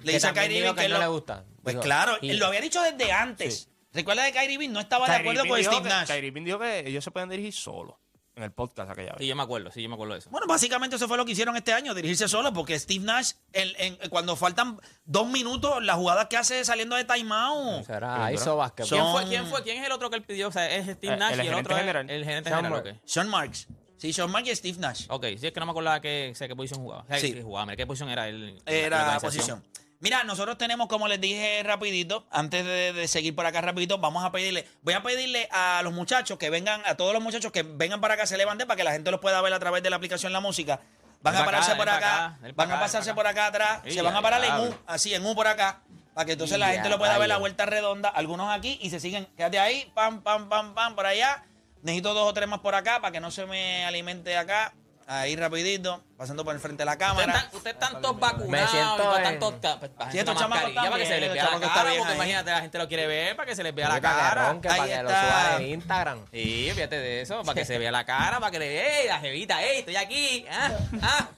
Le 0.00 0.04
Que 0.04 0.12
dice 0.12 0.26
a 0.26 0.32
Kyrie 0.32 0.58
Irving 0.58 0.74
que 0.74 0.82
que 0.82 0.88
no 0.88 0.94
lo- 0.96 1.00
le 1.00 1.06
gusta. 1.08 1.44
Pues 1.62 1.74
Dijo, 1.74 1.82
claro, 1.82 2.18
y- 2.20 2.30
él 2.30 2.38
lo 2.38 2.46
había 2.46 2.60
dicho 2.60 2.82
desde 2.82 3.12
antes. 3.12 3.68
Recuerda 3.92 4.26
que 4.26 4.32
Kyrie 4.32 4.54
Irving 4.54 4.70
no 4.70 4.80
estaba 4.80 5.06
de 5.08 5.14
acuerdo 5.14 5.44
Irving 5.46 5.50
con 5.64 5.72
Steve 5.74 5.88
Nash. 5.88 6.08
Kyrie 6.08 6.26
Irving 6.26 6.42
dijo 6.44 6.58
que 6.58 6.80
ellos 6.80 7.04
se 7.04 7.10
pueden 7.12 7.28
dirigir 7.28 7.52
solos 7.54 7.94
en 8.36 8.42
el 8.42 8.50
podcast 8.52 8.90
aquella 8.90 9.12
vez. 9.12 9.18
Sí, 9.20 9.26
yo 9.26 9.36
me 9.36 9.42
acuerdo, 9.42 9.70
sí, 9.70 9.82
yo 9.82 9.88
me 9.88 9.94
acuerdo 9.94 10.14
de 10.14 10.18
eso. 10.20 10.30
Bueno, 10.30 10.46
básicamente 10.46 10.96
eso 10.96 11.06
fue 11.08 11.16
lo 11.16 11.24
que 11.24 11.32
hicieron 11.32 11.56
este 11.56 11.72
año, 11.72 11.94
dirigirse 11.94 12.26
solo, 12.28 12.52
porque 12.52 12.78
Steve 12.78 13.04
Nash, 13.04 13.32
el- 13.52 13.74
en- 13.78 13.96
cuando 14.10 14.34
faltan 14.36 14.80
dos 15.04 15.26
minutos, 15.28 15.82
las 15.84 15.96
jugadas 15.96 16.26
que 16.26 16.36
hace 16.36 16.64
saliendo 16.64 16.96
de 16.96 17.04
timeout. 17.04 17.84
Será 17.86 18.30
Basketball. 18.30 18.86
Son- 18.88 18.98
¿Quién 18.98 19.12
fue, 19.12 19.24
¿Quién 19.28 19.46
fue? 19.46 19.62
¿Quién 19.62 19.78
es 19.78 19.86
el 19.86 19.92
otro 19.92 20.10
que 20.10 20.16
él 20.16 20.22
pidió? 20.24 20.48
O 20.48 20.52
sea, 20.52 20.68
es 20.70 20.84
Steve 20.96 21.14
Eh, 21.14 21.16
Nash 21.16 21.32
el 21.34 21.38
y 21.38 21.40
el 21.42 21.46
gerente 21.48 21.68
otro 21.68 21.76
general. 21.76 22.10
es 22.10 22.16
el 22.16 22.24
gerente 22.24 22.50
Sean 22.50 22.62
general. 22.64 22.82
Marks. 22.84 22.98
ok. 23.00 23.08
Sean 23.08 23.28
Marks. 23.28 23.66
Sí, 23.96 24.12
Sean 24.12 24.30
Marks 24.30 24.48
y 24.50 24.56
Steve 24.56 24.78
Nash. 24.80 25.06
Ok, 25.08 25.24
sí, 25.38 25.46
es 25.46 25.52
que 25.52 25.60
no 25.60 25.66
me 25.66 25.70
acordaba 25.72 26.00
qué, 26.00 26.32
sé 26.34 26.48
qué 26.48 26.56
posición 26.56 26.80
jugaba. 26.80 27.02
O 27.04 27.06
sea, 27.06 27.18
Sí. 27.20 27.32
que 27.32 27.42
jugaba, 27.42 27.66
mira, 27.66 27.76
¿qué 27.76 27.86
posición 27.86 28.10
era 28.10 28.28
él? 28.28 28.60
Era 28.66 29.06
la 29.06 29.12
la 29.14 29.20
posición. 29.20 29.64
Mira, 30.04 30.22
nosotros 30.22 30.58
tenemos, 30.58 30.86
como 30.86 31.08
les 31.08 31.18
dije 31.18 31.62
rapidito, 31.62 32.26
antes 32.30 32.62
de, 32.62 32.92
de 32.92 33.08
seguir 33.08 33.34
por 33.34 33.46
acá 33.46 33.62
rapidito, 33.62 33.96
vamos 33.96 34.22
a 34.22 34.30
pedirle, 34.30 34.68
voy 34.82 34.92
a 34.92 35.02
pedirle 35.02 35.48
a 35.50 35.80
los 35.82 35.94
muchachos 35.94 36.36
que 36.36 36.50
vengan, 36.50 36.82
a 36.84 36.94
todos 36.94 37.14
los 37.14 37.22
muchachos 37.22 37.50
que 37.50 37.62
vengan 37.62 38.02
para 38.02 38.12
acá, 38.12 38.26
se 38.26 38.36
levanten 38.36 38.68
para 38.68 38.76
que 38.76 38.84
la 38.84 38.92
gente 38.92 39.10
los 39.10 39.18
pueda 39.18 39.40
ver 39.40 39.54
a 39.54 39.58
través 39.58 39.82
de 39.82 39.88
la 39.88 39.96
aplicación 39.96 40.30
La 40.34 40.40
Música. 40.40 40.78
Van 41.22 41.32
Ven 41.32 41.40
a 41.40 41.44
pa' 41.46 41.50
pararse 41.50 41.70
acá, 41.70 41.78
por 41.78 41.88
acá, 41.88 42.38
van 42.54 42.70
a 42.70 42.74
acá, 42.74 42.82
pasarse 42.82 43.08
ven 43.08 43.16
por 43.16 43.26
acá 43.26 43.46
atrás, 43.46 43.80
Sí, 43.84 43.92
se 43.92 44.02
van 44.02 44.14
a 44.14 44.20
parar 44.20 44.44
en 44.44 44.68
U, 44.68 44.74
así 44.86 45.14
en 45.14 45.24
U 45.24 45.34
por 45.34 45.46
acá, 45.46 45.80
para 46.12 46.26
que 46.26 46.32
entonces 46.32 46.58
la 46.58 46.68
gente 46.68 46.90
lo 46.90 46.98
pueda 46.98 47.16
ver 47.16 47.30
la 47.30 47.38
vuelta 47.38 47.64
redonda, 47.64 48.10
algunos 48.10 48.54
aquí 48.54 48.78
y 48.82 48.90
se 48.90 49.00
siguen, 49.00 49.26
quédate 49.38 49.58
ahí, 49.58 49.90
pam, 49.94 50.20
pam, 50.20 50.50
pam, 50.50 50.74
pam, 50.74 50.94
por 50.94 51.06
allá. 51.06 51.44
Necesito 51.80 52.12
dos 52.12 52.28
o 52.28 52.34
tres 52.34 52.46
más 52.46 52.60
por 52.60 52.74
acá 52.74 53.00
para 53.00 53.10
que 53.10 53.20
no 53.20 53.30
se 53.30 53.46
me 53.46 53.86
alimente 53.86 54.36
acá. 54.36 54.74
Ahí 55.06 55.36
rapidito, 55.36 56.02
pasando 56.16 56.44
por 56.44 56.54
el 56.54 56.60
frente 56.60 56.80
de 56.82 56.84
la 56.86 56.96
cámara. 56.96 57.48
ustedes 57.52 57.74
están 57.74 58.00
todos 58.00 58.18
vacunados. 58.18 58.74
Están 58.74 59.38
todos 59.38 59.54
ca- 59.60 59.78
pues, 59.78 59.90
estos 60.14 60.34
la 60.34 60.40
chamacos 60.40 60.48
mascarilla 60.48 60.68
están 60.80 60.90
para 60.90 60.96
que 61.02 61.06
se 61.06 61.20
les 61.20 61.32
vea 61.32 61.44
la 61.44 61.60
cara. 61.60 61.90
Porque 61.90 62.08
ahí. 62.08 62.14
imagínate, 62.14 62.50
la 62.50 62.60
gente 62.62 62.78
lo 62.78 62.88
quiere 62.88 63.06
ver 63.06 63.36
para 63.36 63.46
que 63.46 63.54
se 63.56 63.62
les 63.62 63.74
vea 63.74 63.88
la 63.88 63.94
Oye, 63.94 64.00
para 64.02 64.14
que 64.14 64.20
cara. 64.20 64.60
para 64.62 64.86
que 64.86 65.02
lo 65.02 65.08
suban 65.10 65.62
en 65.62 65.68
Instagram. 65.70 66.24
Sí, 66.32 66.70
fíjate 66.74 66.96
de 66.98 67.20
eso, 67.20 67.42
para 67.42 67.54
que 67.54 67.64
se 67.66 67.78
vea 67.78 67.92
la 67.92 68.04
cara, 68.06 68.40
para 68.40 68.50
que 68.50 68.58
le 68.58 69.00
¡Ey, 69.02 69.08
la 69.08 69.18
jevita! 69.20 69.62
¡Ey, 69.62 69.78
estoy 69.80 69.96
aquí! 69.96 70.46
¿Ah? 70.50 70.70
¿Ah? 71.02 71.28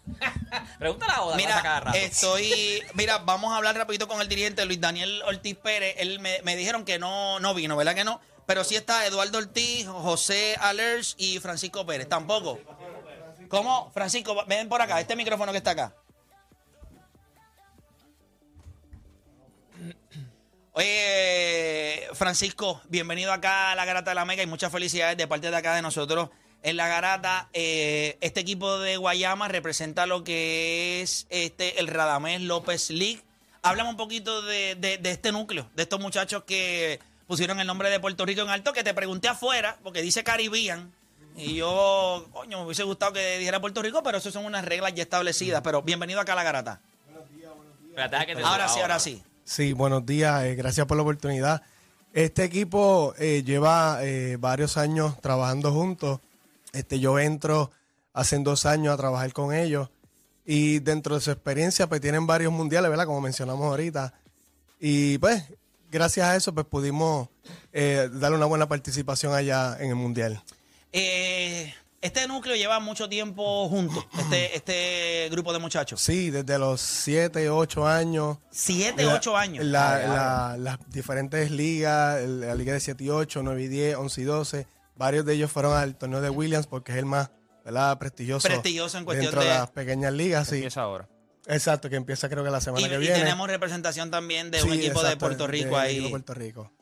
Pregúntale 0.79 1.13
a 1.13 1.23
Oda, 1.23 1.37
pasa 1.37 1.63
cada 1.63 1.81
Mira, 1.81 1.81
rato. 1.81 1.99
estoy. 1.99 2.83
Mira, 2.95 3.19
vamos 3.19 3.53
a 3.53 3.57
hablar 3.57 3.77
rapidito 3.77 4.07
con 4.09 4.21
el 4.21 4.29
dirigente 4.29 4.65
Luis 4.65 4.81
Daniel 4.81 5.23
Ortiz 5.27 5.57
Pérez. 5.57 5.97
Él 5.99 6.21
me, 6.21 6.41
me 6.45 6.55
dijeron 6.57 6.85
que 6.85 6.99
no, 6.99 7.41
no 7.41 7.53
vino, 7.53 7.77
¿verdad 7.77 7.95
que 7.95 8.05
no? 8.05 8.21
Pero 8.47 8.63
sí 8.63 8.77
está 8.77 9.05
Eduardo 9.07 9.39
Ortiz, 9.39 9.89
José 9.89 10.57
Alers 10.61 11.17
y 11.19 11.41
Francisco 11.41 11.85
Pérez. 11.85 12.09
Tampoco. 12.09 12.61
¿Cómo? 13.49 13.91
Francisco, 13.93 14.45
ven 14.47 14.69
por 14.69 14.81
acá, 14.83 15.01
este 15.01 15.17
micrófono 15.17 15.53
que 15.53 15.59
está 15.59 15.73
acá. 15.73 15.95
Oye, 20.73 22.07
Francisco, 22.15 22.83
bienvenido 22.89 23.33
acá 23.33 23.73
a 23.73 23.75
la 23.75 23.85
Garata 23.87 24.11
de 24.11 24.15
la 24.15 24.25
Mega 24.27 24.43
y 24.43 24.47
muchas 24.47 24.71
felicidades 24.71 25.17
de 25.17 25.27
parte 25.27 25.51
de 25.51 25.57
acá 25.57 25.75
de 25.75 25.81
nosotros 25.81 26.29
en 26.63 26.77
la 26.77 26.87
Garata. 26.89 27.49
Eh, 27.55 28.19
este 28.21 28.41
equipo 28.41 28.79
de 28.79 28.99
Guayama 28.99 29.49
representa 29.49 30.05
lo 30.07 30.23
que 30.23 31.01
es 31.01 31.27
este 31.31 31.81
el 31.81 31.87
Radamés 31.87 32.43
López 32.43 32.91
League. 32.91 33.23
Háblame 33.63 33.89
un 33.91 33.97
poquito 33.97 34.43
de, 34.43 34.75
de- 34.75 35.01
este 35.11 35.33
núcleo, 35.33 35.71
de 35.75 35.85
estos 35.85 35.99
muchachos 35.99 36.45
que 36.45 37.01
pusieron 37.27 37.59
el 37.59 37.67
nombre 37.67 37.89
de 37.89 37.99
Puerto 37.99 38.27
Rico 38.27 38.43
en 38.43 38.51
alto, 38.51 38.73
que 38.75 38.85
te 38.85 38.93
pregunté 38.93 39.29
afuera, 39.29 39.79
porque 39.83 40.03
dice 40.03 40.25
Caribbean. 40.25 40.93
Y 41.37 41.57
yo, 41.57 42.27
coño, 42.33 42.59
me 42.59 42.65
hubiese 42.65 42.83
gustado 42.83 43.13
que 43.13 43.39
dijera 43.39 43.61
Puerto 43.61 43.83
Rico, 43.83 44.03
pero 44.03 44.19
eso 44.19 44.31
son 44.31 44.47
unas 44.47 44.65
reglas 44.65 44.95
ya 44.95 45.03
establecidas. 45.03 45.61
Pero 45.63 45.83
bienvenido 45.83 46.21
acá 46.21 46.33
a 46.33 46.37
la 46.37 46.43
Garata. 46.43 46.81
Espérate, 47.89 48.17
deja 48.17 48.27
que 48.27 48.37
te 48.37 48.43
Ahora 48.43 48.69
sí, 48.69 48.81
ahora 48.81 48.99
sí. 48.99 49.23
Sí, 49.45 49.73
buenos 49.73 50.05
días, 50.05 50.45
eh, 50.45 50.55
gracias 50.55 50.87
por 50.87 50.97
la 50.97 51.03
oportunidad. 51.03 51.63
Este 52.13 52.45
equipo 52.45 53.15
eh, 53.19 53.43
lleva 53.45 53.99
eh, 54.03 54.39
varios 54.41 54.77
años 54.77 55.21
trabajando 55.21 55.73
juntos. 55.73 56.21
Este, 56.73 56.99
yo 56.99 57.19
entro 57.19 57.71
hace 58.15 58.39
dos 58.39 58.65
años 58.65 58.95
a 58.95 58.97
trabajar 58.97 59.33
con 59.35 59.55
ellos 59.55 59.91
y 60.47 60.79
dentro 60.79 61.17
de 61.17 61.21
su 61.21 61.31
experiencia 61.31 61.87
pues 61.87 62.01
tienen 62.01 62.27
varios 62.27 62.53
mundiales, 62.53 62.89
¿verdad? 62.89 63.05
Como 63.05 63.21
mencionamos 63.21 63.67
ahorita. 63.67 64.15
Y 64.81 65.19
pues 65.19 65.45
gracias 65.91 66.27
a 66.27 66.37
eso 66.37 66.55
pues 66.55 66.67
pudimos 66.67 67.29
eh, 67.73 68.09
darle 68.13 68.37
una 68.37 68.47
buena 68.47 68.69
participación 68.69 69.35
allá 69.35 69.77
en 69.79 69.91
el 69.91 69.97
mundial. 69.97 70.43
Eh, 70.99 71.75
este 72.01 72.27
núcleo 72.29 72.57
lleva 72.57 72.81
mucho 72.81 73.09
tiempo 73.09 73.69
juntos, 73.69 74.07
este, 74.19 74.57
este 74.57 75.29
grupo 75.31 75.53
de 75.53 75.59
muchachos. 75.59 76.01
Sí, 76.01 76.31
desde 76.31 76.59
los 76.59 76.81
7, 76.81 77.51
8 77.51 77.87
años. 77.87 78.39
Siete, 78.51 79.05
La- 79.05 79.15
ocho 79.15 79.37
años. 79.37 79.65
la- 79.65 79.99
la- 79.99 80.57
las 80.59 80.79
diferentes 80.91 81.51
ligas, 81.51 82.23
la 82.23 82.55
liga 82.55 82.73
de 82.73 82.81
7 82.81 83.05
y 83.05 83.11
8, 83.11 83.43
9 83.43 83.63
y 83.65 83.69
10, 83.69 83.97
11 83.97 84.21
y 84.21 84.25
12. 84.25 84.67
Varios 84.97 85.27
de 85.27 85.35
ellos 85.35 85.51
fueron 85.53 85.77
al 85.77 85.97
torneo 85.97 86.21
de 86.23 86.31
Williams 86.31 86.67
porque 86.67 86.93
es 86.93 86.99
el 86.99 87.05
más 87.07 87.31
¿verdad? 87.65 87.99
prestigioso. 87.99 88.47
Prestigioso 88.49 88.97
en 88.97 89.05
cuestión 89.05 89.27
dentro 89.27 89.41
de, 89.43 89.49
de- 89.49 89.55
las 89.59 89.71
pequeñas 89.71 90.13
ligas. 90.13 90.49
Sí. 90.49 90.55
Empieza 90.57 90.83
ahora. 90.83 91.09
Exacto, 91.49 91.91
que 91.91 91.97
empieza 91.97 92.29
creo 92.29 92.43
que 92.45 92.51
la 92.51 92.61
semana 92.61 92.87
y, 92.87 92.89
que 92.89 92.97
y 92.97 92.99
viene. 92.99 93.19
tenemos 93.19 93.49
representación 93.49 94.11
también 94.11 94.51
de 94.51 94.63
un 94.63 94.71
Sí, 94.71 94.79
equipo 94.79 95.01
de 95.01 95.07
exacto, 95.09 95.27
Puerto 95.27 95.47
Rico 95.47 95.71
del 95.71 95.75
ahí. 95.77 95.91
equipo 95.95 96.05
de 96.07 96.11
Puerto 96.11 96.35
Rico. 96.35 96.73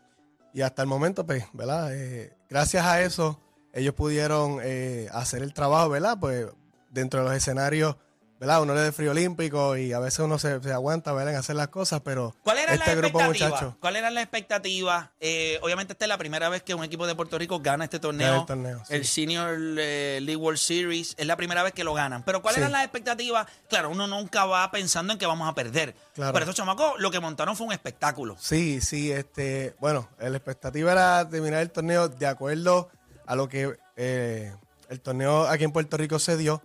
Y 0.54 0.60
hasta 0.62 0.82
el 0.82 0.88
momento, 0.88 1.26
pues, 1.26 1.44
¿verdad? 1.52 1.92
Eh, 1.94 2.32
gracias 2.48 2.84
a 2.86 3.02
eso, 3.02 3.40
ellos 3.74 3.94
pudieron 3.94 4.58
eh, 4.62 5.08
hacer 5.12 5.42
el 5.42 5.52
trabajo, 5.52 5.88
¿verdad? 5.90 6.16
Pues 6.20 6.46
dentro 6.90 7.20
de 7.20 7.26
los 7.28 7.36
escenarios, 7.36 7.96
¿verdad? 8.38 8.62
Uno 8.62 8.74
le 8.74 8.82
da 8.82 8.92
frío 8.92 9.10
olímpico 9.10 9.76
y 9.76 9.92
a 9.92 9.98
veces 9.98 10.20
uno 10.20 10.38
se, 10.38 10.62
se 10.62 10.72
aguanta, 10.72 11.12
¿verdad? 11.12 11.32
En 11.34 11.38
hacer 11.40 11.56
las 11.56 11.68
cosas, 11.68 12.02
pero 12.04 12.34
¿Cuál 12.44 12.58
era 12.58 12.74
este 12.74 12.94
la 12.94 12.94
grupo 13.00 13.18
de 13.18 13.26
muchachos 13.28 13.74
¿Cuál 13.80 13.96
era 13.96 14.10
la 14.10 14.20
expectativa? 14.22 15.10
Eh, 15.18 15.58
obviamente 15.62 15.92
esta 15.94 16.04
es 16.04 16.08
la 16.08 16.18
primera 16.18 16.48
vez 16.48 16.62
que 16.62 16.74
un 16.74 16.84
equipo 16.84 17.06
de 17.06 17.14
Puerto 17.16 17.36
Rico 17.38 17.60
gana 17.60 17.84
este 17.84 17.98
torneo. 17.98 18.28
Gana 18.28 18.40
el 18.40 18.46
torneo, 18.46 18.82
sí. 18.86 18.94
El 18.94 19.04
Senior 19.06 19.56
eh, 19.78 20.18
League 20.22 20.36
World 20.36 20.58
Series. 20.58 21.14
Es 21.16 21.26
la 21.26 21.36
primera 21.36 21.62
vez 21.64 21.72
que 21.72 21.82
lo 21.84 21.94
ganan. 21.94 22.22
Pero 22.24 22.42
¿cuáles 22.42 22.56
Sí. 22.56 22.60
eran 22.60 22.72
las 22.72 22.82
expectativas? 22.84 23.46
Claro, 23.68 23.90
uno 23.90 24.06
nunca 24.06 24.44
va 24.44 24.70
pensando 24.70 25.12
en 25.12 25.18
que 25.18 25.26
vamos 25.26 25.48
a 25.48 25.54
perder. 25.54 25.94
Claro. 26.14 26.32
Pero 26.32 26.44
estos 26.44 26.56
chamacos 26.56 26.94
lo 26.98 27.10
que 27.10 27.18
montaron 27.20 27.56
fue 27.56 27.66
un 27.66 27.72
espectáculo. 27.72 28.36
Sí, 28.38 28.80
sí, 28.80 29.10
este, 29.10 29.74
bueno, 29.80 30.08
la 30.18 30.28
expectativa 30.36 30.92
era 30.92 31.28
terminar 31.28 31.60
el 31.60 31.70
torneo 31.70 32.08
de 32.08 32.26
acuerdo 32.26 32.88
a 33.26 33.36
lo 33.36 33.48
que 33.48 33.76
eh, 33.96 34.54
el 34.88 35.00
torneo 35.00 35.46
aquí 35.46 35.64
en 35.64 35.72
Puerto 35.72 35.96
Rico 35.96 36.18
se 36.18 36.36
dio. 36.36 36.62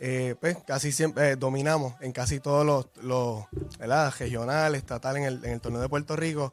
Eh, 0.00 0.36
pues 0.40 0.56
casi 0.64 0.92
siempre 0.92 1.30
eh, 1.30 1.36
dominamos 1.36 1.94
en 2.00 2.12
casi 2.12 2.38
todos 2.38 2.64
los, 2.64 2.86
los 3.02 3.44
¿verdad? 3.78 4.14
regional, 4.18 4.76
estatal 4.76 5.16
en 5.16 5.24
el, 5.24 5.44
en 5.44 5.52
el 5.52 5.60
torneo 5.60 5.80
de 5.80 5.88
Puerto 5.88 6.14
Rico, 6.14 6.52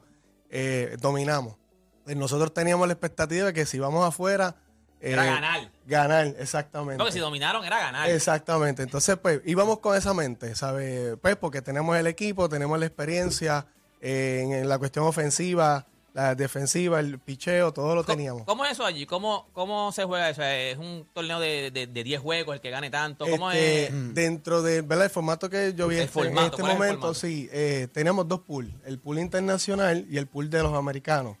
dominamos. 1.00 1.56
Pues 2.04 2.16
nosotros 2.16 2.52
teníamos 2.52 2.86
la 2.86 2.94
expectativa 2.94 3.46
de 3.46 3.52
que 3.52 3.66
si 3.66 3.78
vamos 3.78 4.06
afuera... 4.06 4.56
Era 4.98 5.24
ganar. 5.24 5.70
Ganar, 5.86 6.26
exactamente. 6.38 6.96
Porque 6.96 7.12
si 7.12 7.18
dominaron 7.18 7.64
era 7.64 7.78
ganar. 7.78 8.08
Exactamente. 8.08 8.82
Entonces, 8.82 9.16
pues, 9.18 9.42
íbamos 9.44 9.78
con 9.80 9.94
esa 9.94 10.14
mente, 10.14 10.54
¿sabes? 10.54 11.16
Pues, 11.20 11.36
porque 11.36 11.60
tenemos 11.60 11.96
el 11.98 12.06
equipo, 12.06 12.48
tenemos 12.48 12.78
la 12.80 12.86
experiencia 12.86 13.66
en, 14.00 14.52
en 14.52 14.68
la 14.68 14.78
cuestión 14.78 15.04
ofensiva, 15.04 15.86
la 16.16 16.34
defensiva, 16.34 16.98
el 16.98 17.18
picheo, 17.18 17.72
todo 17.72 17.94
lo 17.94 18.02
¿Cómo- 18.02 18.16
teníamos. 18.16 18.42
¿Cómo 18.44 18.64
es 18.64 18.72
eso 18.72 18.86
allí? 18.86 19.04
¿Cómo, 19.04 19.48
cómo 19.52 19.92
se 19.92 20.04
juega 20.04 20.30
eso? 20.30 20.42
¿Es 20.42 20.78
un 20.78 21.06
torneo 21.12 21.38
de, 21.38 21.70
de, 21.70 21.86
de 21.86 22.04
10 22.04 22.20
juegos 22.22 22.54
el 22.54 22.60
que 22.62 22.70
gane 22.70 22.88
tanto? 22.88 23.26
¿Cómo 23.28 23.50
Este, 23.50 23.84
es? 23.88 24.14
Dentro 24.14 24.62
de, 24.62 24.80
¿verdad? 24.80 25.04
El 25.04 25.10
formato 25.10 25.50
que 25.50 25.74
yo 25.76 25.88
vi 25.88 25.96
El 25.96 26.02
este- 26.04 26.20
en 26.20 26.38
este 26.38 26.50
¿cuál 26.56 26.72
es 26.72 26.72
el 26.72 26.78
momento, 26.78 27.12
sí, 27.12 27.50
eh, 27.52 27.88
tenemos 27.92 28.26
dos 28.26 28.40
pools, 28.40 28.72
el 28.86 28.98
pool 28.98 29.18
internacional 29.18 30.06
y 30.08 30.16
el 30.16 30.26
pool 30.26 30.48
de 30.48 30.62
los 30.62 30.72
americanos. 30.72 31.36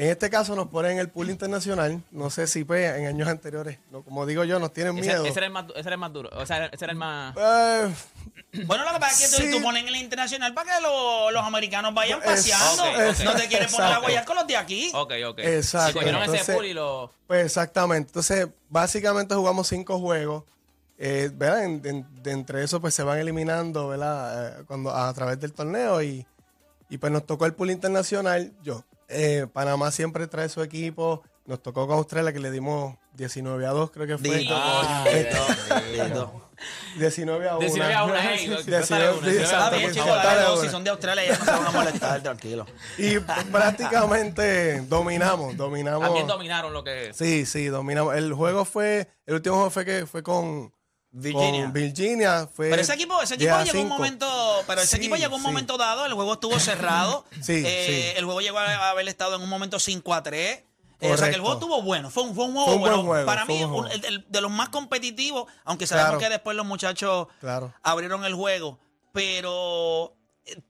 En 0.00 0.08
este 0.08 0.30
caso 0.30 0.56
nos 0.56 0.68
ponen 0.68 0.98
el 0.98 1.10
pool 1.10 1.28
internacional, 1.28 2.02
no 2.10 2.30
sé 2.30 2.46
si 2.46 2.64
pues, 2.64 2.96
en 2.96 3.06
años 3.06 3.28
anteriores, 3.28 3.78
no, 3.90 4.02
como 4.02 4.24
digo 4.24 4.44
yo, 4.44 4.58
nos 4.58 4.72
tienen 4.72 4.96
Ese, 4.96 5.08
miedo. 5.08 5.26
ese 5.26 5.38
era 5.38 5.46
el 5.46 5.52
más, 5.52 5.66
ese 5.70 5.80
era 5.80 5.92
el 5.92 5.98
más 5.98 6.10
duro. 6.10 6.30
O 6.32 6.46
sea, 6.46 6.66
ese 6.66 6.84
era 6.86 6.92
el 6.92 6.98
más. 6.98 7.36
Eh, 7.36 7.94
Bueno, 8.64 8.84
lo 8.86 8.92
que 8.94 8.98
pasa 8.98 9.12
es 9.26 9.30
que 9.30 9.36
tú- 9.36 9.42
Sí. 9.42 9.58
tú, 9.58 9.62
pones 9.62 9.82
en 9.82 9.88
el 9.88 9.96
internacional 9.96 10.54
para 10.54 10.74
que 10.74 10.80
lo- 10.82 11.30
los 11.30 11.44
americanos 11.44 11.92
vayan 11.92 12.18
Es- 12.20 12.24
paseando. 12.24 13.24
No 13.24 13.34
te 13.36 13.46
quieres 13.48 13.70
poner 13.72 13.92
a 13.92 13.98
guayar 13.98 14.24
con 14.24 14.36
los 14.36 14.46
de 14.46 14.56
aquí. 14.56 14.90
Ok, 14.94 15.12
ok. 15.28 15.38
Exacto. 15.40 15.90
Y 15.90 15.92
cogieron 15.92 16.22
ese 16.22 16.30
Entonces- 16.32 16.54
pool 16.56 16.64
y 16.66 16.72
lo. 16.72 17.12
Pues 17.26 17.44
exactamente. 17.44 18.08
Entonces, 18.08 18.48
básicamente 18.70 19.34
jugamos 19.34 19.68
cinco 19.68 19.98
juegos. 20.00 20.44
Eh, 20.98 21.30
¿verdad? 21.32 21.64
En- 21.64 21.82
en- 21.84 22.22
de 22.22 22.30
entre 22.32 22.64
eso, 22.64 22.80
pues 22.80 22.94
se 22.94 23.02
van 23.02 23.18
eliminando, 23.18 23.88
¿verdad? 23.88 24.60
Eh, 24.60 24.64
cuando, 24.66 24.94
a, 24.96 25.12
través 25.12 25.38
del 25.40 25.52
torneo. 25.52 26.02
Y, 26.02 26.26
y 26.88 26.96
pues 26.98 27.12
nos 27.12 27.26
tocó 27.26 27.44
el 27.46 27.52
pool 27.54 27.70
internacional. 27.70 28.52
Yo, 28.62 28.82
eh, 29.10 29.46
Panamá 29.52 29.90
siempre 29.90 30.26
trae 30.26 30.48
su 30.48 30.62
equipo. 30.62 31.22
Nos 31.46 31.62
tocó 31.62 31.86
con 31.88 31.96
Australia, 31.96 32.32
que 32.32 32.38
le 32.38 32.50
dimos 32.50 32.96
19 33.14 33.66
a 33.66 33.70
2, 33.70 33.90
creo 33.90 34.06
que 34.06 34.18
fue. 34.18 34.38
Dito, 34.38 34.54
Eh, 35.06 35.28
dito, 35.94 36.04
dito. 36.04 36.50
19 36.98 37.48
a 37.48 37.56
1. 37.56 37.60
19 37.60 37.94
a 37.94 38.04
1, 38.04 38.14
hey, 38.20 38.38
Sí, 38.38 38.46
lo- 38.48 38.62
19 38.62 38.86
dale 38.88 39.10
una, 39.10 39.20
sí, 39.20 39.22
19 39.22 39.30
a 39.30 39.30
Está 39.30 39.40
exacto, 39.42 39.76
bien, 39.78 39.92
chicos. 39.92 40.60
Si 40.60 40.68
son 40.68 40.84
de 40.84 40.90
Australia 40.90 41.24
ya 41.26 41.38
no 41.38 41.44
se 41.44 41.50
van 41.50 41.66
a 41.66 41.70
molestar, 41.70 42.22
tranquilo. 42.22 42.66
Y 42.98 43.18
prácticamente 43.18 44.80
dominamos, 44.82 45.56
dominamos. 45.56 46.02
También 46.06 46.26
dominaron 46.26 46.72
lo 46.72 46.84
que. 46.84 47.12
Sí, 47.14 47.46
sí, 47.46 47.66
dominamos. 47.66 48.14
El 48.14 48.32
juego 48.34 48.64
fue, 48.64 49.08
el 49.26 49.34
último 49.34 49.56
juego 49.56 49.70
fue 49.70 49.84
que 49.84 50.06
fue 50.06 50.22
con 50.22 50.72
Virginia. 51.12 51.62
con 51.64 51.72
Virginia. 51.72 52.48
Fue 52.54 52.70
Pero 52.70 52.82
ese 52.82 52.94
equipo, 52.94 53.20
ese 53.22 53.36
10 53.36 53.50
equipo 53.50 53.54
a 53.60 53.64
llegó 53.64 53.78
un 53.78 53.84
5. 53.88 53.96
momento, 53.96 54.64
pero 54.66 54.80
ese 54.80 54.90
Sí, 54.90 54.96
equipo 54.96 55.16
llegó 55.16 55.34
un 55.36 55.42
sí. 55.42 55.46
momento 55.46 55.76
dado, 55.76 56.06
el 56.06 56.12
juego 56.14 56.34
estuvo 56.34 56.58
cerrado. 56.58 57.24
Sí, 57.42 57.62
Eh, 57.66 58.12
sí. 58.12 58.18
El 58.18 58.24
juego 58.24 58.40
llegó 58.40 58.58
a 58.58 58.90
haber 58.90 59.08
estado 59.08 59.34
en 59.36 59.42
un 59.42 59.48
momento 59.48 59.78
5 59.80 60.14
a 60.14 60.22
3. 60.22 60.64
Eh, 61.02 61.10
o 61.12 61.16
sea 61.16 61.30
que 61.30 61.36
el 61.36 61.40
juego 61.40 61.54
estuvo 61.54 61.80
bueno, 61.82 62.10
fue 62.10 62.24
un, 62.24 62.34
fue 62.34 62.44
un 62.44 62.52
juego 62.52 62.66
Fue 62.66 62.74
un 62.74 62.80
buen 62.80 62.92
bueno. 62.92 63.06
juego, 63.08 63.26
Para 63.26 63.44
mí, 63.46 63.64
un 63.64 63.72
un- 63.72 63.90
el, 63.90 64.04
el- 64.04 64.26
de 64.28 64.40
los 64.42 64.50
más 64.50 64.68
competitivos, 64.68 65.50
aunque 65.64 65.86
sabemos 65.86 66.10
Claro. 66.10 66.18
que 66.20 66.28
después 66.28 66.54
los 66.56 66.66
muchachos 66.66 67.26
Claro. 67.40 67.72
abrieron 67.82 68.24
el 68.26 68.34
juego, 68.34 68.78
pero 69.12 70.14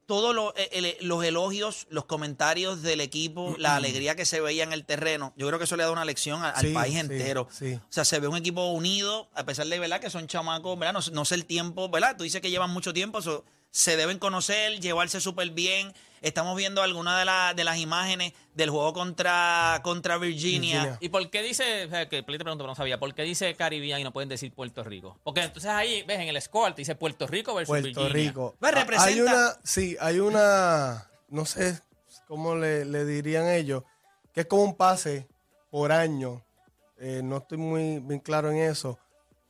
todos 0.07 0.35
lo- 0.35 0.55
eh, 0.57 0.69
el- 0.73 1.07
los 1.09 1.25
elogios, 1.25 1.87
los 1.91 2.05
comentarios 2.05 2.83
del 2.83 3.01
equipo, 3.01 3.55
la 3.59 3.77
alegría 3.77 4.15
que 4.17 4.25
se 4.27 4.41
veía 4.41 4.65
en 4.65 4.73
el 4.73 4.85
terreno, 4.85 5.33
yo 5.37 5.47
creo 5.47 5.59
que 5.59 5.65
eso 5.65 5.77
le 5.77 5.83
da 5.85 5.91
una 5.91 6.05
lección 6.05 6.43
al 6.45 6.55
Sí, 6.61 6.73
país 6.73 6.95
sí, 6.95 7.01
entero. 7.01 7.49
sí. 7.51 7.75
O 7.75 7.81
sea, 7.93 8.05
se 8.05 8.19
ve 8.21 8.29
un 8.29 8.37
equipo 8.37 8.71
unido, 8.71 9.29
a 9.35 9.45
pesar 9.45 9.67
de 9.67 9.79
verdad 9.79 10.01
que 10.01 10.11
son 10.11 10.27
chamacos, 10.27 10.79
¿verdad? 10.79 10.93
No, 11.01 11.13
no 11.13 11.25
sé 11.25 11.35
el 11.35 11.45
tiempo, 11.45 11.89
¿verdad? 11.89 12.17
Tú 12.17 12.25
dices 12.25 12.41
que 12.41 12.51
llevan 12.51 12.71
mucho 12.71 12.93
tiempo, 12.93 13.23
so, 13.23 13.45
se 13.71 13.97
deben 13.97 14.19
conocer, 14.19 14.81
llevarse 14.81 15.21
súper 15.21 15.51
bien. 15.51 15.93
Estamos 16.23 16.55
viendo 16.57 16.83
algunas 16.83 17.19
de, 17.19 17.25
la- 17.25 17.55
de 17.55 17.65
las 17.65 17.79
imágenes 17.79 18.33
del 18.55 18.69
juego 18.71 18.93
contra, 18.93 19.81
contra 19.83 20.19
Virginia. 20.19 20.81
Virginia. 20.83 20.99
¿Y 21.01 21.09
por 21.09 21.31
qué 21.31 21.43
dice, 21.43 21.87
o 21.87 21.89
sea, 21.91 22.09
que 22.09 22.23
Play 22.23 22.37
te 22.39 22.45
preguntó, 22.45 22.65
pero 22.65 22.73
no 22.73 22.75
sabía, 22.75 22.99
¿por 23.01 23.15
qué 23.15 23.23
dice 23.23 23.55
Caribbean 23.55 24.01
y 24.01 24.05
no 24.05 24.13
pueden 24.13 24.29
decir 24.29 24.53
Puerto 24.53 24.85
Rico? 24.85 25.19
Porque 25.25 25.41
entonces 25.43 25.71
ahí, 25.71 26.03
ves, 26.03 26.21
en 26.21 26.29
el 26.29 26.41
score 26.43 26.75
te 26.75 26.83
dice 26.83 26.95
Puerto 26.95 27.27
Rico 27.27 27.55
versus 27.55 27.69
Puerto 27.71 27.87
Virginia. 28.05 28.13
Rico. 28.13 28.55
Pues, 28.61 28.73
Ah, 28.73 28.77
representa- 28.81 29.05
Hay 29.07 29.21
una, 29.21 29.57
sí, 29.65 29.97
hay 30.01 30.21
una, 30.21 31.09
no 31.29 31.47
sé 31.47 31.81
cómo 32.29 32.55
le, 32.55 32.85
le 32.85 33.05
dirían 33.07 33.49
ellos, 33.49 33.85
que 34.35 34.43
es 34.43 34.47
como 34.47 34.63
un 34.63 34.77
pase 34.77 35.27
por 35.71 35.91
año. 35.91 36.45
Eh, 36.99 37.23
no 37.25 37.39
estoy 37.39 37.57
muy 37.57 37.99
bien 38.01 38.21
claro 38.21 38.51
en 38.51 38.59
eso. 38.59 38.99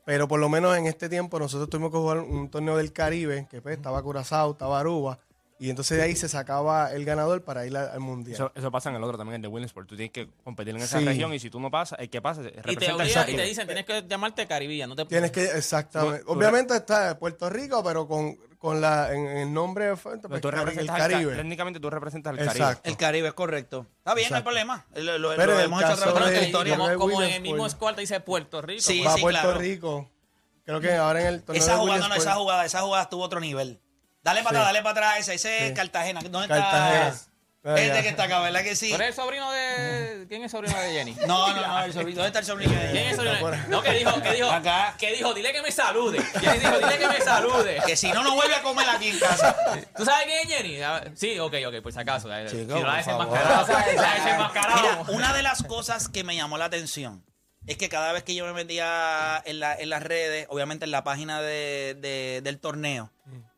Pero 0.04 0.28
por 0.28 0.38
lo 0.40 0.48
menos 0.48 0.76
en 0.76 0.86
este 0.86 1.08
tiempo 1.08 1.38
nosotros 1.38 1.68
tuvimos 1.68 1.90
que 1.90 1.98
jugar 1.98 2.18
un 2.18 2.48
torneo 2.48 2.76
del 2.76 2.92
Caribe, 2.92 3.46
que 3.50 3.60
pues, 3.60 3.76
estaba 3.76 4.00
Curazao, 4.02 4.52
estaba 4.52 4.78
Aruba, 4.80 5.18
y 5.60 5.70
entonces 5.70 5.96
de 5.98 6.02
ahí 6.04 6.16
se 6.16 6.28
sacaba 6.28 6.90
el 6.92 7.04
ganador 7.04 7.44
para 7.44 7.66
ir 7.66 7.76
al, 7.76 7.90
al 7.90 8.00
Mundial. 8.00 8.34
Eso, 8.34 8.50
eso 8.54 8.70
pasa 8.70 8.88
en 8.90 8.96
el 8.96 9.04
otro 9.04 9.16
también, 9.18 9.36
el 9.36 9.42
de 9.42 9.48
Williamsport. 9.48 9.86
Tú 9.88 9.94
tienes 9.94 10.10
que 10.12 10.28
competir 10.42 10.74
en 10.74 10.80
esa 10.82 10.98
Sí. 10.98 11.04
región 11.04 11.32
y 11.34 11.38
si 11.38 11.50
tú 11.50 11.60
no 11.60 11.70
pasas, 11.70 11.98
el 12.00 12.08
que 12.10 12.20
pasa 12.22 12.40
Y 12.40 12.44
te, 12.44 12.50
representa 12.62 12.86
el 12.86 12.96
obligan- 13.10 13.28
y 13.28 13.36
te 13.36 13.42
dicen, 13.44 13.66
tienes 13.66 13.84
que 13.84 14.02
llamarte 14.08 14.46
Caribbean, 14.46 14.88
no 14.88 14.96
te 14.96 15.04
Tienes 15.04 15.30
que, 15.30 15.44
exactamente. 15.44 16.20
Tú- 16.20 16.24
tú- 16.26 16.32
Obviamente 16.32 16.74
está 16.74 17.18
Puerto 17.18 17.48
Rico, 17.50 17.84
pero 17.84 18.08
con, 18.08 18.36
con 18.58 18.80
la, 18.80 19.12
en, 19.14 19.26
en 19.26 19.36
el 19.38 19.52
nombre 19.52 19.84
de 19.86 19.96
fuente, 19.96 20.28
Pero 20.28 20.30
pues, 20.30 20.40
tú 20.42 20.48
el 20.48 20.54
representas 20.54 20.94
al 20.96 21.00
Ca- 21.02 21.08
Caribe. 21.10 21.36
técnicamente 21.36 21.78
tú 21.80 21.90
representas 21.90 22.30
al 22.30 22.36
Caribe. 22.38 22.52
Exacto. 22.64 22.88
El 22.90 22.96
Caribe 22.96 23.28
es 23.28 23.34
correcto. 23.34 23.86
Está 23.98 24.14
bien, 24.14 24.28
no 24.30 24.36
hay 24.36 24.40
Exacto. 24.40 24.44
problema. 24.44 24.86
Lo, 24.94 25.18
lo- 25.18 25.30
Pero 25.36 25.46
lo 25.46 25.52
en 25.52 25.58
el 25.60 25.64
hemos 25.66 25.82
hecho 25.82 25.92
a 25.92 25.96
través 25.96 26.30
de 26.32 26.40
la 26.40 26.46
historia. 26.46 26.76
como, 26.96 27.22
en 27.22 27.30
el 27.32 27.42
mismo 27.42 27.58
pues. 27.58 27.72
squad 27.72 27.94
te 27.96 28.00
dice 28.00 28.18
Puerto 28.20 28.62
Rico. 28.62 28.80
Sí, 28.82 29.02
Va 29.02 29.12
a 29.12 29.16
sí, 29.16 29.20
Puerto 29.22 29.40
claro. 29.42 29.58
Rico. 29.58 30.10
Creo 30.64 30.80
que 30.80 30.92
ahora 30.94 31.20
en 31.22 31.26
el 31.26 31.42
torneo 31.42 31.62
Esa 31.62 31.72
de 31.72 31.78
jugada, 31.80 31.98
no, 32.08 32.14
esa 32.14 32.24
pues, 32.24 32.36
jugada, 32.36 32.64
esa 32.64 32.80
jugada 32.82 33.02
estuvo 33.04 33.22
a 33.22 33.26
otro 33.26 33.40
nivel. 33.40 33.80
Dale 34.22 34.42
para 34.42 34.50
Sí. 34.50 34.56
atrás, 34.56 34.64
dale 34.66 34.82
para 34.82 34.90
atrás. 35.08 35.18
Ese, 35.20 35.34
ese 35.34 35.66
es. 35.68 35.72
Cartagena. 35.72 36.20
¿Dónde 36.22 36.48
Cartagena. 36.48 37.08
está? 37.08 37.26
Este 37.62 38.02
que 38.02 38.08
está 38.08 38.22
acá, 38.22 38.40
¿verdad 38.40 38.62
que 38.62 38.74
sí? 38.74 38.88
¿Tú 38.88 38.94
eres 38.94 39.08
el 39.08 39.14
sobrino 39.14 39.52
de. 39.52 40.24
¿Quién 40.30 40.42
es 40.42 40.50
sobrino 40.50 40.78
de 40.80 40.92
Jenny? 40.92 41.14
No, 41.26 41.54
no, 41.54 41.66
no, 41.66 41.82
el 41.84 41.92
sobrino. 41.92 42.22
¿Dónde 42.22 42.28
está 42.28 42.38
el 42.38 42.46
sobrino? 42.46 42.72
¿Quién 42.90 42.96
es 43.08 43.10
el 43.10 43.16
sobrino? 43.16 43.50
de-. 43.50 43.68
No, 43.68 43.82
que 43.82 43.90
dijo, 43.92 44.22
que 44.22 44.32
dijo. 44.32 44.50
Acá. 44.50 44.94
Que 44.98 45.12
dijo, 45.12 45.34
dile 45.34 45.52
que 45.52 45.60
me 45.60 45.70
salude. 45.70 46.22
Jenny 46.40 46.58
dijo, 46.58 46.78
dile 46.78 46.98
que 46.98 47.08
me 47.08 47.20
salude. 47.20 47.82
Que 47.86 47.96
si 47.96 48.10
no, 48.12 48.22
no 48.22 48.34
vuelve 48.34 48.54
a 48.54 48.62
comer 48.62 48.88
aquí 48.88 49.08
en 49.10 49.18
casa. 49.18 49.54
¿Tú 49.94 50.06
sabes 50.06 50.26
quién 50.26 50.38
es 50.38 50.48
Jenny? 50.56 51.16
Sí, 51.16 51.38
ok, 51.38 51.54
ok, 51.68 51.82
por 51.82 51.92
si 51.92 51.98
acaso. 52.00 52.34
Eh, 52.34 52.46
Chico, 52.50 52.76
si 52.78 52.82
no 52.82 52.86
la 52.86 52.96
desenmascarado, 52.96 53.66
la 53.68 54.14
desenmascarado. 54.14 54.80
Mira, 54.80 55.04
una 55.08 55.34
de 55.34 55.42
las 55.42 55.62
cosas 55.62 56.08
que 56.08 56.24
me 56.24 56.34
llamó 56.36 56.56
la 56.56 56.64
atención 56.64 57.26
es 57.66 57.76
que 57.76 57.90
cada 57.90 58.12
vez 58.12 58.22
que 58.24 58.34
yo 58.34 58.46
me 58.46 58.54
metía 58.54 59.42
en, 59.44 59.60
la- 59.60 59.74
en 59.74 59.90
las 59.90 60.02
redes, 60.02 60.46
obviamente 60.48 60.86
en 60.86 60.92
la 60.92 61.04
página 61.04 61.42
de- 61.42 61.94
de- 62.00 62.40
del 62.42 62.58
torneo, 62.58 63.12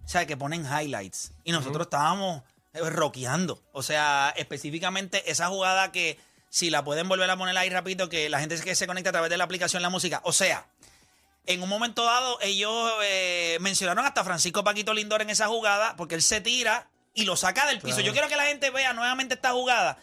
o 0.05 0.09
sea, 0.09 0.27
que 0.27 0.37
ponen 0.37 0.65
highlights. 0.65 1.33
Y 1.45 1.53
nosotros 1.53 1.87
estábamos 1.87 2.43
eh, 2.75 2.81
rockeando. 2.81 3.63
O 3.73 3.83
sea, 3.83 4.33
específicamente 4.37 5.31
esa 5.31 5.49
jugada 5.49 5.93
que 5.93 6.19
si 6.49 6.71
la 6.71 6.85
pueden 6.85 7.09
volver 7.09 7.31
a 7.31 7.37
poner 7.37 7.57
ahí 7.57 7.71
rapidito, 7.71 8.09
que 8.09 8.29
la 8.29 8.41
gente 8.41 8.61
que 8.61 8.75
se 8.75 8.87
conecta 8.87 9.11
a 9.11 9.13
través 9.13 9.31
de 9.31 9.37
la 9.37 9.45
aplicación 9.45 9.83
La 9.83 9.91
Música. 9.91 10.21
O 10.25 10.33
sea, 10.33 10.67
en 11.47 11.63
un 11.63 11.69
momento 11.69 12.05
dado, 12.05 12.39
ellos 12.41 12.93
eh, 13.03 13.59
mencionaron 13.61 14.05
hasta 14.05 14.23
Francisco 14.23 14.63
Paquito 14.63 14.95
Lindor 14.95 15.23
en 15.23 15.31
esa 15.31 15.49
jugada, 15.49 15.97
porque 15.97 16.15
él 16.15 16.23
se 16.23 16.41
tira 16.41 16.89
y 17.15 17.25
lo 17.25 17.37
saca 17.37 17.67
del 17.67 17.81
piso. 17.81 18.01
Yo 18.01 18.13
quiero 18.13 18.29
que 18.29 18.37
la 18.37 18.45
gente 18.45 18.71
vea 18.71 18.93
nuevamente 18.93 19.35
esta 19.35 19.53
jugada. 19.53 19.99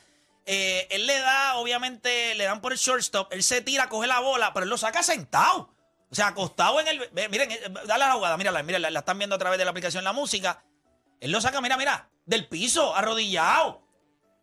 Eh, 0.46 0.88
él 0.90 1.06
le 1.06 1.20
da, 1.20 1.56
obviamente, 1.56 2.34
le 2.36 2.46
dan 2.46 2.62
por 2.62 2.72
el 2.72 2.80
shortstop, 2.80 3.32
él 3.32 3.44
se 3.44 3.62
tira, 3.62 3.88
coge 3.88 4.08
la 4.08 4.20
bola, 4.20 4.52
pero 4.54 4.64
él 4.64 4.70
lo 4.70 4.78
saca 4.78 5.04
sentado. 5.04 5.70
O 6.12 6.16
sea, 6.16 6.28
acostado 6.28 6.80
en 6.80 6.88
el. 6.88 7.10
Miren, 7.30 7.52
eh, 7.52 7.60
dale 7.86 8.06
la 8.06 8.14
jugada, 8.14 8.36
mírala, 8.38 8.64
mírala, 8.64 8.90
la 8.90 9.00
están 9.00 9.18
viendo 9.18 9.36
a 9.36 9.40
través 9.40 9.60
de 9.60 9.66
la 9.66 9.72
aplicación 9.72 10.04
La 10.04 10.14
Música. 10.14 10.64
Él 11.20 11.32
lo 11.32 11.40
saca, 11.42 11.62
mira, 11.62 11.78
mira, 11.78 12.10
del 12.26 12.48
piso, 12.48 12.96
arrodillado. 12.96 13.88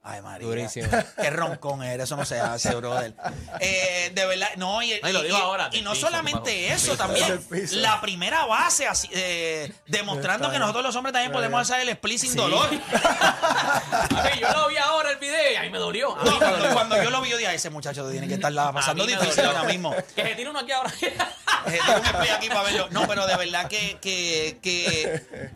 Ay, 0.08 0.22
María. 0.22 0.46
Durísimo. 0.46 0.88
Qué 1.20 1.30
roncón 1.30 1.82
eres, 1.82 2.04
eso 2.04 2.14
no 2.16 2.24
se 2.24 2.38
hace, 2.38 2.72
brother. 2.76 3.12
Eh, 3.58 4.12
de 4.14 4.24
verdad, 4.26 4.50
no, 4.56 4.80
y, 4.80 4.92
Ay, 5.02 5.12
lo 5.12 5.26
y- 5.26 5.30
ahora, 5.32 5.68
y 5.72 5.80
no 5.82 5.94
piso, 5.94 6.06
solamente 6.06 6.68
eso, 6.72 6.92
piso. 6.92 6.96
también 6.96 7.44
la 7.82 8.00
primera 8.00 8.44
base, 8.44 8.86
así, 8.86 9.08
eh, 9.12 9.72
demostrando 9.88 10.48
que 10.52 10.60
nosotros 10.60 10.84
los 10.84 10.94
hombres 10.94 11.12
también 11.12 11.32
podemos 11.32 11.60
hacer 11.60 11.80
el 11.80 11.88
split 11.88 12.18
sin 12.20 12.36
dolor. 12.36 12.68
A 12.92 14.22
ver, 14.22 14.38
yo 14.38 14.48
lo 14.52 14.68
vi 14.68 14.76
ahora 14.76 15.10
el 15.10 15.16
video 15.16 15.52
y 15.52 15.56
ahí 15.56 15.70
me 15.70 15.78
dolió. 15.78 16.14
A 16.16 16.22
mí 16.22 16.30
No, 16.30 16.34
me 16.34 16.38
cuando, 16.38 16.56
dolió. 16.58 16.72
cuando 16.74 17.02
yo 17.02 17.10
lo 17.10 17.20
vi, 17.22 17.30
yo 17.30 17.36
dije, 17.38 17.48
"Ay, 17.50 17.56
ese 17.56 17.70
muchacho 17.70 18.08
tiene 18.08 18.28
que 18.28 18.34
estar 18.34 18.52
pasando 18.72 19.02
A 19.02 19.06
mí 19.06 19.12
difícil 19.12 19.44
ahora 19.44 19.64
mismo. 19.64 19.92
Que 20.14 20.22
se 20.22 20.34
tire 20.36 20.50
uno 20.50 20.60
aquí 20.60 20.70
ahora. 20.70 20.92
Eh, 21.66 21.78
tengo 21.86 21.98
un 22.00 22.04
split 22.06 22.30
aquí 22.30 22.48
para 22.48 22.62
verlo. 22.62 22.88
No, 22.90 23.06
pero 23.06 23.26
de 23.26 23.36
verdad 23.36 23.68
que, 23.68 23.98
que, 24.00 24.58
que 24.62 25.50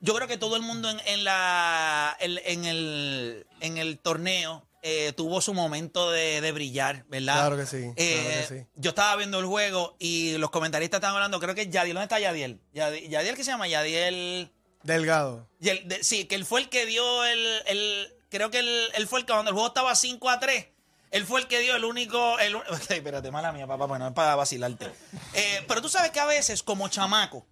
yo 0.00 0.14
creo 0.14 0.28
que 0.28 0.36
todo 0.36 0.56
el 0.56 0.62
mundo 0.62 0.90
en, 0.90 1.00
en 1.06 1.24
la, 1.24 2.16
en, 2.20 2.38
en 2.44 2.64
el, 2.64 3.46
en 3.60 3.78
el 3.78 3.98
torneo 3.98 4.66
eh, 4.82 5.12
tuvo 5.16 5.40
su 5.40 5.54
momento 5.54 6.10
de, 6.10 6.40
de 6.40 6.52
brillar, 6.52 7.04
¿verdad? 7.08 7.34
Claro 7.34 7.56
que 7.56 7.66
sí, 7.66 7.90
Eh, 7.96 8.20
claro 8.22 8.48
que 8.48 8.58
sí. 8.60 8.66
Yo 8.74 8.90
estaba 8.90 9.14
viendo 9.16 9.38
el 9.38 9.46
juego 9.46 9.94
y 10.00 10.36
los 10.38 10.50
comentaristas 10.50 10.98
estaban 10.98 11.16
hablando, 11.16 11.38
creo 11.38 11.54
que 11.54 11.68
Yadiel, 11.68 11.94
¿dónde 11.94 12.04
está 12.04 12.18
Yadiel? 12.18 12.60
Yadiel, 12.74 13.08
Yadiel 13.08 13.36
¿qué 13.36 13.44
se 13.44 13.50
llama? 13.52 13.68
Yadiel... 13.68 14.50
Delgado. 14.82 15.48
De- 15.60 16.02
sí, 16.02 16.24
que 16.24 16.34
él 16.34 16.44
fue 16.44 16.60
el 16.62 16.68
que 16.68 16.86
dio 16.86 17.24
el. 17.24 17.46
el- 17.66 18.14
creo 18.30 18.50
que 18.50 18.58
él, 18.58 18.88
él 18.96 19.06
fue 19.06 19.20
el 19.20 19.26
que 19.26 19.32
cuando 19.32 19.50
el 19.50 19.54
juego 19.54 19.68
estaba 19.68 19.94
5 19.94 20.28
a 20.28 20.40
3. 20.40 20.66
Él 21.12 21.24
fue 21.26 21.40
el 21.42 21.46
que 21.46 21.60
dio 21.60 21.76
el 21.76 21.84
único. 21.84 22.38
El, 22.40 22.56
espérate, 22.88 23.30
mala 23.30 23.52
mía, 23.52 23.66
papá, 23.66 23.86
bueno, 23.86 24.08
es 24.08 24.12
para 24.14 24.34
vacilarte. 24.34 24.90
Eh, 25.34 25.64
pero 25.68 25.80
tú 25.80 25.88
sabes 25.88 26.10
que 26.10 26.18
a 26.20 26.24
veces, 26.26 26.62
como 26.64 26.88
chamaco, 26.88 27.38
o 27.38 27.46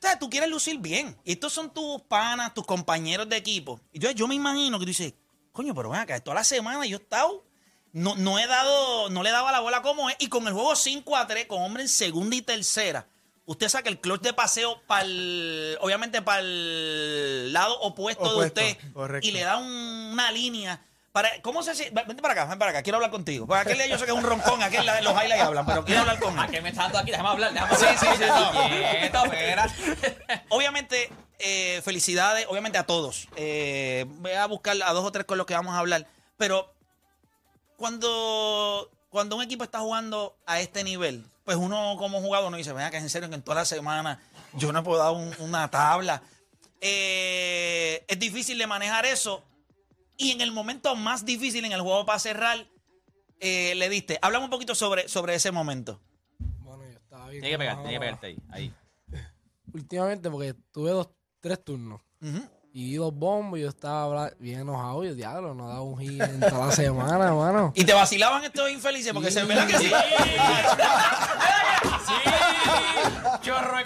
sea, 0.00 0.18
tú 0.18 0.28
quieres 0.30 0.50
lucir 0.50 0.78
bien. 0.78 1.16
Y 1.24 1.32
estos 1.32 1.52
son 1.52 1.72
tus 1.72 2.02
panas, 2.02 2.52
tus 2.54 2.64
compañeros 2.66 3.28
de 3.28 3.36
equipo. 3.38 3.80
Y 3.92 3.98
yo, 3.98 4.10
yo 4.12 4.28
me 4.28 4.34
imagino 4.34 4.78
que 4.78 4.84
tú 4.84 4.90
dices, 4.90 5.14
coño, 5.52 5.74
pero 5.74 5.90
ven 5.90 6.00
acá, 6.00 6.20
toda 6.20 6.34
la 6.36 6.44
semana 6.44 6.84
yo 6.86 6.98
he 6.98 7.00
estado. 7.00 7.44
No, 7.92 8.14
no 8.14 8.38
he 8.38 8.46
dado, 8.46 9.08
no 9.08 9.22
le 9.22 9.30
daba 9.30 9.50
la 9.52 9.60
bola 9.60 9.80
como 9.80 10.10
es. 10.10 10.16
Y 10.18 10.28
con 10.28 10.46
el 10.46 10.52
juego 10.52 10.76
5 10.76 11.16
a 11.16 11.26
3, 11.26 11.46
con 11.46 11.62
hombre 11.62 11.82
en 11.84 11.88
segunda 11.88 12.36
y 12.36 12.42
tercera, 12.42 13.08
usted 13.46 13.70
saca 13.70 13.88
el 13.88 13.98
clutch 13.98 14.20
de 14.20 14.34
paseo 14.34 14.82
para 14.86 15.02
el, 15.06 15.78
obviamente 15.80 16.20
para 16.20 16.40
el 16.40 17.50
lado 17.54 17.80
opuesto, 17.80 18.24
Opuesto, 18.24 18.60
de 18.60 18.72
usted. 18.72 18.92
correcto. 18.92 19.26
Y 19.26 19.30
le 19.30 19.40
da 19.40 19.56
un- 19.56 20.10
una 20.12 20.30
línea. 20.30 20.84
Para, 21.16 21.40
¿Cómo 21.40 21.62
se 21.62 21.70
hace? 21.70 21.88
Vente 21.88 22.20
para 22.20 22.32
acá, 22.34 22.44
ven 22.44 22.58
para 22.58 22.72
acá, 22.72 22.82
quiero 22.82 22.96
hablar 22.98 23.10
contigo. 23.10 23.46
Para 23.46 23.62
aquel 23.62 23.78
día 23.78 23.86
yo 23.86 23.96
sé 23.98 24.04
que 24.04 24.10
es 24.10 24.16
un 24.18 24.22
roncón, 24.22 24.62
aquel 24.62 24.84
la- 24.84 25.00
los 25.00 25.14
highlights 25.14 25.44
hablan, 25.44 25.64
pero 25.64 25.82
quiero 25.82 26.02
hablar 26.02 26.18
con 26.20 26.38
él. 26.38 26.50
que 26.50 26.60
me 26.60 26.68
está 26.68 26.82
dando 26.82 26.98
aquí, 26.98 27.10
déjame 27.10 27.28
hablar, 27.30 27.54
déjame 27.54 27.74
Sí, 27.74 27.86
hablar. 27.86 27.98
sí, 27.98 28.06
sí, 28.18 28.24
no. 28.28 28.52
Quieto, 29.00 29.24
espera. 29.24 29.66
Obviamente, 30.50 31.10
eh, 31.38 31.80
felicidades, 31.82 32.44
obviamente 32.50 32.76
a 32.76 32.82
todos. 32.84 33.28
Eh, 33.36 34.04
voy 34.06 34.32
a 34.32 34.44
buscar 34.44 34.76
a 34.84 34.92
dos 34.92 35.06
o 35.06 35.10
tres 35.10 35.24
con 35.24 35.38
los 35.38 35.46
que 35.46 35.54
vamos 35.54 35.74
a 35.74 35.78
hablar. 35.78 36.06
Pero 36.36 36.70
cuando, 37.78 38.90
cuando 39.08 39.36
un 39.36 39.42
equipo 39.42 39.64
está 39.64 39.78
jugando 39.80 40.36
a 40.44 40.60
este 40.60 40.84
nivel, 40.84 41.24
pues 41.46 41.56
uno 41.56 41.96
como 41.98 42.20
jugador 42.20 42.50
no 42.50 42.58
dice, 42.58 42.74
venga, 42.74 42.90
que 42.90 42.98
es 42.98 43.02
en 43.02 43.08
serio 43.08 43.30
que 43.30 43.36
en 43.36 43.42
toda 43.42 43.54
la 43.54 43.64
semana 43.64 44.20
yo 44.52 44.70
no 44.70 44.82
puedo 44.84 45.02
dar 45.02 45.12
un- 45.12 45.34
una 45.38 45.70
tabla. 45.70 46.22
Eh, 46.82 48.04
es 48.06 48.18
difícil 48.18 48.58
de 48.58 48.66
manejar 48.66 49.06
eso. 49.06 49.42
Y 50.16 50.32
en 50.32 50.40
el 50.40 50.52
momento 50.52 50.94
más 50.96 51.24
difícil 51.24 51.64
en 51.64 51.72
el 51.72 51.80
juego 51.80 52.06
para 52.06 52.18
cerrar, 52.18 52.66
eh, 53.40 53.74
le 53.76 53.88
diste. 53.88 54.18
Háblame 54.22 54.44
un 54.44 54.50
poquito 54.50 54.74
sobre, 54.74 55.08
sobre 55.08 55.34
ese 55.34 55.50
momento. 55.52 56.00
Bueno, 56.60 56.84
yo 56.84 56.98
estaba 56.98 57.28
bien. 57.28 57.42
Tiene 57.42 57.54
que 57.54 57.58
pegar, 57.58 57.74
enojado. 57.74 57.88
tiene 57.88 57.94
que 57.94 58.00
pegarte 58.00 58.26
ahí. 58.26 58.38
ahí. 58.50 58.74
Últimamente, 59.72 60.30
porque 60.30 60.54
tuve 60.72 60.90
dos, 60.90 61.08
tres 61.40 61.62
turnos. 61.62 62.00
Y 62.72 62.96
dos 62.96 63.14
bombos, 63.14 63.58
yo 63.58 63.68
estaba 63.68 64.30
bien 64.38 64.60
enojado. 64.60 65.04
Y 65.04 65.08
yo, 65.08 65.14
diablo, 65.14 65.54
no 65.54 65.68
dado 65.68 65.84
un 65.84 65.98
hit 65.98 66.20
en 66.20 66.40
toda 66.40 66.66
la 66.66 66.72
semana, 66.72 67.32
mano. 67.34 67.72
Y 67.74 67.84
te 67.84 67.94
vacilaban 67.94 68.44
estos 68.44 68.70
infelices 68.70 69.12
porque 69.12 69.30
se 69.30 69.44
ve 69.44 69.54
que 69.66 69.78
sí. 69.78 69.86
Sí, 72.06 72.14
chorro. 73.42 73.78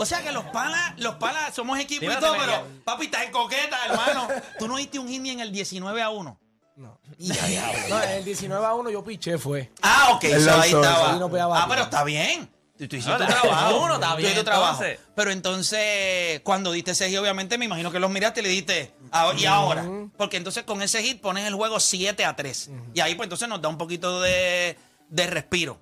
O 0.00 0.06
sea 0.06 0.22
que 0.22 0.32
los 0.32 0.44
palas, 0.46 0.94
los 0.96 1.16
palas 1.16 1.54
somos 1.54 1.78
equipo 1.78 2.06
y 2.06 2.16
todo, 2.16 2.34
pero 2.38 2.66
papi, 2.84 3.04
estás 3.04 3.24
en 3.24 3.32
coqueta, 3.32 3.76
hermano. 3.86 4.28
Tú 4.58 4.66
no 4.66 4.76
diste 4.78 4.98
un 4.98 5.06
hit 5.08 5.20
ni 5.20 5.28
en 5.30 5.40
el 5.40 5.52
19 5.52 6.00
a 6.02 6.08
1. 6.08 6.40
No. 6.76 6.98
No, 7.18 8.02
en 8.02 8.10
el 8.10 8.24
19 8.24 8.64
a 8.64 8.72
1 8.72 8.88
yo 8.90 9.04
piché, 9.04 9.36
fue. 9.36 9.70
Ah, 9.82 10.12
ok, 10.14 10.24
ahí 10.24 10.72
estaba. 10.72 11.12
no 11.16 11.30
ah, 11.54 11.66
pero 11.68 11.82
está 11.82 12.02
bien. 12.04 12.48
Tú, 12.78 12.88
tú 12.88 12.96
hiciste 12.96 13.12
Ah, 13.12 13.18
tu 13.18 13.26
trabajo. 13.26 13.80
uno, 13.82 13.94
está 13.96 14.10
Tú 14.12 14.16
bien, 14.16 14.30
hiciste 14.30 14.40
tu 14.40 14.44
trabajo. 14.46 14.82
entonces. 14.82 15.06
Pero 15.14 15.30
entonces, 15.32 16.40
cuando 16.44 16.72
diste 16.72 16.92
ese 16.92 17.10
hit, 17.10 17.18
obviamente, 17.18 17.58
me 17.58 17.66
imagino 17.66 17.92
que 17.92 17.98
los 17.98 18.10
miraste 18.10 18.40
y 18.40 18.42
le 18.44 18.48
diste. 18.48 18.94
ah, 19.12 19.32
y 19.36 19.44
ahora. 19.44 19.84
Porque 20.16 20.38
entonces 20.38 20.64
con 20.64 20.80
ese 20.80 21.02
hit 21.02 21.20
pones 21.20 21.46
el 21.46 21.54
juego 21.54 21.78
7 21.78 22.24
a 22.24 22.34
3. 22.34 22.70
Y 22.94 23.00
ahí, 23.00 23.14
pues 23.16 23.26
entonces 23.26 23.46
nos 23.48 23.60
da 23.60 23.68
un 23.68 23.76
poquito 23.76 24.22
de, 24.22 24.78
de 25.10 25.26
respiro. 25.26 25.78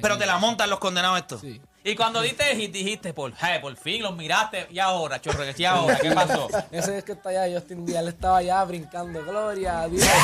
Pero 0.00 0.16
te 0.16 0.24
la 0.24 0.38
montan 0.38 0.70
los 0.70 0.78
condenados 0.78 1.18
estos. 1.18 1.40
Sí. 1.42 1.60
Y 1.90 1.96
cuando 1.96 2.20
diste 2.20 2.44
hit, 2.54 2.70
dijiste, 2.72 3.14
por, 3.14 3.32
hey, 3.40 3.58
por 3.62 3.74
fin 3.76 4.02
los 4.02 4.14
miraste. 4.14 4.66
Y 4.70 4.78
ahora, 4.78 5.20
chorro, 5.20 5.44
¿y 5.56 5.64
ahora? 5.64 5.98
¿Qué 5.98 6.10
pasó? 6.12 6.48
Ese 6.70 6.98
es 6.98 7.04
que 7.04 7.12
está 7.12 7.30
allá, 7.30 7.58
Justin 7.58 7.86
Díaz, 7.86 8.02
él 8.02 8.08
estaba 8.08 8.38
allá 8.38 8.62
brincando. 8.64 9.24
Gloria 9.24 9.80
a 9.82 9.88
Dios. 9.88 10.06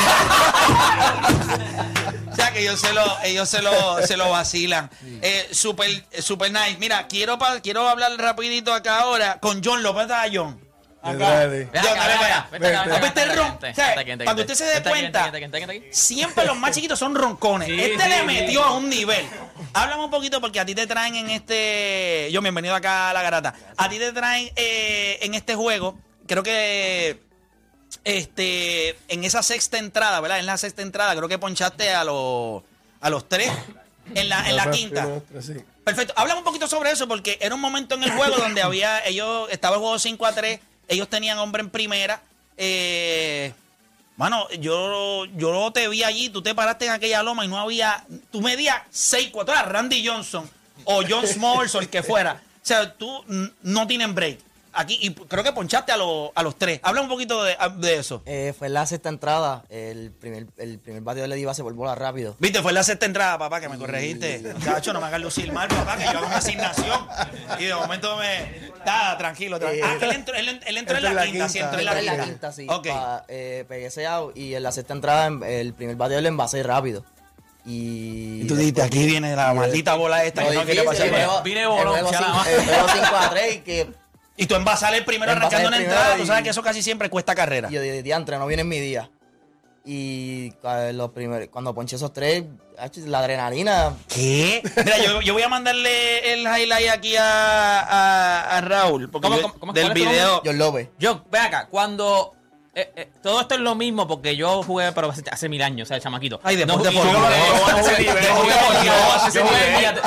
O 2.30 2.36
sea 2.36 2.52
que 2.52 2.60
ellos 2.62 2.80
se 2.80 2.92
lo, 2.92 3.02
ellos 3.22 3.48
se 3.48 3.62
lo, 3.62 4.04
se 4.04 4.16
lo 4.16 4.28
vacilan. 4.30 4.90
Eh, 5.22 5.48
super, 5.52 5.88
super 6.20 6.50
nice. 6.50 6.76
Mira, 6.80 7.06
quiero, 7.06 7.38
pa- 7.38 7.60
quiero 7.60 7.88
hablar 7.88 8.10
rapidito 8.18 8.74
acá 8.74 9.00
ahora 9.02 9.38
con 9.40 9.62
John 9.64 9.82
López. 9.84 10.08
¿Dónde 10.08 10.14
está 10.26 10.28
John? 10.32 10.60
Acá. 11.04 11.46
Ready. 11.46 11.64
Ven 11.64 11.82
John, 11.82 11.92
acá, 11.92 11.94
dale 11.94 12.12
ven 12.12 12.18
para 12.18 12.26
acá, 12.26 12.34
allá. 12.34 12.48
vente 12.50 12.66
acá, 12.68 12.78
Papi, 12.84 12.90
vente 13.00 13.06
este 13.06 13.20
acá, 13.20 13.34
ron- 13.34 13.58
vente, 13.60 13.70
o 13.70 13.74
sea, 13.74 13.86
vente 13.86 14.00
aquí, 14.00 14.08
vente 14.10 14.24
para 14.24 14.34
que 14.36 14.42
aquí, 14.42 14.52
usted 14.52 14.54
se 14.54 14.80
dé 14.80 14.90
cuenta. 14.90 15.32
Siempre 15.90 16.44
los 16.46 16.56
más 16.56 16.74
chiquitos 16.74 16.98
son 16.98 17.14
roncones. 17.14 17.68
Este 17.68 18.08
le 18.08 18.22
metió 18.24 18.64
a 18.64 18.76
un 18.76 18.88
nivel. 18.88 19.26
Háblame 19.72 20.04
un 20.04 20.10
poquito 20.10 20.40
porque 20.40 20.60
a 20.60 20.64
ti 20.66 20.74
te 20.74 20.86
traen 20.86 21.14
en 21.16 21.30
este. 21.30 22.28
Yo, 22.32 22.40
bienvenido 22.40 22.74
acá 22.74 23.10
a 23.10 23.12
la 23.12 23.22
garata. 23.22 23.54
A 23.76 23.88
ti 23.88 23.98
te 23.98 24.12
traen 24.12 24.50
eh, 24.56 25.18
en 25.22 25.34
este 25.34 25.54
juego. 25.54 25.98
Creo 26.26 26.42
que. 26.42 27.20
Este. 28.04 28.96
En 29.08 29.24
esa 29.24 29.42
sexta 29.42 29.78
entrada, 29.78 30.20
¿verdad? 30.20 30.38
En 30.38 30.46
la 30.46 30.56
sexta 30.58 30.82
entrada, 30.82 31.14
creo 31.16 31.28
que 31.28 31.38
ponchaste 31.38 31.90
a 31.94 32.04
los. 32.04 32.62
A 33.00 33.10
los 33.10 33.28
tres. 33.28 33.50
En 34.14 34.28
la, 34.28 34.48
en 34.48 34.56
la 34.56 34.70
quinta. 34.70 35.06
Perfecto. 35.84 36.12
Háblame 36.16 36.38
un 36.40 36.44
poquito 36.44 36.66
sobre 36.68 36.90
eso, 36.90 37.08
porque 37.08 37.38
era 37.40 37.54
un 37.54 37.60
momento 37.60 37.94
en 37.94 38.02
el 38.04 38.10
juego 38.12 38.36
donde 38.36 38.62
había, 38.62 39.04
ellos, 39.06 39.48
estaba 39.50 39.76
el 39.76 39.80
juego 39.80 39.98
5 39.98 40.26
a 40.26 40.32
3, 40.32 40.60
ellos 40.88 41.08
tenían 41.08 41.38
hombre 41.38 41.62
en 41.62 41.70
primera. 41.70 42.22
Eh, 42.56 43.52
mano, 44.16 44.48
yo, 44.60 45.24
yo 45.36 45.70
te 45.72 45.88
vi 45.88 46.02
allí, 46.02 46.28
tú 46.28 46.42
te 46.42 46.54
paraste 46.54 46.86
en 46.86 46.92
aquella 46.92 47.22
loma 47.22 47.44
y 47.44 47.48
no 47.48 47.58
había, 47.58 48.04
tú 48.30 48.40
medías 48.40 48.82
6, 48.90 49.30
4, 49.32 49.54
era 49.54 49.62
Randy 49.64 50.06
Johnson 50.06 50.48
o 50.84 51.02
John 51.08 51.26
Smalls 51.26 51.74
o 51.74 51.80
el 51.80 51.88
que 51.88 52.02
fuera. 52.02 52.40
O 52.62 52.66
sea, 52.66 52.94
tú 52.94 53.24
no 53.62 53.86
tienen 53.86 54.14
break. 54.14 54.38
Aquí, 54.76 54.98
y 55.00 55.14
creo 55.14 55.44
que 55.44 55.52
ponchaste 55.52 55.92
a, 55.92 55.96
los 55.96 56.30
a 56.34 56.42
los 56.42 56.56
tres. 56.56 56.80
Habla 56.82 57.00
un 57.02 57.08
poquito 57.08 57.42
de, 57.44 57.56
de 57.76 57.96
eso. 57.98 58.22
Eh, 58.26 58.52
fue 58.58 58.68
la 58.68 58.86
sexta 58.86 59.08
entrada. 59.08 59.64
El 59.68 60.10
primer, 60.12 60.46
el 60.58 60.78
primer 60.78 61.02
bateo 61.02 61.26
le 61.26 61.36
di 61.36 61.44
base 61.44 61.62
por 61.62 61.72
bola 61.74 61.94
rápido. 61.94 62.36
Viste, 62.38 62.60
fue 62.62 62.72
la 62.72 62.82
sexta 62.82 63.06
entrada, 63.06 63.38
papá, 63.38 63.60
que 63.60 63.68
me 63.68 63.78
corregiste. 63.78 64.40
Muchacho, 64.54 64.92
no 64.92 65.00
me 65.00 65.06
hagas 65.06 65.20
lucir 65.20 65.52
mal, 65.52 65.68
papá, 65.68 65.96
que 65.96 66.04
yo 66.04 66.18
hago 66.18 66.26
una 66.26 66.36
asignación. 66.38 67.06
Y 67.58 67.64
de 67.64 67.74
momento 67.74 68.16
me. 68.16 68.64
Está 68.84 69.16
tranquilo. 69.16 69.58
tranquilo. 69.58 69.86
Ah, 69.88 69.96
él 70.00 70.10
entró, 70.12 70.34
él, 70.34 70.60
él 70.66 70.76
entró 70.78 70.96
en 70.98 71.14
la, 71.14 71.24
quinta, 71.24 71.48
sí, 71.48 71.58
entró 71.58 71.78
en 71.78 71.84
la 71.86 71.92
en 71.92 71.98
quinta. 72.00 72.16
la 72.16 72.24
quinta, 72.24 72.52
sí. 72.52 72.66
Ok. 72.68 72.88
Pa- 72.88 73.24
eh, 73.28 73.64
pegué 73.68 73.86
ese 73.86 74.06
out 74.06 74.36
y 74.36 74.54
en 74.54 74.62
la 74.62 74.72
sexta 74.72 74.92
entrada 74.94 75.26
el 75.48 75.72
primer 75.74 75.96
bateo 75.96 76.20
le 76.20 76.28
envasé 76.28 76.62
rápido. 76.62 77.04
Y, 77.66 78.42
Y 78.42 78.46
tú 78.46 78.56
dijiste, 78.56 78.82
aquí 78.82 79.06
viene 79.06 79.34
la 79.34 79.54
maldita 79.54 79.94
bola 79.94 80.22
esta 80.24 80.42
Lo 80.42 80.50
que 80.50 80.54
no 80.56 80.64
difícil, 80.82 80.84
pasar. 81.10 81.42
Vine 81.42 81.66
bolón, 81.66 81.94
juego 81.94 82.10
ya 82.12 82.20
nada 82.20 82.26
cinco- 82.26 82.38
más. 82.38 82.48
el 82.48 82.64
juego 82.64 82.86
5 82.92 83.16
a 83.16 83.30
3 83.30 83.54
y 83.54 83.58
que 83.60 83.88
Y 84.36 84.46
tú 84.46 84.54
envasar 84.54 84.94
el 84.94 85.04
primero 85.04 85.30
arrancando 85.32 85.68
una 85.68 85.76
entrada, 85.78 86.16
tú 86.16 86.26
sabes 86.26 86.42
que 86.42 86.50
eso 86.50 86.62
casi 86.62 86.82
siempre 86.82 87.08
cuesta 87.10 87.34
carrera. 87.34 87.68
y 87.70 87.74
yo 87.74 87.80
dije, 87.80 88.02
diantre, 88.02 88.36
no 88.38 88.46
viene 88.46 88.62
en 88.62 88.68
mi 88.68 88.80
día. 88.80 89.10
Y 89.86 90.52
los 90.92 91.10
primeros, 91.10 91.48
cuando 91.48 91.74
ponché 91.74 91.96
esos 91.96 92.12
tres, 92.12 92.44
la 93.04 93.18
adrenalina, 93.18 93.94
¿Qué? 94.08 94.62
Mira, 94.76 94.98
yo, 94.98 95.20
yo 95.20 95.34
voy 95.34 95.42
a 95.42 95.48
mandarle 95.48 96.32
el 96.32 96.40
highlight 96.40 96.88
aquí 96.90 97.16
a, 97.16 97.80
a, 97.80 98.56
a 98.56 98.60
Raúl. 98.62 99.10
Porque 99.10 99.28
¿Cómo- 99.28 99.36
yo- 99.36 99.42
cómo- 99.48 99.60
cómo- 99.60 99.72
del 99.74 99.92
video. 99.92 100.40
John 100.44 100.56
López. 100.58 100.88
Yo, 100.98 101.24
ve 101.30 101.38
acá, 101.38 101.66
cuando. 101.70 102.34
Eh, 102.74 102.92
eh, 102.96 103.08
todo 103.22 103.40
esto 103.40 103.54
es 103.54 103.60
lo 103.60 103.74
mismo 103.74 104.06
porque 104.08 104.34
yo 104.34 104.62
jugué, 104.64 104.90
pero 104.92 105.10
hace, 105.10 105.22
hace 105.30 105.48
mil 105.48 105.62
años, 105.62 105.86
o 105.86 105.88
sea, 105.88 105.96
el 105.96 106.02
chamaquito. 106.02 106.40
Ay, 106.42 106.56
deporte 106.56 106.90
No, 106.90 107.02
por 107.02 107.06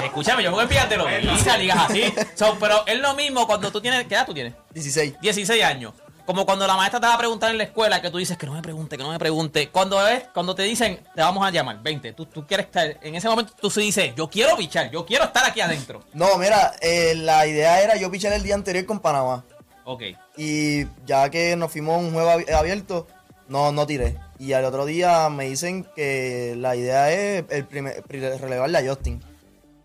Escúchame, 0.03 0.43
yo 0.43 0.51
jugué 0.51 0.63
en 0.63 0.69
de 0.69 1.71
así. 1.71 2.13
So, 2.35 2.57
pero 2.59 2.85
es 2.85 2.99
lo 2.99 3.13
mismo 3.15 3.47
cuando 3.47 3.71
tú 3.71 3.79
tienes. 3.79 4.05
¿Qué 4.07 4.15
edad 4.15 4.25
tú 4.25 4.33
tienes? 4.33 4.53
16. 4.73 5.15
16 5.21 5.63
años. 5.63 5.93
Como 6.25 6.45
cuando 6.45 6.67
la 6.67 6.75
maestra 6.75 6.99
te 6.99 7.07
va 7.07 7.13
a 7.13 7.17
preguntar 7.17 7.51
en 7.51 7.57
la 7.57 7.63
escuela 7.63 8.01
que 8.01 8.09
tú 8.09 8.17
dices 8.17 8.37
que 8.37 8.45
no 8.45 8.51
me 8.51 8.61
pregunte, 8.61 8.97
que 8.97 9.03
no 9.03 9.11
me 9.11 9.17
pregunte. 9.17 9.69
Cuando 9.69 10.05
es, 10.05 10.25
cuando 10.33 10.53
te 10.53 10.63
dicen, 10.63 10.99
te 11.15 11.21
vamos 11.21 11.45
a 11.47 11.51
llamar, 11.51 11.81
20, 11.81 12.11
tú, 12.11 12.25
tú 12.25 12.45
quieres 12.45 12.65
estar, 12.65 12.97
en 13.01 13.15
ese 13.15 13.29
momento 13.29 13.53
tú 13.61 13.69
sí 13.69 13.79
dices, 13.79 14.13
yo 14.13 14.29
quiero 14.29 14.57
bichar, 14.57 14.91
yo 14.91 15.05
quiero 15.05 15.23
estar 15.23 15.45
aquí 15.45 15.61
adentro. 15.61 16.03
No, 16.11 16.37
mira, 16.37 16.73
eh, 16.81 17.15
la 17.15 17.47
idea 17.47 17.81
era 17.81 17.95
yo 17.95 18.11
pichar 18.11 18.33
el 18.33 18.43
día 18.43 18.55
anterior 18.55 18.85
con 18.85 18.99
Panamá. 18.99 19.45
Ok. 19.89 20.03
Y 20.35 20.85
ya 21.05 21.29
que 21.29 21.55
nos 21.55 21.71
fuimos 21.71 21.95
a 21.95 21.99
un 21.99 22.11
juego 22.11 22.29
abi- 22.29 22.51
abierto, 22.53 23.07
no, 23.47 23.71
no 23.71 23.87
tiré. 23.87 24.17
Y 24.37 24.51
al 24.51 24.65
otro 24.65 24.85
día 24.85 25.29
me 25.29 25.45
dicen 25.45 25.87
que 25.95 26.55
la 26.57 26.75
idea 26.75 27.09
es 27.11 27.45
el 27.49 27.63
primer, 27.65 28.03
pri- 28.03 28.37
relevarle 28.37 28.77
a 28.77 28.85
Justin. 28.85 29.23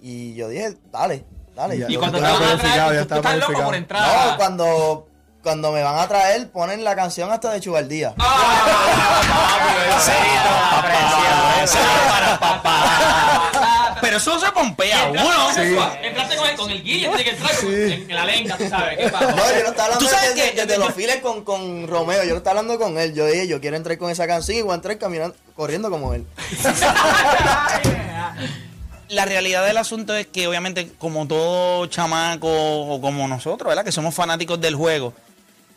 Y 0.00 0.34
yo 0.34 0.48
dije, 0.48 0.74
dale, 0.90 1.24
dale. 1.54 1.78
Ya, 1.78 1.86
Y 1.88 1.94
cuando 1.96 2.18
te 2.18 2.24
está 2.24 2.36
van 2.38 2.42
a 2.42 2.46
planificado, 2.56 2.88
traer, 2.88 2.94
ya 2.94 2.98
tú, 2.98 3.02
está 3.02 3.14
tú 3.14 3.20
estás 3.38 3.48
loco 3.48 3.62
por 3.64 3.74
entrar. 3.76 4.30
No, 4.30 4.36
cuando, 4.36 5.06
cuando 5.40 5.70
me 5.72 5.82
van 5.84 5.98
a 6.00 6.08
traer, 6.08 6.50
ponen 6.50 6.82
la 6.82 6.96
canción 6.96 7.30
hasta 7.30 7.52
de 7.52 7.60
Chubaldía. 7.60 8.14
Pero 14.02 14.16
eso 14.18 14.38
se 14.38 14.50
pompea 14.52 15.06
uno. 15.10 15.20
Entraste 16.02 16.36
con 16.36 16.48
el, 16.48 16.56
con 16.56 16.70
el 16.70 16.82
guille, 16.82 17.06
tiene 17.08 17.24
que 17.24 17.30
entrar 17.30 17.56
con- 17.56 17.72
en, 17.72 18.08
la 18.14 18.24
lengua, 18.26 18.56
tú 18.58 18.68
sabes. 18.68 18.98
¿Qué 18.98 19.08
pasa? 19.08 19.26
No, 19.30 19.36
yo 19.36 19.62
no 19.62 19.68
estaba 19.70 19.84
hablando 19.84 19.98
Tú 19.98 20.06
sabes 20.08 20.34
desde, 20.34 20.50
que- 20.50 20.66
desde 20.66 20.78
los 20.78 20.92
files 20.92 21.16
con, 21.22 21.44
con 21.44 21.86
Romeo, 21.86 22.24
yo 22.24 22.30
no 22.32 22.36
estaba 22.38 22.58
hablando 22.60 22.82
con 22.84 22.98
él. 22.98 23.14
Yo 23.14 23.24
dije, 23.26 23.46
yo 23.48 23.60
quiero 23.60 23.76
entrar 23.76 23.96
con 23.98 24.10
esa 24.10 24.26
canción 24.26 24.58
y 24.58 24.62
voy 24.62 24.72
a 24.72 24.74
entrar 24.74 24.98
caminando, 24.98 25.36
corriendo 25.54 25.88
como 25.88 26.12
él. 26.14 26.26
La 29.08 29.24
realidad 29.26 29.64
del 29.66 29.76
asunto 29.76 30.16
es 30.16 30.26
que 30.26 30.48
obviamente 30.48 30.90
como 30.98 31.26
todo 31.28 31.86
chamaco 31.86 32.48
o 32.50 33.00
como 33.00 33.28
nosotros, 33.28 33.68
¿verdad? 33.68 33.84
Que 33.84 33.92
somos 33.92 34.14
fanáticos 34.14 34.58
del 34.60 34.74
juego, 34.74 35.12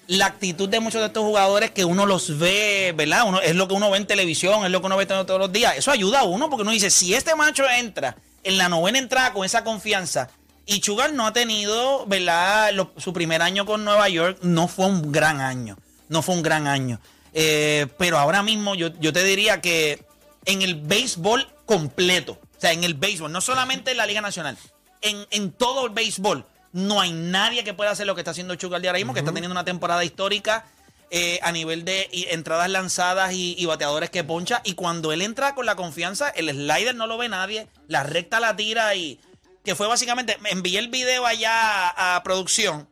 la 0.08 0.28
actitud 0.28 0.70
de 0.70 0.80
muchos 0.80 1.02
de 1.02 1.08
estos 1.08 1.24
jugadores 1.24 1.72
que 1.72 1.86
uno 1.86 2.06
los 2.06 2.38
ve, 2.38 2.94
¿verdad? 2.96 3.28
Uno, 3.28 3.42
es 3.42 3.56
lo 3.56 3.68
que 3.68 3.74
uno 3.74 3.90
ve 3.90 3.98
en 3.98 4.08
televisión, 4.08 4.66
es 4.66 4.72
lo 4.72 4.80
que 4.80 4.88
uno 4.88 4.98
ve 4.98 5.06
todos 5.06 5.40
los 5.40 5.52
días. 5.52 5.78
Eso 5.78 5.92
ayuda 5.92 6.22
a 6.22 6.24
uno 6.24 6.50
porque 6.50 6.62
uno 6.62 6.72
dice, 6.72 6.90
si 6.90 7.14
este 7.14 7.36
macho 7.36 7.64
entra 7.70 8.16
en 8.44 8.58
la 8.58 8.70
novena 8.70 9.00
entrada 9.00 9.34
con 9.34 9.46
esa 9.46 9.64
confianza 9.64 10.30
y 10.66 10.82
Sugar 10.82 11.14
no 11.14 11.26
ha 11.26 11.34
tenido, 11.34 12.06
¿verdad? 12.06 12.72
Su 12.98 13.14
primer 13.14 13.42
año 13.42 13.66
con 13.66 13.84
Nueva 13.84 14.08
York 14.10 14.40
no 14.42 14.68
fue 14.68 14.86
un 14.86 15.12
gran 15.12 15.42
año, 15.42 15.78
no 16.10 16.22
fue 16.22 16.36
un 16.36 16.44
gran 16.44 16.68
año. 16.68 17.00
Eh, 17.34 17.88
pero 17.98 18.18
ahora 18.18 18.44
mismo 18.44 18.76
yo, 18.76 18.90
yo 19.00 19.12
te 19.12 19.24
diría 19.24 19.62
que 19.62 20.04
en 20.46 20.62
el 20.62 20.76
béisbol 20.76 21.48
completo, 21.66 22.40
o 22.58 22.62
sea, 22.62 22.72
en 22.72 22.84
el 22.84 22.94
béisbol, 22.94 23.32
no 23.32 23.42
solamente 23.42 23.92
en 23.92 23.98
la 23.98 24.06
Liga 24.06 24.22
Nacional, 24.22 24.58
en, 25.02 25.26
en 25.32 25.52
todo 25.52 25.86
el 25.88 25.92
béisbol, 25.92 26.46
no 26.76 27.00
hay 27.00 27.14
nadie 27.14 27.64
que 27.64 27.74
pueda 27.74 27.92
hacer 27.92 28.06
lo 28.06 28.16
que 28.16 28.22
está 28.22 28.32
haciendo 28.32 28.54
de 28.54 28.68
ahora 28.68 28.94
mismo, 28.94 29.14
que 29.14 29.22
está 29.22 29.32
teniendo 29.32 29.54
una 29.54 29.64
temporada 29.64 30.04
histórica 30.04 30.66
eh, 31.10 31.40
a 31.42 31.54
nivel 31.54 31.86
de 31.86 32.10
entradas 32.32 32.70
lanzadas 32.70 33.32
y, 33.32 33.56
y 33.58 33.66
bateadores 33.66 34.10
que 34.10 34.26
poncha. 34.26 34.62
Y 34.66 34.74
cuando 34.74 35.14
él 35.14 35.22
entra 35.22 35.56
con 35.56 35.66
la 35.66 35.78
confianza, 35.78 36.28
el 36.32 36.50
slider 36.50 36.94
no 36.94 37.08
lo 37.08 37.18
ve 37.18 37.30
nadie, 37.30 37.70
la 37.88 38.04
recta 38.04 38.42
la 38.42 38.58
tira 38.58 38.94
y 38.94 39.22
que 39.64 39.74
fue 39.74 39.88
básicamente, 39.88 40.38
me 40.42 40.50
envié 40.50 40.80
el 40.80 40.90
video 40.90 41.26
allá 41.26 41.88
a, 41.92 42.18
a 42.18 42.24
producción 42.24 42.90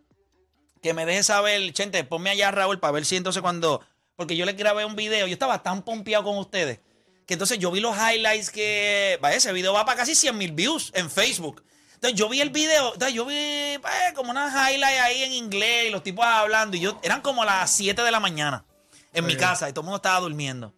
que 0.81 0.93
me 0.93 1.05
deje 1.05 1.23
saber, 1.23 1.73
Chente, 1.73 2.05
ponme 2.05 2.29
allá 2.29 2.51
Raúl 2.51 2.79
para 2.79 2.93
ver 2.93 3.05
si 3.05 3.17
entonces 3.17 3.41
cuando. 3.41 3.81
Porque 4.15 4.37
yo 4.37 4.45
les 4.45 4.55
grabé 4.55 4.85
un 4.85 4.95
video, 4.95 5.27
yo 5.27 5.33
estaba 5.33 5.61
tan 5.61 5.83
pompeado 5.83 6.23
con 6.23 6.37
ustedes, 6.37 6.79
que 7.25 7.33
entonces 7.33 7.59
yo 7.59 7.69
vi 7.69 7.81
los 7.81 7.97
highlights 7.97 8.49
que. 8.49 9.17
Vaya, 9.21 9.35
ese 9.35 9.51
video 9.51 9.73
va 9.73 9.83
para 9.83 9.97
casi 9.97 10.15
100 10.15 10.37
mil 10.37 10.53
views 10.53 10.91
en 10.95 11.11
Facebook. 11.11 11.63
Entonces 12.03 12.19
yo 12.19 12.27
vi 12.27 12.41
el 12.41 12.49
video, 12.49 12.91
entonces 12.91 13.15
yo 13.15 13.23
vi 13.23 13.33
eh, 13.33 13.79
como 14.13 14.31
unas 14.31 14.51
highlights 14.51 14.99
ahí 14.99 15.23
en 15.23 15.31
inglés 15.31 15.85
y 15.87 15.89
los 15.89 16.03
tipos 16.03 16.25
hablando, 16.25 16.75
y 16.75 16.81
yo 16.81 16.99
eran 17.01 17.21
como 17.21 17.45
las 17.45 17.71
7 17.71 18.01
de 18.01 18.11
la 18.11 18.19
mañana 18.19 18.65
en 19.13 19.25
mi 19.25 19.37
casa 19.37 19.69
y 19.69 19.71
todo 19.71 19.83
el 19.83 19.85
mundo 19.85 19.95
estaba 19.95 20.19
durmiendo. 20.19 20.73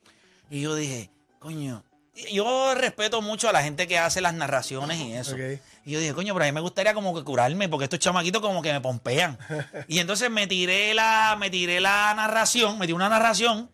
Y 0.51 0.61
yo 0.61 0.75
dije, 0.75 1.09
coño, 1.39 1.83
yo 2.31 2.75
respeto 2.75 3.23
mucho 3.23 3.49
a 3.49 3.51
la 3.51 3.63
gente 3.63 3.87
que 3.87 3.97
hace 3.97 4.21
las 4.21 4.35
narraciones 4.35 4.99
y 4.99 5.13
eso. 5.13 5.35
Y 5.83 5.93
yo 5.93 5.99
dije, 5.99 6.13
coño, 6.13 6.35
pero 6.35 6.45
a 6.45 6.47
mí 6.47 6.51
me 6.51 6.61
gustaría 6.61 6.93
como 6.93 7.15
que 7.15 7.23
curarme, 7.23 7.69
porque 7.69 7.85
estos 7.85 7.97
chamaquitos 7.97 8.39
como 8.39 8.61
que 8.61 8.71
me 8.71 8.79
pompean. 8.79 9.39
y 9.87 9.97
entonces 9.97 10.29
me 10.29 10.45
tiré 10.45 10.93
la, 10.93 11.35
me 11.39 11.49
tiré 11.49 11.79
la 11.79 12.13
narración, 12.15 12.77
me 12.77 12.85
tiré 12.85 12.93
una 12.93 13.09
narración, 13.09 13.71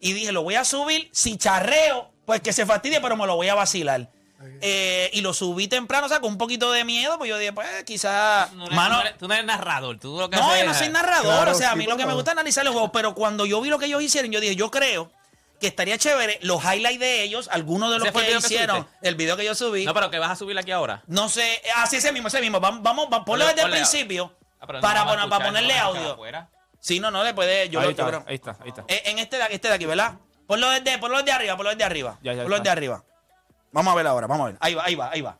y 0.00 0.14
dije, 0.14 0.32
lo 0.32 0.42
voy 0.42 0.56
a 0.56 0.64
subir, 0.64 1.08
si 1.12 1.36
charreo, 1.36 2.10
pues 2.24 2.40
que 2.40 2.52
se 2.52 2.66
fastidie, 2.66 3.00
pero 3.00 3.16
me 3.16 3.24
lo 3.24 3.36
voy 3.36 3.46
a 3.46 3.54
vacilar. 3.54 4.10
Eh, 4.60 5.10
y 5.14 5.20
lo 5.20 5.34
subí 5.34 5.66
temprano, 5.68 6.06
o 6.06 6.08
sea, 6.08 6.20
con 6.20 6.30
un 6.32 6.38
poquito 6.38 6.70
de 6.70 6.84
miedo, 6.84 7.18
pues 7.18 7.28
yo 7.28 7.38
dije, 7.38 7.52
pues 7.52 7.66
quizás, 7.84 8.52
No 8.52 8.66
mano, 8.68 8.94
tú, 8.96 9.00
no 9.00 9.00
eres, 9.00 9.18
tú 9.18 9.28
no 9.28 9.34
eres 9.34 9.46
narrador, 9.46 9.98
tú 9.98 10.18
lo 10.18 10.30
que 10.30 10.36
no, 10.36 10.48
haces 10.50 10.62
yo 10.62 10.68
no 10.68 10.74
soy 10.74 10.88
narrador, 10.90 11.24
Claro, 11.34 11.52
o 11.52 11.54
sea, 11.54 11.72
a 11.72 11.76
mí 11.76 11.86
lo 11.86 11.96
que 11.96 12.06
me 12.06 12.14
gusta 12.14 12.30
es 12.30 12.36
analizar 12.36 12.64
los 12.64 12.72
juegos, 12.72 12.90
pero 12.92 13.14
cuando 13.14 13.46
yo 13.46 13.60
vi 13.60 13.68
lo 13.68 13.78
que 13.78 13.86
ellos 13.86 14.02
hicieron, 14.02 14.30
yo 14.30 14.40
dije, 14.40 14.54
yo 14.54 14.70
creo 14.70 15.10
que 15.60 15.66
estaría 15.66 15.98
chévere 15.98 16.38
los 16.42 16.62
highlights 16.62 17.00
de 17.00 17.22
ellos, 17.24 17.48
algunos 17.50 17.90
de 17.90 17.98
los 17.98 18.04
¿Ese 18.06 18.12
fue 18.12 18.26
el 18.26 18.30
que 18.30 18.46
hicieron, 18.46 18.86
el 19.02 19.14
video 19.16 19.36
que 19.36 19.44
yo 19.44 19.56
subí. 19.56 19.84
No, 19.84 19.92
pero 19.92 20.08
que 20.10 20.20
vas 20.20 20.30
a 20.30 20.36
subir 20.36 20.56
aquí 20.56 20.70
ahora. 20.70 21.02
No 21.08 21.28
sé, 21.28 21.60
así 21.74 21.96
ese 21.96 22.12
mismo, 22.12 22.28
ese 22.28 22.40
mismo. 22.40 22.60
Vamos, 22.60 22.80
vamos, 22.82 23.10
vamos 23.10 23.26
ponlo 23.26 23.44
Ponle- 23.44 23.54
desde 23.54 23.62
el 23.66 23.70
principio 23.72 24.32
Ah, 24.60 24.66
para, 24.66 24.80
para 24.80 25.00
escuchar, 25.00 25.42
ponerle 25.46 25.74
no 25.74 25.82
audio. 25.82 26.18
Sí, 26.80 27.00
no, 27.00 27.10
no, 27.10 27.24
después 27.24 27.48
de. 27.48 27.68
Yo 27.70 27.80
ahí, 27.80 27.86
lo- 27.86 27.90
está, 27.90 28.24
ahí 28.26 28.34
está, 28.36 28.56
ahí 28.60 28.68
está. 28.68 28.84
Eh, 28.88 29.02
en 29.06 29.18
este 29.18 29.36
de, 29.36 29.44
este 29.50 29.68
de 29.68 29.74
aquí, 29.74 29.84
¿verdad? 29.86 30.14
Ponlo 30.46 30.70
desde, 30.70 30.96
ponlo 30.98 31.18
desde 31.18 31.32
arriba, 31.32 31.56
ponlo 31.56 31.70
desde 31.70 31.84
arriba. 31.84 32.18
Ya, 32.22 32.32
ya 32.34 32.42
ponlo 32.42 32.56
desde 32.56 32.70
arriba. 32.70 33.04
Vamos 33.72 33.92
a 33.92 33.96
ver 33.96 34.06
ahora, 34.06 34.26
vamos 34.26 34.44
a 34.44 34.50
ver. 34.50 34.58
Ahí 34.60 34.74
va, 34.74 34.84
ahí 34.84 34.94
va, 34.94 35.10
ahí 35.10 35.20
va. 35.20 35.38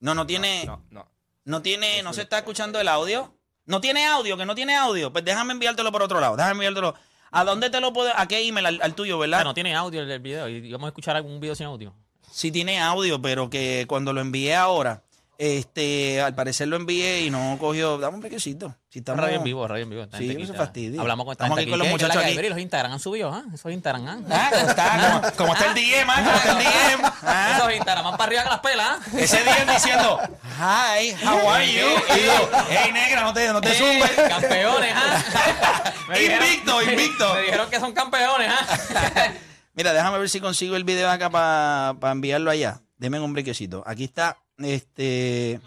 No, 0.00 0.14
no 0.14 0.26
tiene. 0.26 0.64
No, 0.66 0.82
no. 0.90 1.08
No 1.44 1.62
tiene, 1.62 2.02
no 2.02 2.12
se 2.12 2.22
está 2.22 2.38
escuchando 2.38 2.80
el 2.80 2.88
audio. 2.88 3.36
No 3.66 3.80
tiene 3.80 4.06
audio, 4.06 4.36
que 4.36 4.46
no 4.46 4.54
tiene 4.54 4.76
audio. 4.76 5.12
Pues 5.12 5.24
déjame 5.24 5.52
enviártelo 5.52 5.92
por 5.92 6.02
otro 6.02 6.20
lado. 6.20 6.36
Déjame 6.36 6.52
enviártelo. 6.52 6.94
¿A 7.30 7.44
dónde 7.44 7.70
te 7.70 7.80
lo 7.80 7.92
puedo? 7.92 8.10
¿A 8.14 8.26
qué 8.26 8.46
email? 8.46 8.66
Al, 8.66 8.82
al 8.82 8.94
tuyo, 8.94 9.18
¿verdad? 9.18 9.40
Ah, 9.40 9.44
no 9.44 9.54
tiene 9.54 9.74
audio 9.74 10.02
el, 10.02 10.10
el 10.10 10.20
video 10.20 10.48
y 10.48 10.70
vamos 10.72 10.86
a 10.86 10.88
escuchar 10.88 11.16
algún 11.16 11.40
video 11.40 11.54
sin 11.54 11.66
audio. 11.66 11.94
Sí 12.30 12.50
tiene 12.52 12.80
audio, 12.80 13.20
pero 13.20 13.48
que 13.50 13.86
cuando 13.88 14.12
lo 14.12 14.20
envié 14.20 14.54
ahora, 14.54 15.02
este, 15.42 16.20
al 16.22 16.36
parecer 16.36 16.68
lo 16.68 16.76
envié 16.76 17.22
y 17.22 17.30
no 17.30 17.56
cogió. 17.58 17.98
Dame 17.98 18.14
un 18.18 18.22
pequecito. 18.22 18.76
Si 18.88 19.00
estamos 19.00 19.20
radio 19.24 19.38
en 19.38 19.42
vivo, 19.42 19.66
radio 19.66 19.82
en 19.82 19.90
vivo. 19.90 20.04
Sí, 20.16 20.36
no 20.38 20.46
se 20.46 20.52
fastidie. 20.54 21.00
Hablamos 21.00 21.24
con 21.24 21.32
esta 21.32 21.44
Estamos 21.46 21.58
aquí 21.58 21.68
con 21.70 21.78
los 21.80 21.88
¿Qué- 21.88 21.90
qué 21.90 21.96
es 21.96 22.02
la 22.02 22.06
muchachos 22.08 22.24
aquí. 22.24 22.36
Mira, 22.36 22.48
los 22.50 22.58
Instagram 22.60 22.92
han 22.92 23.00
subido, 23.00 23.32
¿ah? 23.34 23.42
Esos 23.52 23.72
Instagram, 23.72 24.06
¿ah? 24.06 24.20
Ah, 24.30 24.50
¿cómo 24.52 24.68
está? 24.70 25.20
¿Cómo, 25.36 25.36
cómo 25.36 25.52
está 25.54 25.66
el 25.66 25.74
DM? 25.74 26.10
ah? 26.10 26.22
¿Cómo 26.24 26.36
está 26.36 26.52
el 26.52 26.58
DM? 26.58 27.12
Ah. 27.24 27.56
Esos 27.56 27.72
Instagram 27.74 28.04
van 28.04 28.16
para 28.16 28.24
arriba 28.26 28.42
que 28.44 28.48
las 28.50 28.60
pelas, 28.60 28.86
¿ah? 28.88 29.00
Ese 29.18 29.38
DM 29.42 29.72
diciendo, 29.72 30.20
hi, 30.58 31.14
how 31.26 31.48
are 31.50 31.66
you? 31.72 31.86
Y 32.16 32.24
yo, 32.26 32.50
hey, 32.70 32.92
negra, 32.92 33.22
no 33.22 33.32
te, 33.32 33.48
no 33.52 33.60
te 33.60 33.74
zumbes. 33.74 34.10
Campeones, 34.10 34.92
¿ah? 34.94 35.92
Invicto, 36.08 36.82
invicto. 36.82 37.34
Me 37.34 37.42
dijeron 37.42 37.68
que 37.70 37.80
son 37.80 37.92
campeones, 37.92 38.48
¿ah? 38.52 39.32
Mira, 39.74 39.92
déjame 39.92 40.18
ver 40.18 40.28
si 40.30 40.38
consigo 40.40 40.76
el 40.76 40.84
video 40.84 41.10
acá 41.10 41.30
para 41.30 42.12
enviarlo 42.12 42.50
allá. 42.50 42.82
Deme 42.98 43.18
un 43.18 43.32
briquecito. 43.32 43.82
Aquí 43.86 44.04
está. 44.04 44.36
Este. 44.58 45.60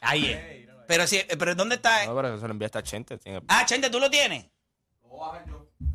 Ahí 0.00 0.26
es. 0.26 0.68
Pero 0.86 1.06
sí, 1.06 1.20
pero 1.38 1.54
¿dónde 1.54 1.76
está? 1.76 2.04
No, 2.06 2.14
pero 2.14 2.28
eso 2.28 2.40
se 2.40 2.46
lo 2.46 2.52
enviaste 2.52 2.78
a 2.78 2.82
Chente. 2.82 3.16
tiene- 3.18 3.40
Ah, 3.48 3.64
Chente, 3.64 3.88
¿tú 3.88 3.98
lo 3.98 4.10
tienes? 4.10 4.46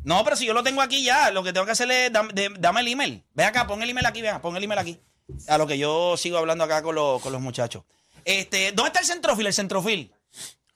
No, 0.02 0.24
pero 0.24 0.34
si 0.34 0.46
yo 0.46 0.54
lo 0.54 0.62
tengo 0.64 0.80
aquí 0.82 1.04
ya, 1.04 1.30
lo 1.30 1.42
que 1.44 1.52
tengo 1.52 1.66
que 1.66 1.72
hacer 1.72 1.90
es 1.90 2.12
de- 2.12 2.50
dame 2.58 2.80
el 2.80 2.88
email. 2.88 3.22
Ve 3.34 3.44
acá, 3.44 3.66
pon 3.66 3.82
el 3.82 3.90
email 3.90 4.06
aquí, 4.06 4.20
vea, 4.22 4.40
pon 4.40 4.56
el 4.56 4.64
email 4.64 4.78
aquí. 4.80 5.00
A 5.46 5.58
lo 5.58 5.66
que 5.66 5.78
yo 5.78 6.16
sigo 6.16 6.38
hablando 6.38 6.64
acá 6.64 6.82
con, 6.82 6.94
los- 6.96 7.22
con 7.22 7.32
los 7.32 7.40
muchachos. 7.40 7.84
Este, 8.24 8.72
¿dónde 8.72 8.88
está 8.88 9.00
el 9.00 9.06
centrofil? 9.06 9.46
El 9.46 9.54
centrofil. 9.54 10.12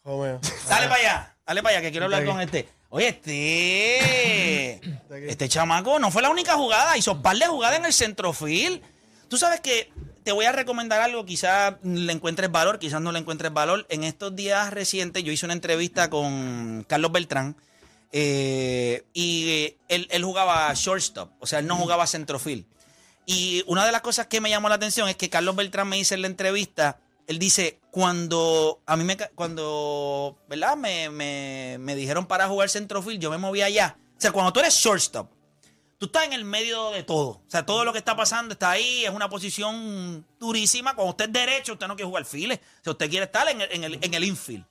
Joder. 0.04 0.38
Dale 0.68 0.86
para 0.88 1.00
allá, 1.00 1.36
dale 1.46 1.62
para 1.62 1.76
allá, 1.76 1.82
que 1.86 1.90
quiero 1.90 2.04
hablar 2.06 2.24
con 2.24 2.40
este. 2.40 2.68
Oye, 2.90 3.08
este. 3.08 4.80
Este 5.28 5.48
chamaco 5.48 5.98
no 5.98 6.10
fue 6.12 6.22
la 6.22 6.30
única 6.30 6.54
jugada, 6.54 6.96
hizo 6.96 7.20
par 7.20 7.36
de 7.36 7.46
jugadas 7.46 7.78
en 7.78 7.86
el 7.86 7.92
centrofil. 7.92 8.82
Tú 9.28 9.36
sabes 9.38 9.60
que 9.60 9.90
te 10.24 10.32
voy 10.32 10.46
a 10.46 10.52
recomendar 10.52 11.02
algo, 11.02 11.26
quizás 11.26 11.74
le 11.82 12.12
encuentres 12.12 12.50
valor, 12.50 12.78
quizás 12.78 13.00
no 13.00 13.12
le 13.12 13.18
encuentres 13.18 13.52
valor. 13.52 13.86
En 13.90 14.04
estos 14.04 14.34
días 14.34 14.72
recientes 14.72 15.22
yo 15.22 15.30
hice 15.30 15.44
una 15.44 15.52
entrevista 15.52 16.08
con 16.08 16.84
Carlos 16.88 17.12
Beltrán 17.12 17.56
eh, 18.10 19.04
y 19.12 19.50
eh, 19.50 19.78
él, 19.88 20.08
él 20.10 20.24
jugaba 20.24 20.72
shortstop, 20.74 21.30
o 21.40 21.46
sea, 21.46 21.58
él 21.58 21.66
no 21.66 21.76
jugaba 21.76 22.06
centrofil. 22.06 22.66
Y 23.26 23.62
una 23.66 23.84
de 23.84 23.92
las 23.92 24.00
cosas 24.00 24.26
que 24.26 24.40
me 24.40 24.50
llamó 24.50 24.68
la 24.68 24.74
atención 24.76 25.08
es 25.08 25.16
que 25.16 25.30
Carlos 25.30 25.56
Beltrán 25.56 25.88
me 25.88 25.96
dice 25.96 26.14
en 26.14 26.22
la 26.22 26.28
entrevista, 26.28 27.00
él 27.26 27.38
dice, 27.38 27.78
cuando 27.90 28.82
a 28.86 28.96
mí 28.96 29.04
me, 29.04 29.16
cuando, 29.34 30.38
¿verdad? 30.48 30.76
Me, 30.76 31.10
me, 31.10 31.76
me 31.80 31.94
dijeron 31.94 32.26
para 32.26 32.48
jugar 32.48 32.70
centrofil, 32.70 33.18
yo 33.18 33.30
me 33.30 33.38
moví 33.38 33.62
allá. 33.62 33.98
O 34.16 34.20
sea, 34.20 34.32
cuando 34.32 34.52
tú 34.52 34.60
eres 34.60 34.74
shortstop, 34.74 35.30
tú 36.04 36.18
estás 36.18 36.24
en 36.24 36.34
el 36.34 36.44
medio 36.44 36.90
de 36.90 37.02
todo. 37.02 37.28
O 37.28 37.44
sea, 37.48 37.64
todo 37.64 37.84
lo 37.84 37.92
que 37.92 37.98
está 37.98 38.14
pasando 38.14 38.52
está 38.52 38.72
ahí, 38.72 39.04
es 39.04 39.10
una 39.10 39.30
posición 39.30 40.26
durísima. 40.38 40.94
Cuando 40.94 41.10
usted 41.10 41.26
es 41.26 41.32
derecho, 41.32 41.72
usted 41.72 41.86
no 41.86 41.96
quiere 41.96 42.08
jugar 42.08 42.24
files. 42.26 42.60
Sea, 42.82 42.92
usted 42.92 43.08
quiere 43.08 43.24
estar 43.24 43.48
en 43.48 43.62
el, 43.62 43.72
en 43.72 43.84
el, 43.84 43.98
en 44.02 44.14
el 44.14 44.24
infield. 44.24 44.64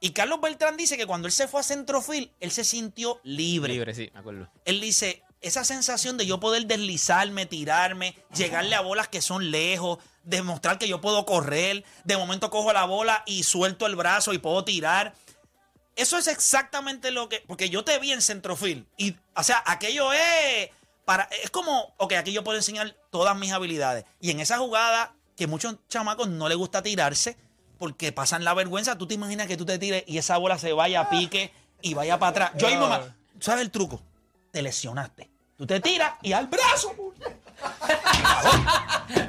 Y 0.00 0.10
Carlos 0.10 0.40
Beltrán 0.40 0.78
dice 0.78 0.96
que 0.96 1.06
cuando 1.06 1.26
él 1.26 1.32
se 1.32 1.48
fue 1.48 1.60
a 1.60 1.62
centrofil, 1.62 2.32
él 2.40 2.50
se 2.50 2.64
sintió 2.64 3.20
libre. 3.22 3.74
Libre, 3.74 3.94
sí, 3.94 4.10
me 4.14 4.20
acuerdo. 4.20 4.50
Él 4.64 4.80
dice, 4.80 5.22
esa 5.42 5.64
sensación 5.64 6.16
de 6.16 6.24
yo 6.24 6.40
poder 6.40 6.66
deslizarme, 6.66 7.44
tirarme, 7.44 8.16
llegarle 8.34 8.74
a 8.74 8.80
bolas 8.80 9.08
que 9.08 9.20
son 9.20 9.50
lejos, 9.50 9.98
demostrar 10.24 10.78
que 10.78 10.88
yo 10.88 11.02
puedo 11.02 11.26
correr, 11.26 11.84
de 12.04 12.16
momento 12.16 12.48
cojo 12.48 12.72
la 12.72 12.86
bola 12.86 13.22
y 13.26 13.42
suelto 13.42 13.86
el 13.86 13.96
brazo 13.96 14.32
y 14.32 14.38
puedo 14.38 14.64
tirar. 14.64 15.14
Eso 15.96 16.16
es 16.18 16.28
exactamente 16.28 17.10
lo 17.10 17.28
que, 17.28 17.42
porque 17.46 17.68
yo 17.68 17.84
te 17.84 17.98
vi 17.98 18.12
en 18.12 18.22
centrofil 18.22 18.86
y, 18.96 19.16
o 19.36 19.42
sea, 19.42 19.62
aquello 19.66 20.12
es 20.12 20.70
para, 21.04 21.24
es 21.42 21.50
como, 21.50 21.92
ok, 21.98 22.12
aquí 22.14 22.32
yo 22.32 22.44
puedo 22.44 22.56
enseñar 22.56 22.96
todas 23.10 23.36
mis 23.36 23.52
habilidades. 23.52 24.04
Y 24.20 24.30
en 24.30 24.40
esa 24.40 24.58
jugada 24.58 25.14
que 25.36 25.46
muchos 25.46 25.76
chamacos 25.88 26.28
no 26.28 26.48
les 26.48 26.56
gusta 26.56 26.82
tirarse 26.82 27.36
porque 27.78 28.12
pasan 28.12 28.44
la 28.44 28.54
vergüenza, 28.54 28.96
tú 28.96 29.06
te 29.06 29.14
imaginas 29.14 29.46
que 29.46 29.56
tú 29.56 29.64
te 29.66 29.78
tires 29.78 30.04
y 30.06 30.18
esa 30.18 30.36
bola 30.36 30.58
se 30.58 30.72
vaya 30.72 31.00
a 31.00 31.10
pique 31.10 31.52
y 31.82 31.94
vaya 31.94 32.18
para 32.18 32.30
atrás. 32.30 32.52
Yo 32.56 32.66
ahí 32.68 32.76
no 32.76 32.88
me- 32.88 33.00
¿sabes 33.40 33.62
el 33.62 33.70
truco? 33.70 34.00
Te 34.52 34.62
lesionaste. 34.62 35.28
Tú 35.56 35.66
te 35.66 35.80
tiras 35.80 36.14
y 36.22 36.32
al 36.32 36.46
brazo. 36.46 36.94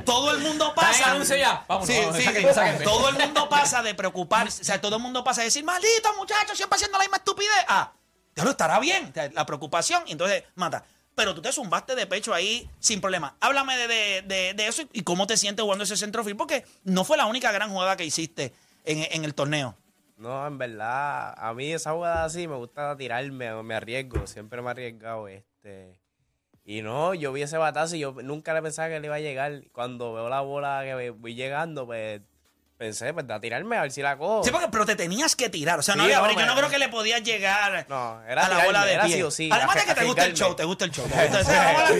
Todo 0.05 0.31
el 0.31 0.39
mundo 0.39 0.69
¿Está 0.69 0.81
en 0.81 0.91
pasa. 0.91 1.11
anuncio 1.11 1.35
ya? 1.35 1.65
Vámonos, 1.67 1.87
Sí, 1.87 1.97
vámonos, 1.97 2.17
sí, 2.17 2.23
sáquenme, 2.23 2.53
sáquenme. 2.53 2.83
Todo 2.85 3.09
el 3.09 3.15
mundo 3.17 3.49
pasa 3.49 3.81
de 3.81 3.95
preocuparse. 3.95 4.61
O 4.61 4.65
sea, 4.65 4.79
todo 4.81 4.97
el 4.97 5.01
mundo 5.01 5.23
pasa 5.23 5.41
de 5.41 5.45
decir, 5.45 5.63
maldito 5.63 6.13
muchacho, 6.17 6.55
siempre 6.55 6.75
haciendo 6.75 6.97
la 6.97 7.03
misma 7.03 7.17
estupidez. 7.17 7.51
Ah, 7.67 7.91
ya 8.35 8.43
lo 8.43 8.51
estará 8.51 8.79
bien. 8.79 9.07
O 9.09 9.13
sea, 9.13 9.29
la 9.33 9.45
preocupación, 9.45 10.03
y 10.07 10.11
entonces 10.13 10.43
mata. 10.55 10.83
Pero 11.15 11.35
tú 11.35 11.41
te 11.41 11.51
zumbaste 11.51 11.95
de 11.95 12.07
pecho 12.07 12.33
ahí 12.33 12.69
sin 12.79 13.01
problema. 13.01 13.35
Háblame 13.41 13.75
de, 13.77 13.87
de- 13.87 14.21
de- 14.25 14.53
de 14.53 14.67
eso 14.67 14.81
y, 14.83 14.89
y 14.93 15.01
cómo 15.03 15.27
te 15.27 15.35
sientes 15.37 15.63
jugando 15.63 15.83
ese 15.83 15.97
centrofil, 15.97 16.35
porque 16.37 16.65
no 16.83 17.03
fue 17.03 17.17
la 17.17 17.25
única 17.25 17.51
gran 17.51 17.69
jugada 17.69 17.97
que 17.97 18.05
hiciste 18.05 18.53
en, 18.85 19.05
en 19.11 19.25
el 19.25 19.33
torneo. 19.35 19.77
No, 20.17 20.45
en 20.47 20.57
verdad, 20.57 21.33
a 21.37 21.53
mí 21.53 21.71
esa 21.73 21.91
jugada 21.93 22.25
así 22.25 22.47
me 22.47 22.55
gusta 22.55 22.95
tirarme, 22.95 23.51
me 23.63 23.75
arriesgo, 23.75 24.25
siempre 24.27 24.61
me 24.61 24.67
he 24.67 24.71
arriesgado. 24.71 25.27
Este. 25.27 25.99
Y 26.63 26.81
no, 26.83 27.13
yo 27.13 27.33
vi 27.33 27.41
ese 27.41 27.57
batazo 27.57 27.95
y 27.95 27.99
yo 27.99 28.13
nunca 28.23 28.53
le 28.53 28.61
pensaba 28.61 28.87
que 28.89 28.99
le 28.99 29.07
iba 29.07 29.15
a 29.15 29.19
llegar. 29.19 29.61
Cuando 29.71 30.13
veo 30.13 30.29
la 30.29 30.41
bola 30.41 30.81
que 30.83 31.09
voy 31.09 31.33
llegando, 31.35 31.85
pues 31.85 32.21
pensé, 32.77 33.13
pues, 33.13 33.29
a 33.29 33.39
tirarme 33.39 33.77
a 33.77 33.81
ver 33.83 33.91
si 33.91 34.01
la 34.01 34.17
cojo. 34.17 34.43
Sí, 34.43 34.49
porque, 34.49 34.67
pero 34.71 34.85
te 34.87 34.95
tenías 34.95 35.35
que 35.35 35.49
tirar. 35.49 35.77
O 35.77 35.81
sea, 35.83 35.95
no 35.95 36.03
había 36.03 36.19
no. 36.19 36.31
Yo 36.31 36.45
no 36.47 36.55
creo 36.55 36.69
que 36.69 36.79
le 36.79 36.89
podías 36.89 37.21
llegar 37.23 37.85
No, 37.89 38.23
era 38.23 38.45
a 38.45 38.49
la 38.49 38.55
tirarme, 38.55 38.65
bola 38.65 38.85
de 38.85 38.93
era 38.93 39.03
pie. 39.05 39.15
sí 39.17 39.21
o 39.23 39.29
sí, 39.31 39.49
Además 39.51 39.75
de 39.75 39.81
que 39.85 39.93
te 39.93 40.05
gusta 40.05 40.25
el 40.25 40.33
show, 40.33 40.55
te 40.55 40.63
gusta 40.65 40.85
el 40.85 40.91
show. 40.91 41.05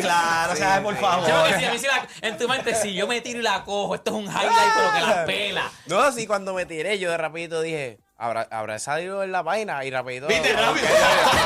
Claro, 0.01 0.53
o 0.53 0.55
sea, 0.55 0.81
por 0.83 0.95
favor. 0.97 1.27
Yo 1.29 1.43
que 1.45 1.59
si 1.59 1.65
a 1.65 1.71
mí 1.71 1.77
sí 1.79 1.87
la- 1.87 2.07
en 2.27 2.37
tu 2.37 2.47
mente, 2.47 2.75
si 2.75 2.93
yo 2.93 3.07
me 3.07 3.21
tiro 3.21 3.39
y 3.39 3.43
la 3.43 3.63
cojo, 3.63 3.95
esto 3.95 4.11
es 4.11 4.17
un 4.17 4.25
highlight, 4.25 4.73
pero 4.75 4.93
que 4.93 5.01
la 5.01 5.25
pela. 5.25 5.71
No, 5.87 6.11
sí, 6.11 6.25
cuando 6.27 6.53
me 6.53 6.65
tiré, 6.65 6.97
yo 6.99 7.11
de 7.11 7.17
rapidito 7.17 7.61
dije, 7.61 7.99
habrá, 8.21 8.47
habrá 8.51 8.79
salido 8.79 9.23
en 9.23 9.31
la 9.31 9.43
página 9.43 9.83
y 9.83 9.91
rapidito. 9.91 10.27
¿Viste? 10.27 10.53
Rápido. 10.53 10.87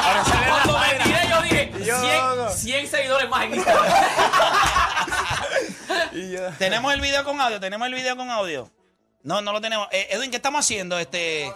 Habrá 0.03 0.23
salido 0.25 0.43
en 0.43 0.49
la 0.49 0.63
Cuando 0.63 0.79
me 0.79 1.03
tiré, 1.03 1.29
yo 1.29 1.41
dije, 1.41 1.71
Y 1.79 1.83
yo, 1.85 1.99
100, 1.99 2.17
no, 2.17 2.35
no. 2.35 2.49
100 2.49 2.87
seguidores 2.87 3.29
más 3.29 3.43
en 3.45 3.55
Instagram. 3.55 3.85
Y 6.13 6.31
yo- 6.31 6.49
Tenemos 6.57 6.93
el 6.93 7.01
video 7.01 7.23
con 7.25 7.39
audio, 7.41 7.59
tenemos 7.59 7.87
el 7.87 7.93
video 7.93 8.15
con 8.15 8.29
audio. 8.29 8.69
No, 9.23 9.41
no 9.41 9.51
lo 9.51 9.59
tenemos. 9.59 9.87
Eh, 9.91 10.07
Edwin, 10.11 10.29
¿qué 10.29 10.37
estamos 10.37 10.59
haciendo? 10.63 10.97
Este. 10.99 11.51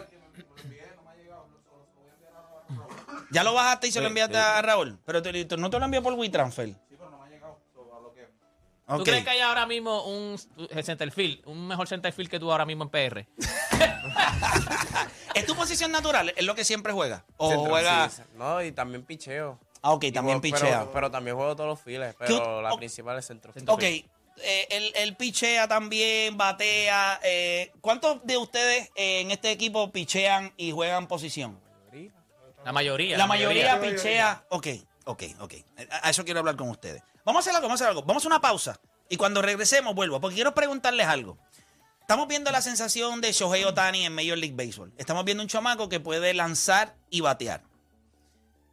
Ya 3.31 3.43
lo 3.43 3.53
bajaste 3.53 3.87
y 3.87 3.91
se 3.91 4.01
lo 4.01 4.07
enviaste 4.07 4.37
a 4.37 4.61
Raúl. 4.61 4.97
Pero 5.05 5.21
te- 5.21 5.45
te- 5.45 5.57
no 5.57 5.69
te 5.69 5.77
lo 5.79 5.85
envió 5.85 6.01
por 6.01 6.13
WeTransfer. 6.13 6.73
¿Tú 8.97 9.03
crees 9.03 9.23
que 9.23 9.29
hay 9.29 9.39
ahora 9.41 9.65
mismo 9.65 10.03
un 10.05 10.35
eh, 10.69 10.83
centerfield, 10.83 11.41
un 11.45 11.67
mejor 11.67 11.87
centerfield 11.87 12.29
que 12.29 12.39
tú 12.39 12.51
ahora 12.51 12.65
mismo 12.65 12.83
en 12.85 12.89
PR? 12.89 13.27
¿Es 15.35 15.45
tu 15.45 15.55
posición 15.55 15.91
natural? 15.91 16.33
¿Es 16.35 16.43
lo 16.45 16.55
que 16.55 16.63
siempre 16.63 16.91
juega? 16.93 17.25
¿O 17.37 17.49
Centro, 17.49 17.69
juega.? 17.69 18.09
sí, 18.09 18.21
no, 18.35 18.61
y 18.63 18.71
también 18.71 19.03
picheo. 19.03 19.59
Ah, 19.81 19.91
ok, 19.91 20.05
Y 20.05 20.11
también 20.11 20.39
juego- 20.41 20.55
pichea. 20.57 20.79
Pero, 20.79 20.91
pero 20.91 21.11
también 21.11 21.35
juego 21.37 21.55
todos 21.55 21.69
los 21.69 21.79
files, 21.81 22.13
¿Qué 22.15 22.25
pero 22.25 22.61
la 22.61 22.73
o- 22.73 22.77
principal 22.77 23.17
es 23.19 23.25
centro. 23.27 23.53
Ok, 23.67 23.83
eh, 23.83 24.05
él, 24.69 24.91
él 24.95 25.15
pichea 25.15 25.67
también, 25.67 26.37
batea. 26.37 27.19
eh, 27.23 27.71
¿Cuántos 27.81 28.25
de 28.25 28.37
ustedes 28.37 28.89
eh, 28.95 29.21
en 29.21 29.31
este 29.31 29.51
equipo 29.51 29.91
pichean 29.91 30.53
y 30.57 30.71
juegan 30.71 31.07
posición? 31.07 31.59
La 32.65 32.73
mayoría. 32.73 33.17
La 33.17 33.25
mayoría 33.25 33.79
pichea. 33.79 34.43
Ok, 34.49 34.67
ok, 35.09 35.23
ok. 35.39 35.53
A 35.91 36.07
a 36.07 36.09
eso 36.11 36.23
quiero 36.23 36.39
hablar 36.39 36.55
con 36.55 36.69
ustedes. 36.69 37.01
Vamos 37.25 37.39
a 37.39 37.41
hacer 37.41 37.55
algo, 37.55 37.67
vamos 37.67 37.81
a 37.81 37.83
hacer 37.83 37.89
algo. 37.89 38.03
Vamos 38.03 38.23
a 38.23 38.27
una 38.27 38.41
pausa. 38.41 38.79
Y 39.09 39.17
cuando 39.17 39.41
regresemos, 39.41 39.95
vuelvo. 39.95 40.21
Porque 40.21 40.35
quiero 40.35 40.53
preguntarles 40.53 41.07
algo. 41.07 41.37
Estamos 42.01 42.27
viendo 42.27 42.51
la 42.51 42.61
sensación 42.61 43.21
de 43.21 43.31
Shohei 43.31 43.63
Otani 43.65 44.05
en 44.05 44.13
Major 44.13 44.37
League 44.37 44.55
Baseball. 44.55 44.93
Estamos 44.97 45.25
viendo 45.25 45.43
un 45.43 45.49
chamaco 45.49 45.89
que 45.89 45.99
puede 45.99 46.33
lanzar 46.33 46.95
y 47.09 47.21
batear. 47.21 47.63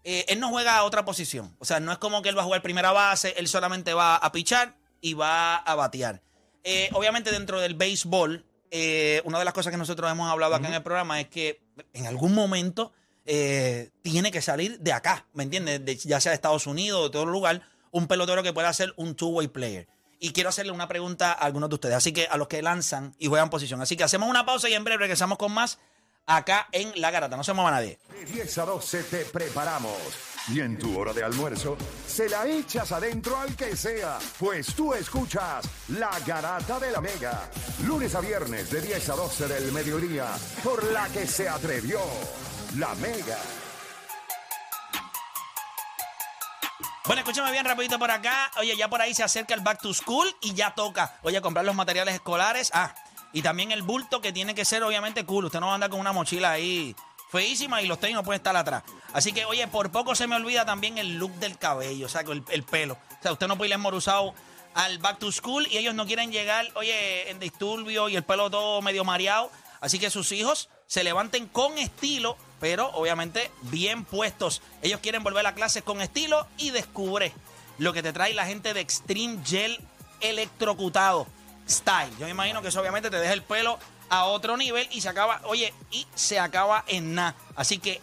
Eh, 0.05 0.24
él 0.28 0.41
no 0.41 0.49
juega 0.51 0.76
a 0.76 0.84
otra 0.84 1.05
posición. 1.05 1.55
O 1.59 1.64
sea, 1.64 1.80
no 1.80 1.93
es 1.93 1.99
como 1.99 2.22
que 2.22 2.28
él 2.28 2.39
va 2.39 2.43
a 2.43 2.45
jugar 2.45 2.62
primera 2.62 2.93
base, 2.93 3.34
él 3.37 3.49
solamente 3.49 3.93
va 3.93 4.16
a 4.16 4.32
pichar 4.32 4.76
y 5.01 5.14
va 5.14 5.57
a 5.57 5.74
batear. 5.74 6.22
Eh, 6.64 6.91
obviamente, 6.93 7.30
dentro 7.30 7.61
del 7.61 7.74
béisbol, 7.74 8.45
eh, 8.70 9.20
una 9.24 9.39
de 9.39 9.45
las 9.45 9.53
cosas 9.53 9.70
que 9.70 9.76
nosotros 9.76 10.11
hemos 10.11 10.30
hablado 10.30 10.55
acá 10.55 10.68
en 10.68 10.74
el 10.74 10.82
programa 10.82 11.20
es 11.20 11.28
que 11.28 11.61
en 11.93 12.07
algún 12.07 12.34
momento 12.34 12.93
eh, 13.27 13.91
tiene 14.03 14.31
que 14.31 14.41
salir 14.41 14.79
de 14.81 14.93
acá, 14.93 15.27
¿me 15.35 15.43
entiendes? 15.43 15.85
De- 15.85 15.97
ya 15.97 16.20
sea 16.20 16.31
de 16.31 16.37
Estados 16.37 16.66
Unidos 16.66 17.01
o 17.01 17.05
de 17.05 17.11
todo 17.11 17.27
lugar, 17.27 17.62
un 17.91 18.07
pelotero 18.07 18.43
que 18.43 18.53
pueda 18.53 18.72
ser 18.72 18.93
un 18.97 19.14
two-way 19.14 19.49
player. 19.49 19.89
Y 20.18 20.33
quiero 20.33 20.49
hacerle 20.49 20.72
una 20.72 20.89
pregunta 20.89 21.33
a 21.33 21.35
algunos 21.45 21.68
de 21.68 21.74
ustedes, 21.74 21.95
así 21.97 22.12
que 22.12 22.27
a 22.27 22.37
los 22.37 22.49
que 22.49 22.62
lanzan 22.62 23.14
y 23.18 23.27
juegan 23.27 23.51
posición. 23.51 23.81
Así 23.83 23.97
que 23.97 24.05
hacemos 24.05 24.29
una 24.31 24.47
pausa 24.47 24.68
y 24.68 24.74
en 24.74 24.83
breve 24.85 25.01
regresamos 25.01 25.37
con 25.39 25.53
más 25.53 25.79
acá 26.24 26.68
en 26.72 26.93
La 27.01 27.11
Garata. 27.11 27.37
No 27.37 27.45
se 27.45 27.53
mueva 27.53 27.70
nadie. 27.70 27.99
De 28.11 28.24
10 28.24 28.59
a 28.59 28.64
12 28.64 29.03
te 29.05 29.24
preparamos. 29.27 29.93
Y 30.49 30.61
en 30.61 30.79
tu 30.79 30.97
hora 30.99 31.12
de 31.12 31.24
almuerzo, 31.24 31.77
se 32.07 32.29
la 32.29 32.47
echas 32.47 32.93
adentro 32.93 33.37
al 33.37 33.57
que 33.57 33.77
sea, 33.77 34.18
pues 34.39 34.68
tú 34.77 34.95
escuchas 34.95 35.66
La 35.89 36.11
Garata 36.24 36.79
de 36.79 36.93
la 36.93 37.01
Mega. 37.01 37.51
Lunes 37.85 38.14
a 38.14 38.20
viernes 38.20 38.70
de 38.70 38.81
10 38.81 39.09
a 39.11 39.14
12 39.16 39.49
del 39.49 39.72
mediodía, 39.72 40.29
por 40.62 40.85
la 40.93 41.09
que 41.09 41.27
se 41.27 41.49
atrevió 41.49 41.99
La 42.79 42.95
Mega. 42.97 43.39
Bueno, 47.07 47.20
escúchame 47.20 47.53
bien 47.53 47.64
rapidito 47.64 47.99
por 47.99 48.11
acá. 48.11 48.51
Oye, 48.59 48.77
ya 48.77 48.89
por 48.89 49.01
ahí 49.01 49.14
se 49.14 49.22
acerca 49.22 49.55
el 49.55 49.61
back 49.61 49.81
to 49.81 49.95
school 49.95 50.29
y 50.43 50.53
ya 50.53 50.74
toca, 50.74 51.18
oye, 51.22 51.41
comprar 51.41 51.64
los 51.64 51.74
materiales 51.74 52.14
escolares. 52.14 52.70
Ah, 52.74 52.95
y 53.33 53.41
también 53.41 53.72
el 53.72 53.83
bulto 53.83 54.20
que 54.20 54.33
tiene 54.33 54.55
que 54.55 54.64
ser 54.64 54.83
obviamente 54.83 55.24
cool. 55.24 55.47
Usted 55.47 55.61
no 55.61 55.66
va 55.66 55.72
a 55.72 55.74
andar 55.77 55.89
con 55.89 56.01
una 56.01 56.12
mochila 56.12 56.51
ahí 56.51 56.95
feísima 57.31 57.81
y 57.81 57.87
los 57.87 57.99
tenis 57.99 58.16
no 58.16 58.24
pueden 58.24 58.41
estar 58.41 58.57
atrás. 58.57 58.83
Así 59.12 59.33
que, 59.33 59.45
oye, 59.47 59.66
por 59.68 59.91
poco 59.91 60.14
se 60.14 60.27
me 60.27 60.37
olvida 60.37 60.66
también 60.66 60.99
el 60.99 61.16
look 61.16 61.33
del 61.37 61.57
cabello, 61.57 62.07
o 62.07 62.09
sea, 62.09 62.22
el, 62.22 62.43
el 62.51 62.62
pelo. 62.64 62.95
O 62.95 63.22
sea, 63.22 63.33
usted 63.33 63.47
no 63.47 63.57
puede 63.57 63.74
ir 63.74 63.81
al 64.74 64.99
back 64.99 65.18
to 65.18 65.33
school 65.33 65.66
y 65.70 65.79
ellos 65.79 65.95
no 65.95 66.05
quieren 66.05 66.31
llegar, 66.31 66.66
oye, 66.74 67.31
en 67.31 67.39
disturbio 67.39 68.11
y 68.11 68.16
el 68.16 68.24
pelo 68.24 68.51
todo 68.51 68.83
medio 68.83 69.05
mareado. 69.05 69.51
Así 69.81 69.99
que 69.99 70.11
sus 70.11 70.33
hijos 70.33 70.68
se 70.87 71.05
levanten 71.05 71.47
con 71.47 71.79
estilo 71.79 72.37
pero 72.61 72.91
obviamente 72.91 73.51
bien 73.63 74.05
puestos. 74.05 74.63
Ellos 74.83 75.01
quieren 75.01 75.23
volver 75.23 75.47
a 75.47 75.55
clases 75.55 75.83
con 75.83 76.01
estilo 76.01 76.47
y 76.59 76.71
descubre 76.71 77.33
lo 77.79 77.93
que 77.93 78.03
te 78.03 78.13
trae 78.13 78.35
la 78.35 78.47
gente 78.47 78.75
de 78.75 78.81
Extreme 78.81 79.39
Gel 79.45 79.81
electrocutado 80.21 81.27
style. 81.69 82.11
Yo 82.19 82.27
me 82.27 82.31
imagino 82.31 82.63
que 82.63 82.69
eso 82.69 82.81
obviamente 82.81 83.11
te 83.11 83.19
deja 83.19 83.33
el 83.33 83.43
pelo 83.43 83.79
a 84.09 84.25
otro 84.25 84.57
nivel 84.57 84.89
y 84.93 85.01
se 85.01 85.09
acaba, 85.09 85.41
oye, 85.45 85.75
y 85.91 86.07
se 86.15 86.39
acaba 86.39 86.85
en 86.87 87.15
nada. 87.15 87.35
Así 87.55 87.79
que 87.79 88.01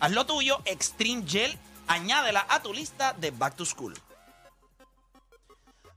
haz 0.00 0.10
lo 0.12 0.26
tuyo, 0.26 0.60
Extreme 0.64 1.24
Gel, 1.26 1.56
añádela 1.86 2.46
a 2.48 2.62
tu 2.62 2.72
lista 2.72 3.14
de 3.14 3.30
Back 3.30 3.56
to 3.56 3.64
School. 3.64 3.94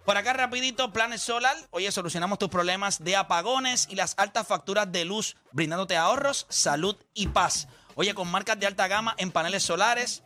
Por 0.05 0.17
acá 0.17 0.33
rapidito, 0.33 0.91
Planet 0.91 1.19
Solar. 1.19 1.55
Oye, 1.69 1.91
solucionamos 1.91 2.39
tus 2.39 2.49
problemas 2.49 3.03
de 3.03 3.15
apagones 3.15 3.85
y 3.91 3.95
las 3.95 4.15
altas 4.17 4.47
facturas 4.47 4.91
de 4.91 5.05
luz, 5.05 5.35
brindándote 5.51 5.97
ahorros, 5.97 6.47
salud 6.49 6.95
y 7.13 7.27
paz. 7.27 7.67
Oye, 7.99 8.13
con 8.13 8.31
marcas 8.31 8.57
de 8.57 8.65
alta 8.65 8.87
gama 8.87 9.13
en 9.17 9.29
paneles 9.29 9.61
solares, 9.61 10.23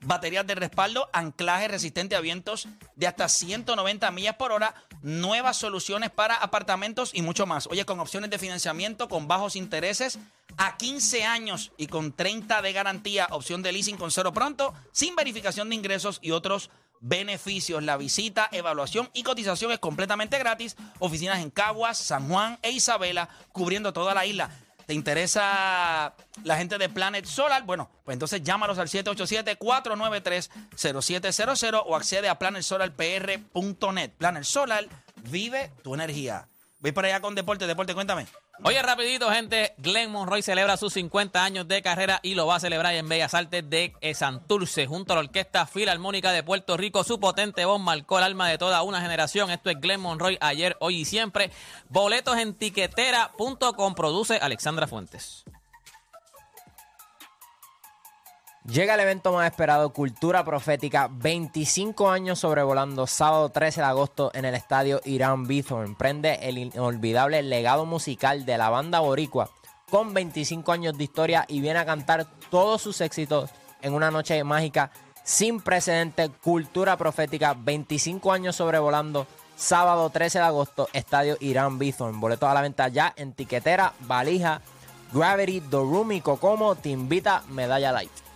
baterías 0.00 0.44
de 0.48 0.56
respaldo, 0.56 1.08
anclaje 1.12 1.68
resistente 1.68 2.16
a 2.16 2.20
vientos 2.20 2.66
de 2.96 3.06
hasta 3.06 3.28
190 3.28 4.10
millas 4.10 4.34
por 4.34 4.50
hora, 4.50 4.74
nuevas 5.02 5.56
soluciones 5.56 6.10
para 6.10 6.34
apartamentos 6.34 7.12
y 7.14 7.22
mucho 7.22 7.46
más. 7.46 7.68
Oye, 7.68 7.84
con 7.84 8.00
opciones 8.00 8.30
de 8.30 8.38
financiamiento 8.40 9.08
con 9.08 9.28
bajos 9.28 9.54
intereses 9.54 10.18
a 10.56 10.76
15 10.76 11.22
años 11.22 11.70
y 11.76 11.86
con 11.86 12.10
30 12.10 12.62
de 12.62 12.72
garantía, 12.72 13.28
opción 13.30 13.62
de 13.62 13.70
leasing 13.70 13.96
con 13.96 14.10
cero 14.10 14.32
pronto, 14.32 14.74
sin 14.90 15.14
verificación 15.14 15.68
de 15.68 15.76
ingresos 15.76 16.18
y 16.20 16.32
otros 16.32 16.68
beneficios. 16.98 17.80
La 17.80 17.96
visita, 17.96 18.48
evaluación 18.50 19.08
y 19.14 19.22
cotización 19.22 19.70
es 19.70 19.78
completamente 19.78 20.36
gratis. 20.40 20.74
Oficinas 20.98 21.38
en 21.38 21.50
Caguas, 21.50 21.96
San 21.96 22.28
Juan 22.28 22.58
e 22.60 22.72
Isabela, 22.72 23.28
cubriendo 23.52 23.92
toda 23.92 24.14
la 24.14 24.26
isla. 24.26 24.50
¿Te 24.88 24.94
interesa 24.94 26.16
la 26.44 26.56
gente 26.56 26.78
de 26.78 26.88
Planet 26.88 27.26
Solar? 27.26 27.62
Bueno, 27.64 27.90
pues 28.06 28.14
entonces 28.14 28.42
llámalos 28.42 28.78
al 28.78 28.88
787-493-0700 28.88 31.82
o 31.84 31.94
accede 31.94 32.30
a 32.30 32.38
planetsolarpr.net. 32.38 34.10
Planet 34.16 34.44
Solar, 34.44 34.86
vive 35.30 35.70
tu 35.82 35.92
energía. 35.92 36.48
Voy 36.78 36.92
para 36.92 37.08
allá 37.08 37.20
con 37.20 37.34
Deporte. 37.34 37.66
Deporte, 37.66 37.92
cuéntame. 37.92 38.26
Oye, 38.64 38.82
rapidito, 38.82 39.30
gente, 39.30 39.74
Glenn 39.78 40.10
Monroy 40.10 40.42
celebra 40.42 40.76
sus 40.76 40.92
50 40.94 41.44
años 41.44 41.68
de 41.68 41.80
carrera 41.80 42.18
y 42.24 42.34
lo 42.34 42.46
va 42.46 42.56
a 42.56 42.60
celebrar 42.60 42.92
en 42.94 43.08
Bellas 43.08 43.32
Artes 43.32 43.68
de 43.70 43.94
Santurce, 44.14 44.86
junto 44.86 45.12
a 45.12 45.16
la 45.16 45.20
Orquesta 45.20 45.64
Filarmónica 45.64 46.32
de 46.32 46.42
Puerto 46.42 46.76
Rico. 46.76 47.04
Su 47.04 47.20
potente 47.20 47.64
voz 47.64 47.80
marcó 47.80 48.18
el 48.18 48.24
alma 48.24 48.48
de 48.48 48.58
toda 48.58 48.82
una 48.82 49.00
generación. 49.00 49.52
Esto 49.52 49.70
es 49.70 49.80
Glenn 49.80 50.00
Monroy 50.00 50.38
ayer, 50.40 50.76
hoy 50.80 51.02
y 51.02 51.04
siempre. 51.04 51.52
Boletos 51.88 52.36
en 52.36 52.52
tiquetera.com, 52.52 53.94
produce 53.94 54.38
Alexandra 54.38 54.88
Fuentes. 54.88 55.44
Llega 58.70 58.92
el 58.92 59.00
evento 59.00 59.32
más 59.32 59.50
esperado, 59.50 59.94
Cultura 59.94 60.44
Profética, 60.44 61.08
25 61.10 62.10
años 62.10 62.40
sobrevolando, 62.40 63.06
sábado 63.06 63.48
13 63.48 63.80
de 63.80 63.86
agosto 63.86 64.30
en 64.34 64.44
el 64.44 64.54
estadio 64.54 65.00
Irán 65.06 65.46
Bithorn. 65.46 65.94
Prende 65.94 66.34
el 66.42 66.58
inolvidable 66.58 67.42
legado 67.42 67.86
musical 67.86 68.44
de 68.44 68.58
la 68.58 68.68
banda 68.68 69.00
boricua 69.00 69.48
con 69.90 70.12
25 70.12 70.70
años 70.70 70.98
de 70.98 71.04
historia 71.04 71.46
y 71.48 71.62
viene 71.62 71.78
a 71.78 71.86
cantar 71.86 72.26
todos 72.50 72.82
sus 72.82 73.00
éxitos 73.00 73.48
en 73.80 73.94
una 73.94 74.10
noche 74.10 74.44
mágica 74.44 74.90
sin 75.24 75.62
precedente. 75.62 76.28
Cultura 76.28 76.98
Profética, 76.98 77.54
25 77.54 78.30
años 78.32 78.56
sobrevolando, 78.56 79.26
sábado 79.56 80.10
13 80.10 80.40
de 80.40 80.44
agosto, 80.44 80.90
estadio 80.92 81.38
Irán 81.40 81.78
Bithorn. 81.78 82.20
Boletos 82.20 82.50
a 82.50 82.52
la 82.52 82.60
venta 82.60 82.88
ya 82.88 83.14
en 83.16 83.32
tiquetera, 83.32 83.94
valija, 84.00 84.60
Gravity, 85.10 85.62
y 86.10 86.20
Cocomo. 86.20 86.74
Te 86.74 86.90
invita 86.90 87.44
Medalla 87.48 87.92
Light. 87.92 88.27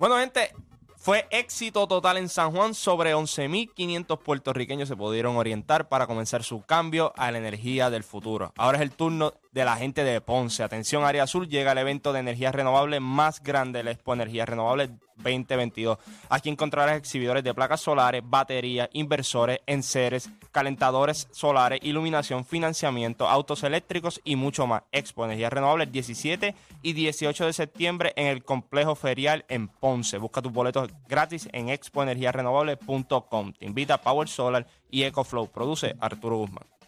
Bueno, 0.00 0.16
gente, 0.16 0.54
fue 0.96 1.26
éxito 1.30 1.86
total 1.86 2.16
en 2.16 2.30
San 2.30 2.52
Juan. 2.52 2.72
Sobre 2.72 3.14
11.500 3.14 4.18
puertorriqueños 4.18 4.88
se 4.88 4.96
pudieron 4.96 5.36
orientar 5.36 5.90
para 5.90 6.06
comenzar 6.06 6.42
su 6.42 6.62
cambio 6.62 7.12
a 7.16 7.30
la 7.30 7.36
energía 7.36 7.90
del 7.90 8.02
futuro. 8.02 8.54
Ahora 8.56 8.78
es 8.78 8.82
el 8.82 8.92
turno 8.92 9.34
de 9.52 9.64
la 9.64 9.76
gente 9.76 10.04
de 10.04 10.20
Ponce. 10.20 10.62
Atención, 10.62 11.04
Área 11.04 11.24
Azul, 11.24 11.48
llega 11.48 11.72
el 11.72 11.78
evento 11.78 12.12
de 12.12 12.20
energía 12.20 12.52
renovable 12.52 13.00
más 13.00 13.42
grande, 13.42 13.82
la 13.82 13.90
Expo 13.90 14.14
Energía 14.14 14.46
Renovable 14.46 14.90
2022. 15.16 15.98
Aquí 16.28 16.48
encontrarás 16.48 16.96
exhibidores 16.96 17.44
de 17.44 17.52
placas 17.52 17.80
solares, 17.80 18.22
baterías, 18.24 18.88
inversores, 18.92 19.60
enseres, 19.66 20.30
calentadores 20.52 21.28
solares, 21.32 21.80
iluminación, 21.82 22.44
financiamiento, 22.44 23.28
autos 23.28 23.62
eléctricos 23.62 24.20
y 24.24 24.36
mucho 24.36 24.66
más. 24.66 24.82
Expo 24.92 25.24
Energía 25.24 25.50
Renovable 25.50 25.84
el 25.84 25.92
17 25.92 26.54
y 26.82 26.92
18 26.92 27.46
de 27.46 27.52
septiembre 27.52 28.12
en 28.16 28.28
el 28.28 28.44
complejo 28.44 28.94
ferial 28.94 29.44
en 29.48 29.68
Ponce. 29.68 30.18
Busca 30.18 30.42
tus 30.42 30.52
boletos 30.52 30.90
gratis 31.08 31.48
en 31.52 31.68
expoenergiarenovable.com. 31.68 33.52
Te 33.52 33.66
invita 33.66 34.00
Power 34.00 34.28
Solar 34.28 34.66
y 34.90 35.02
EcoFlow. 35.02 35.48
Produce 35.48 35.96
Arturo 36.00 36.36
Guzmán. 36.38 36.79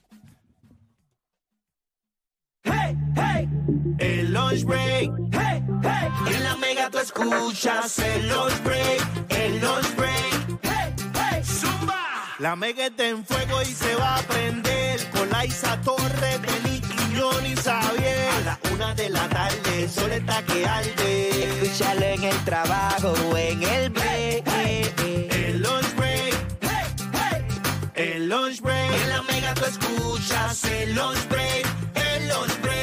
El 3.98 4.32
lunch 4.32 4.64
break. 4.64 5.10
Hey, 5.32 5.62
hey, 5.82 6.08
en 6.34 6.44
la 6.44 6.56
mega 6.56 6.90
tú 6.90 6.98
escuchas 6.98 7.98
el 7.98 8.28
lunch 8.28 8.62
break. 8.64 9.00
El 9.30 9.60
lunch 9.60 9.96
break. 9.96 10.58
Hey, 10.62 10.94
hey, 11.14 11.42
zumba. 11.44 12.00
La 12.38 12.56
mega 12.56 12.86
está 12.86 13.06
en 13.06 13.24
fuego 13.24 13.62
y 13.62 13.66
se 13.66 13.94
va 13.96 14.16
a 14.16 14.22
prender 14.22 15.00
con 15.10 15.28
la 15.30 15.44
Isa 15.44 15.80
Torre, 15.82 16.38
Benny 16.38 16.80
Quiñón 16.80 17.46
y 17.46 17.54
Xavier. 17.56 18.28
A 18.28 18.40
la 18.40 18.58
una 18.72 18.94
de 18.94 19.10
la 19.10 19.28
tarde, 19.28 19.82
el 19.82 19.90
sol 19.90 20.12
está 20.12 20.42
que 20.42 20.66
arde. 20.66 21.62
Escúchalo 21.62 22.06
en 22.06 22.24
el 22.24 22.44
trabajo 22.44 23.14
o 23.30 23.36
en 23.36 23.62
el 23.62 23.90
break. 23.90 24.46
El 24.56 25.62
lunch 25.62 25.94
break. 25.96 26.34
Hey, 26.60 26.94
hey, 27.12 28.14
el 28.14 28.28
lunch 28.28 28.60
break. 28.60 28.92
En 29.02 29.08
la 29.08 29.22
mega 29.22 29.54
tú 29.54 29.64
escuchas 29.64 30.64
el 30.64 30.94
lunch 30.94 31.28
break. 31.28 31.66
El 31.94 32.28
lunch 32.28 32.60
break. 32.62 32.81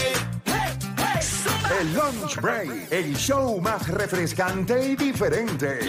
El 1.70 1.94
Lunch 1.94 2.42
Break, 2.42 2.92
el 2.92 3.16
show 3.16 3.62
más 3.62 3.88
refrescante 3.88 4.90
y 4.90 4.96
diferente. 4.96 5.82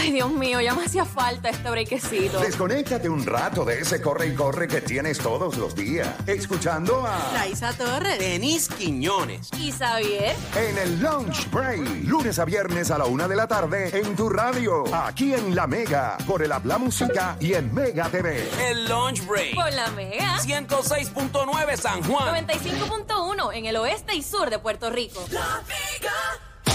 Ay, 0.00 0.12
Dios 0.12 0.30
mío, 0.30 0.60
ya 0.60 0.74
me 0.74 0.84
hacía 0.84 1.04
falta 1.04 1.48
este 1.48 1.70
brequecito. 1.70 2.40
Desconéctate 2.40 3.08
un 3.08 3.24
rato 3.24 3.64
de 3.64 3.80
ese 3.80 4.00
corre 4.00 4.28
y 4.28 4.34
corre 4.34 4.68
que 4.68 4.80
tienes 4.80 5.18
todos 5.18 5.56
los 5.56 5.74
días, 5.74 6.08
escuchando 6.26 7.06
a 7.06 7.32
Laisa 7.32 7.72
Torres. 7.72 8.18
Denis 8.18 8.68
Quiñones. 8.68 9.50
¿Y 9.58 9.72
Xavier? 9.72 10.36
En 10.56 10.78
el 10.78 11.00
Lunch 11.00 11.50
Break, 11.50 12.04
lunes 12.04 12.38
a 12.38 12.44
viernes 12.44 12.90
a 12.90 12.98
la 12.98 13.04
una 13.06 13.28
de 13.28 13.36
la 13.36 13.46
tarde 13.46 13.90
en 13.98 14.14
tu 14.16 14.28
radio, 14.28 14.84
aquí 14.94 15.34
en 15.34 15.54
La 15.54 15.66
Mega, 15.66 16.18
por 16.26 16.42
el 16.42 16.52
Habla 16.52 16.78
Música 16.78 17.36
y 17.40 17.54
en 17.54 17.72
Mega 17.72 18.08
TV. 18.08 18.48
El 18.68 18.88
Lunch 18.88 19.24
Break. 19.26 19.54
Por 19.54 19.72
la 19.72 19.90
Mega. 19.92 20.38
106.9 20.38 21.76
San 21.76 22.02
Juan. 22.02 22.46
95.1 22.46 23.54
en 23.54 23.66
el 23.66 23.76
oeste 23.76 24.14
y 24.14 24.22
sur 24.22 24.50
de 24.50 24.58
Puerto 24.58 24.90
Rico. 24.90 25.24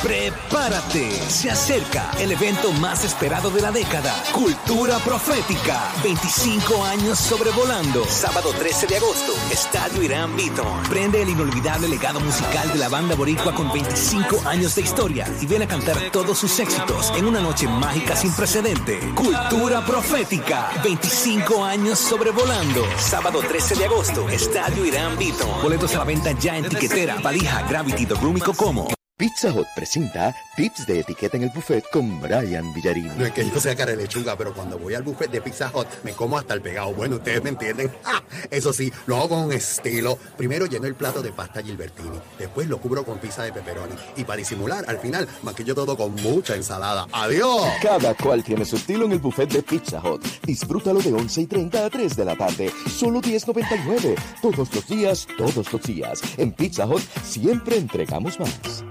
Prepárate, 0.02 1.12
se 1.30 1.52
acerca 1.52 2.12
el 2.20 2.32
evento 2.32 2.72
más 2.72 3.04
esperado 3.04 3.50
de 3.50 3.62
la 3.62 3.70
década, 3.70 4.16
Cultura 4.32 4.98
Profética, 5.00 5.92
25 6.02 6.86
años 6.86 7.20
sobrevolando, 7.20 8.06
sábado 8.06 8.54
13 8.58 8.88
de 8.88 8.96
agosto, 8.96 9.34
Estadio 9.52 10.02
Irán 10.02 10.38
Beaton. 10.38 10.84
Prende 10.90 11.22
el 11.22 11.30
inolvidable 11.30 11.90
legado 11.90 12.22
musical 12.22 12.72
de 12.72 12.80
la 12.80 12.88
banda 12.88 13.14
boricua 13.16 13.54
con 13.54 13.74
25 13.74 14.48
años 14.48 14.74
de 14.76 14.84
historia 14.84 15.28
y 15.42 15.46
ven 15.46 15.64
a 15.64 15.68
cantar 15.68 15.98
todos 16.12 16.40
sus 16.40 16.58
éxitos 16.60 17.12
en 17.18 17.26
una 17.26 17.42
noche 17.42 17.68
mágica 17.68 18.16
sin 18.16 18.32
precedente. 18.32 19.00
Cultura 19.16 19.86
Profética, 19.86 20.72
25 20.82 21.66
años 21.66 22.00
sobrevolando, 22.00 22.86
sábado 22.98 23.42
13 23.42 23.76
de 23.76 23.86
agosto, 23.86 24.30
Estadio 24.30 24.86
Irán 24.86 25.18
Beaton. 25.18 25.62
Boletos 25.62 25.94
a 25.96 25.98
la 26.00 26.04
venta 26.06 26.32
ya 26.32 26.58
en 26.58 26.70
tiquetera, 26.70 27.18
valija, 27.22 27.64
Gravity, 27.64 28.06
The 28.06 28.16
Room 28.16 28.38
y 28.38 28.42
Cocomo. 28.42 28.99
Pizza 29.20 29.52
Hut 29.52 29.68
presenta 29.76 30.34
tips 30.56 30.88
de 30.88 31.02
etiqueta 31.02 31.36
en 31.36 31.44
el 31.44 31.50
buffet 31.50 31.84
con 31.92 32.22
Brian 32.22 32.74
Villarín. 32.74 33.12
No 33.18 33.26
es 33.26 33.34
que 33.34 33.44
yo 33.44 33.60
sea 33.60 33.76
cara 33.76 33.92
de 33.92 33.98
lechuga, 33.98 34.38
pero 34.38 34.54
cuando 34.54 34.80
voy 34.80 34.94
al 34.94 35.04
buffet 35.04 35.30
de 35.30 35.42
Pizza 35.42 35.70
Hut 35.76 35.88
me 36.04 36.14
como 36.14 36.38
hasta 36.38 36.54
el 36.54 36.62
pegado. 36.62 36.94
Bueno, 36.94 37.18
ustedes 37.18 37.44
me 37.44 37.50
entienden. 37.50 37.92
¡Ja! 38.04 38.24
Eso 38.50 38.72
sí, 38.72 38.94
lo 39.08 39.18
hago 39.18 39.28
con 39.28 39.52
estilo. 39.52 40.18
Primero 40.38 40.68
lleno 40.68 40.88
el 40.88 40.96
plato 40.96 41.22
de 41.22 41.34
pasta 41.34 41.62
Gilbertini, 41.62 42.18
después 42.38 42.70
lo 42.70 42.80
cubro 42.80 43.04
con 43.04 43.18
pizza 43.18 43.44
de 43.44 43.52
pepperoni 43.52 43.94
y 44.16 44.24
para 44.24 44.38
disimular, 44.38 44.86
al 44.88 45.00
final 45.00 45.28
maquillo 45.44 45.76
todo 45.76 45.98
con 45.98 46.16
mucha 46.16 46.56
ensalada. 46.56 47.06
¡Adiós! 47.12 47.68
Cada 47.82 48.14
cual 48.14 48.42
tiene 48.42 48.64
su 48.64 48.78
estilo 48.78 49.04
en 49.04 49.12
el 49.12 49.20
buffet 49.20 49.52
de 49.52 49.64
Pizza 49.64 50.00
Hut. 50.00 50.26
Disfrútalo 50.46 51.02
de 51.02 51.12
11 51.12 51.42
y 51.42 51.46
30 51.46 51.86
a 51.86 51.90
3 51.90 52.16
de 52.16 52.24
la 52.24 52.38
tarde. 52.38 52.72
Solo 52.90 53.20
10.99. 53.20 54.16
Todos 54.42 54.74
los 54.74 54.88
días, 54.88 55.28
todos 55.38 55.74
los 55.74 55.84
días. 55.84 56.22
En 56.38 56.54
Pizza 56.54 56.86
Hut 56.86 57.04
siempre 57.26 57.76
entregamos 57.76 58.40
más. 58.40 58.86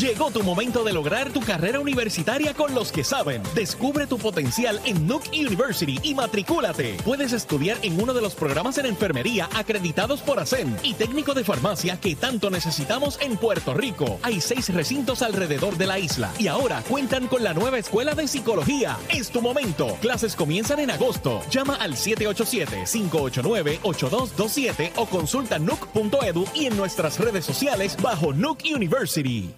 Llegó 0.00 0.30
tu 0.30 0.42
momento 0.42 0.82
de 0.82 0.94
lograr 0.94 1.30
tu 1.30 1.42
carrera 1.42 1.78
universitaria 1.78 2.54
con 2.54 2.74
los 2.74 2.90
que 2.90 3.04
saben. 3.04 3.42
Descubre 3.54 4.06
tu 4.06 4.16
potencial 4.16 4.80
en 4.86 5.06
Nook 5.06 5.24
University 5.30 5.98
y 6.02 6.14
matricúlate. 6.14 6.96
Puedes 7.04 7.34
estudiar 7.34 7.76
en 7.82 8.00
uno 8.00 8.14
de 8.14 8.22
los 8.22 8.34
programas 8.34 8.78
en 8.78 8.86
enfermería 8.86 9.50
acreditados 9.54 10.22
por 10.22 10.40
ASEN 10.40 10.74
y 10.82 10.94
técnico 10.94 11.34
de 11.34 11.44
farmacia 11.44 12.00
que 12.00 12.16
tanto 12.16 12.48
necesitamos 12.48 13.18
en 13.20 13.36
Puerto 13.36 13.74
Rico. 13.74 14.18
Hay 14.22 14.40
seis 14.40 14.72
recintos 14.72 15.20
alrededor 15.20 15.76
de 15.76 15.86
la 15.86 15.98
isla 15.98 16.32
y 16.38 16.46
ahora 16.46 16.82
cuentan 16.88 17.26
con 17.26 17.44
la 17.44 17.52
nueva 17.52 17.76
escuela 17.76 18.14
de 18.14 18.26
psicología. 18.26 18.96
Es 19.10 19.28
tu 19.28 19.42
momento. 19.42 19.98
Clases 20.00 20.34
comienzan 20.34 20.80
en 20.80 20.92
agosto. 20.92 21.42
Llama 21.50 21.74
al 21.74 21.96
787-589-8227 21.96 24.92
o 24.96 25.04
consulta 25.04 25.58
nook.edu 25.58 26.46
y 26.54 26.64
en 26.64 26.78
nuestras 26.78 27.20
redes 27.20 27.44
sociales 27.44 27.98
bajo 28.00 28.32
Nook 28.32 28.60
University. 28.64 29.54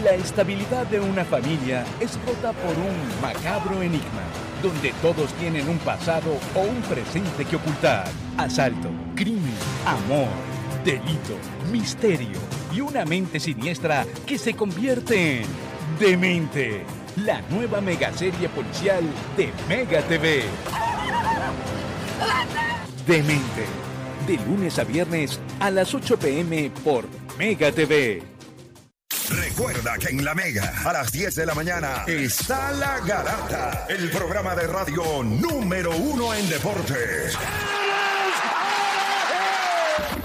La 0.00 0.12
estabilidad 0.12 0.86
de 0.86 1.00
una 1.00 1.22
familia 1.22 1.84
es 2.00 2.18
rota 2.24 2.54
por 2.54 2.74
un 2.78 3.20
macabro 3.20 3.82
enigma, 3.82 4.22
donde 4.62 4.90
todos 5.02 5.30
tienen 5.34 5.68
un 5.68 5.76
pasado 5.78 6.38
o 6.54 6.60
un 6.60 6.80
presente 6.80 7.44
que 7.44 7.56
ocultar. 7.56 8.08
Asalto, 8.38 8.88
crimen, 9.14 9.54
amor, 9.84 10.28
delito, 10.82 11.36
misterio 11.70 12.38
y 12.72 12.80
una 12.80 13.04
mente 13.04 13.38
siniestra 13.38 14.06
que 14.24 14.38
se 14.38 14.54
convierte 14.54 15.42
en 15.42 15.46
Demente, 16.00 16.84
la 17.16 17.42
nueva 17.50 17.82
megaserie 17.82 18.48
policial 18.48 19.04
de 19.36 19.52
Mega 19.68 20.00
TV. 20.00 20.44
Demente, 23.06 23.66
de 24.26 24.36
lunes 24.46 24.78
a 24.78 24.84
viernes 24.84 25.38
a 25.60 25.70
las 25.70 25.92
8 25.92 26.18
pm 26.18 26.70
por 26.82 27.04
Mega 27.36 27.70
TV. 27.70 28.31
Recuerda 29.30 29.96
que 29.98 30.08
en 30.08 30.24
La 30.24 30.34
Mega, 30.34 30.72
a 30.84 30.92
las 30.92 31.12
10 31.12 31.34
de 31.34 31.46
la 31.46 31.54
mañana, 31.54 32.04
está 32.06 32.72
La 32.72 33.00
Garata, 33.00 33.86
el 33.88 34.10
programa 34.10 34.54
de 34.54 34.66
radio 34.66 35.22
número 35.22 35.96
uno 35.96 36.34
en 36.34 36.46
deportes. 36.48 37.38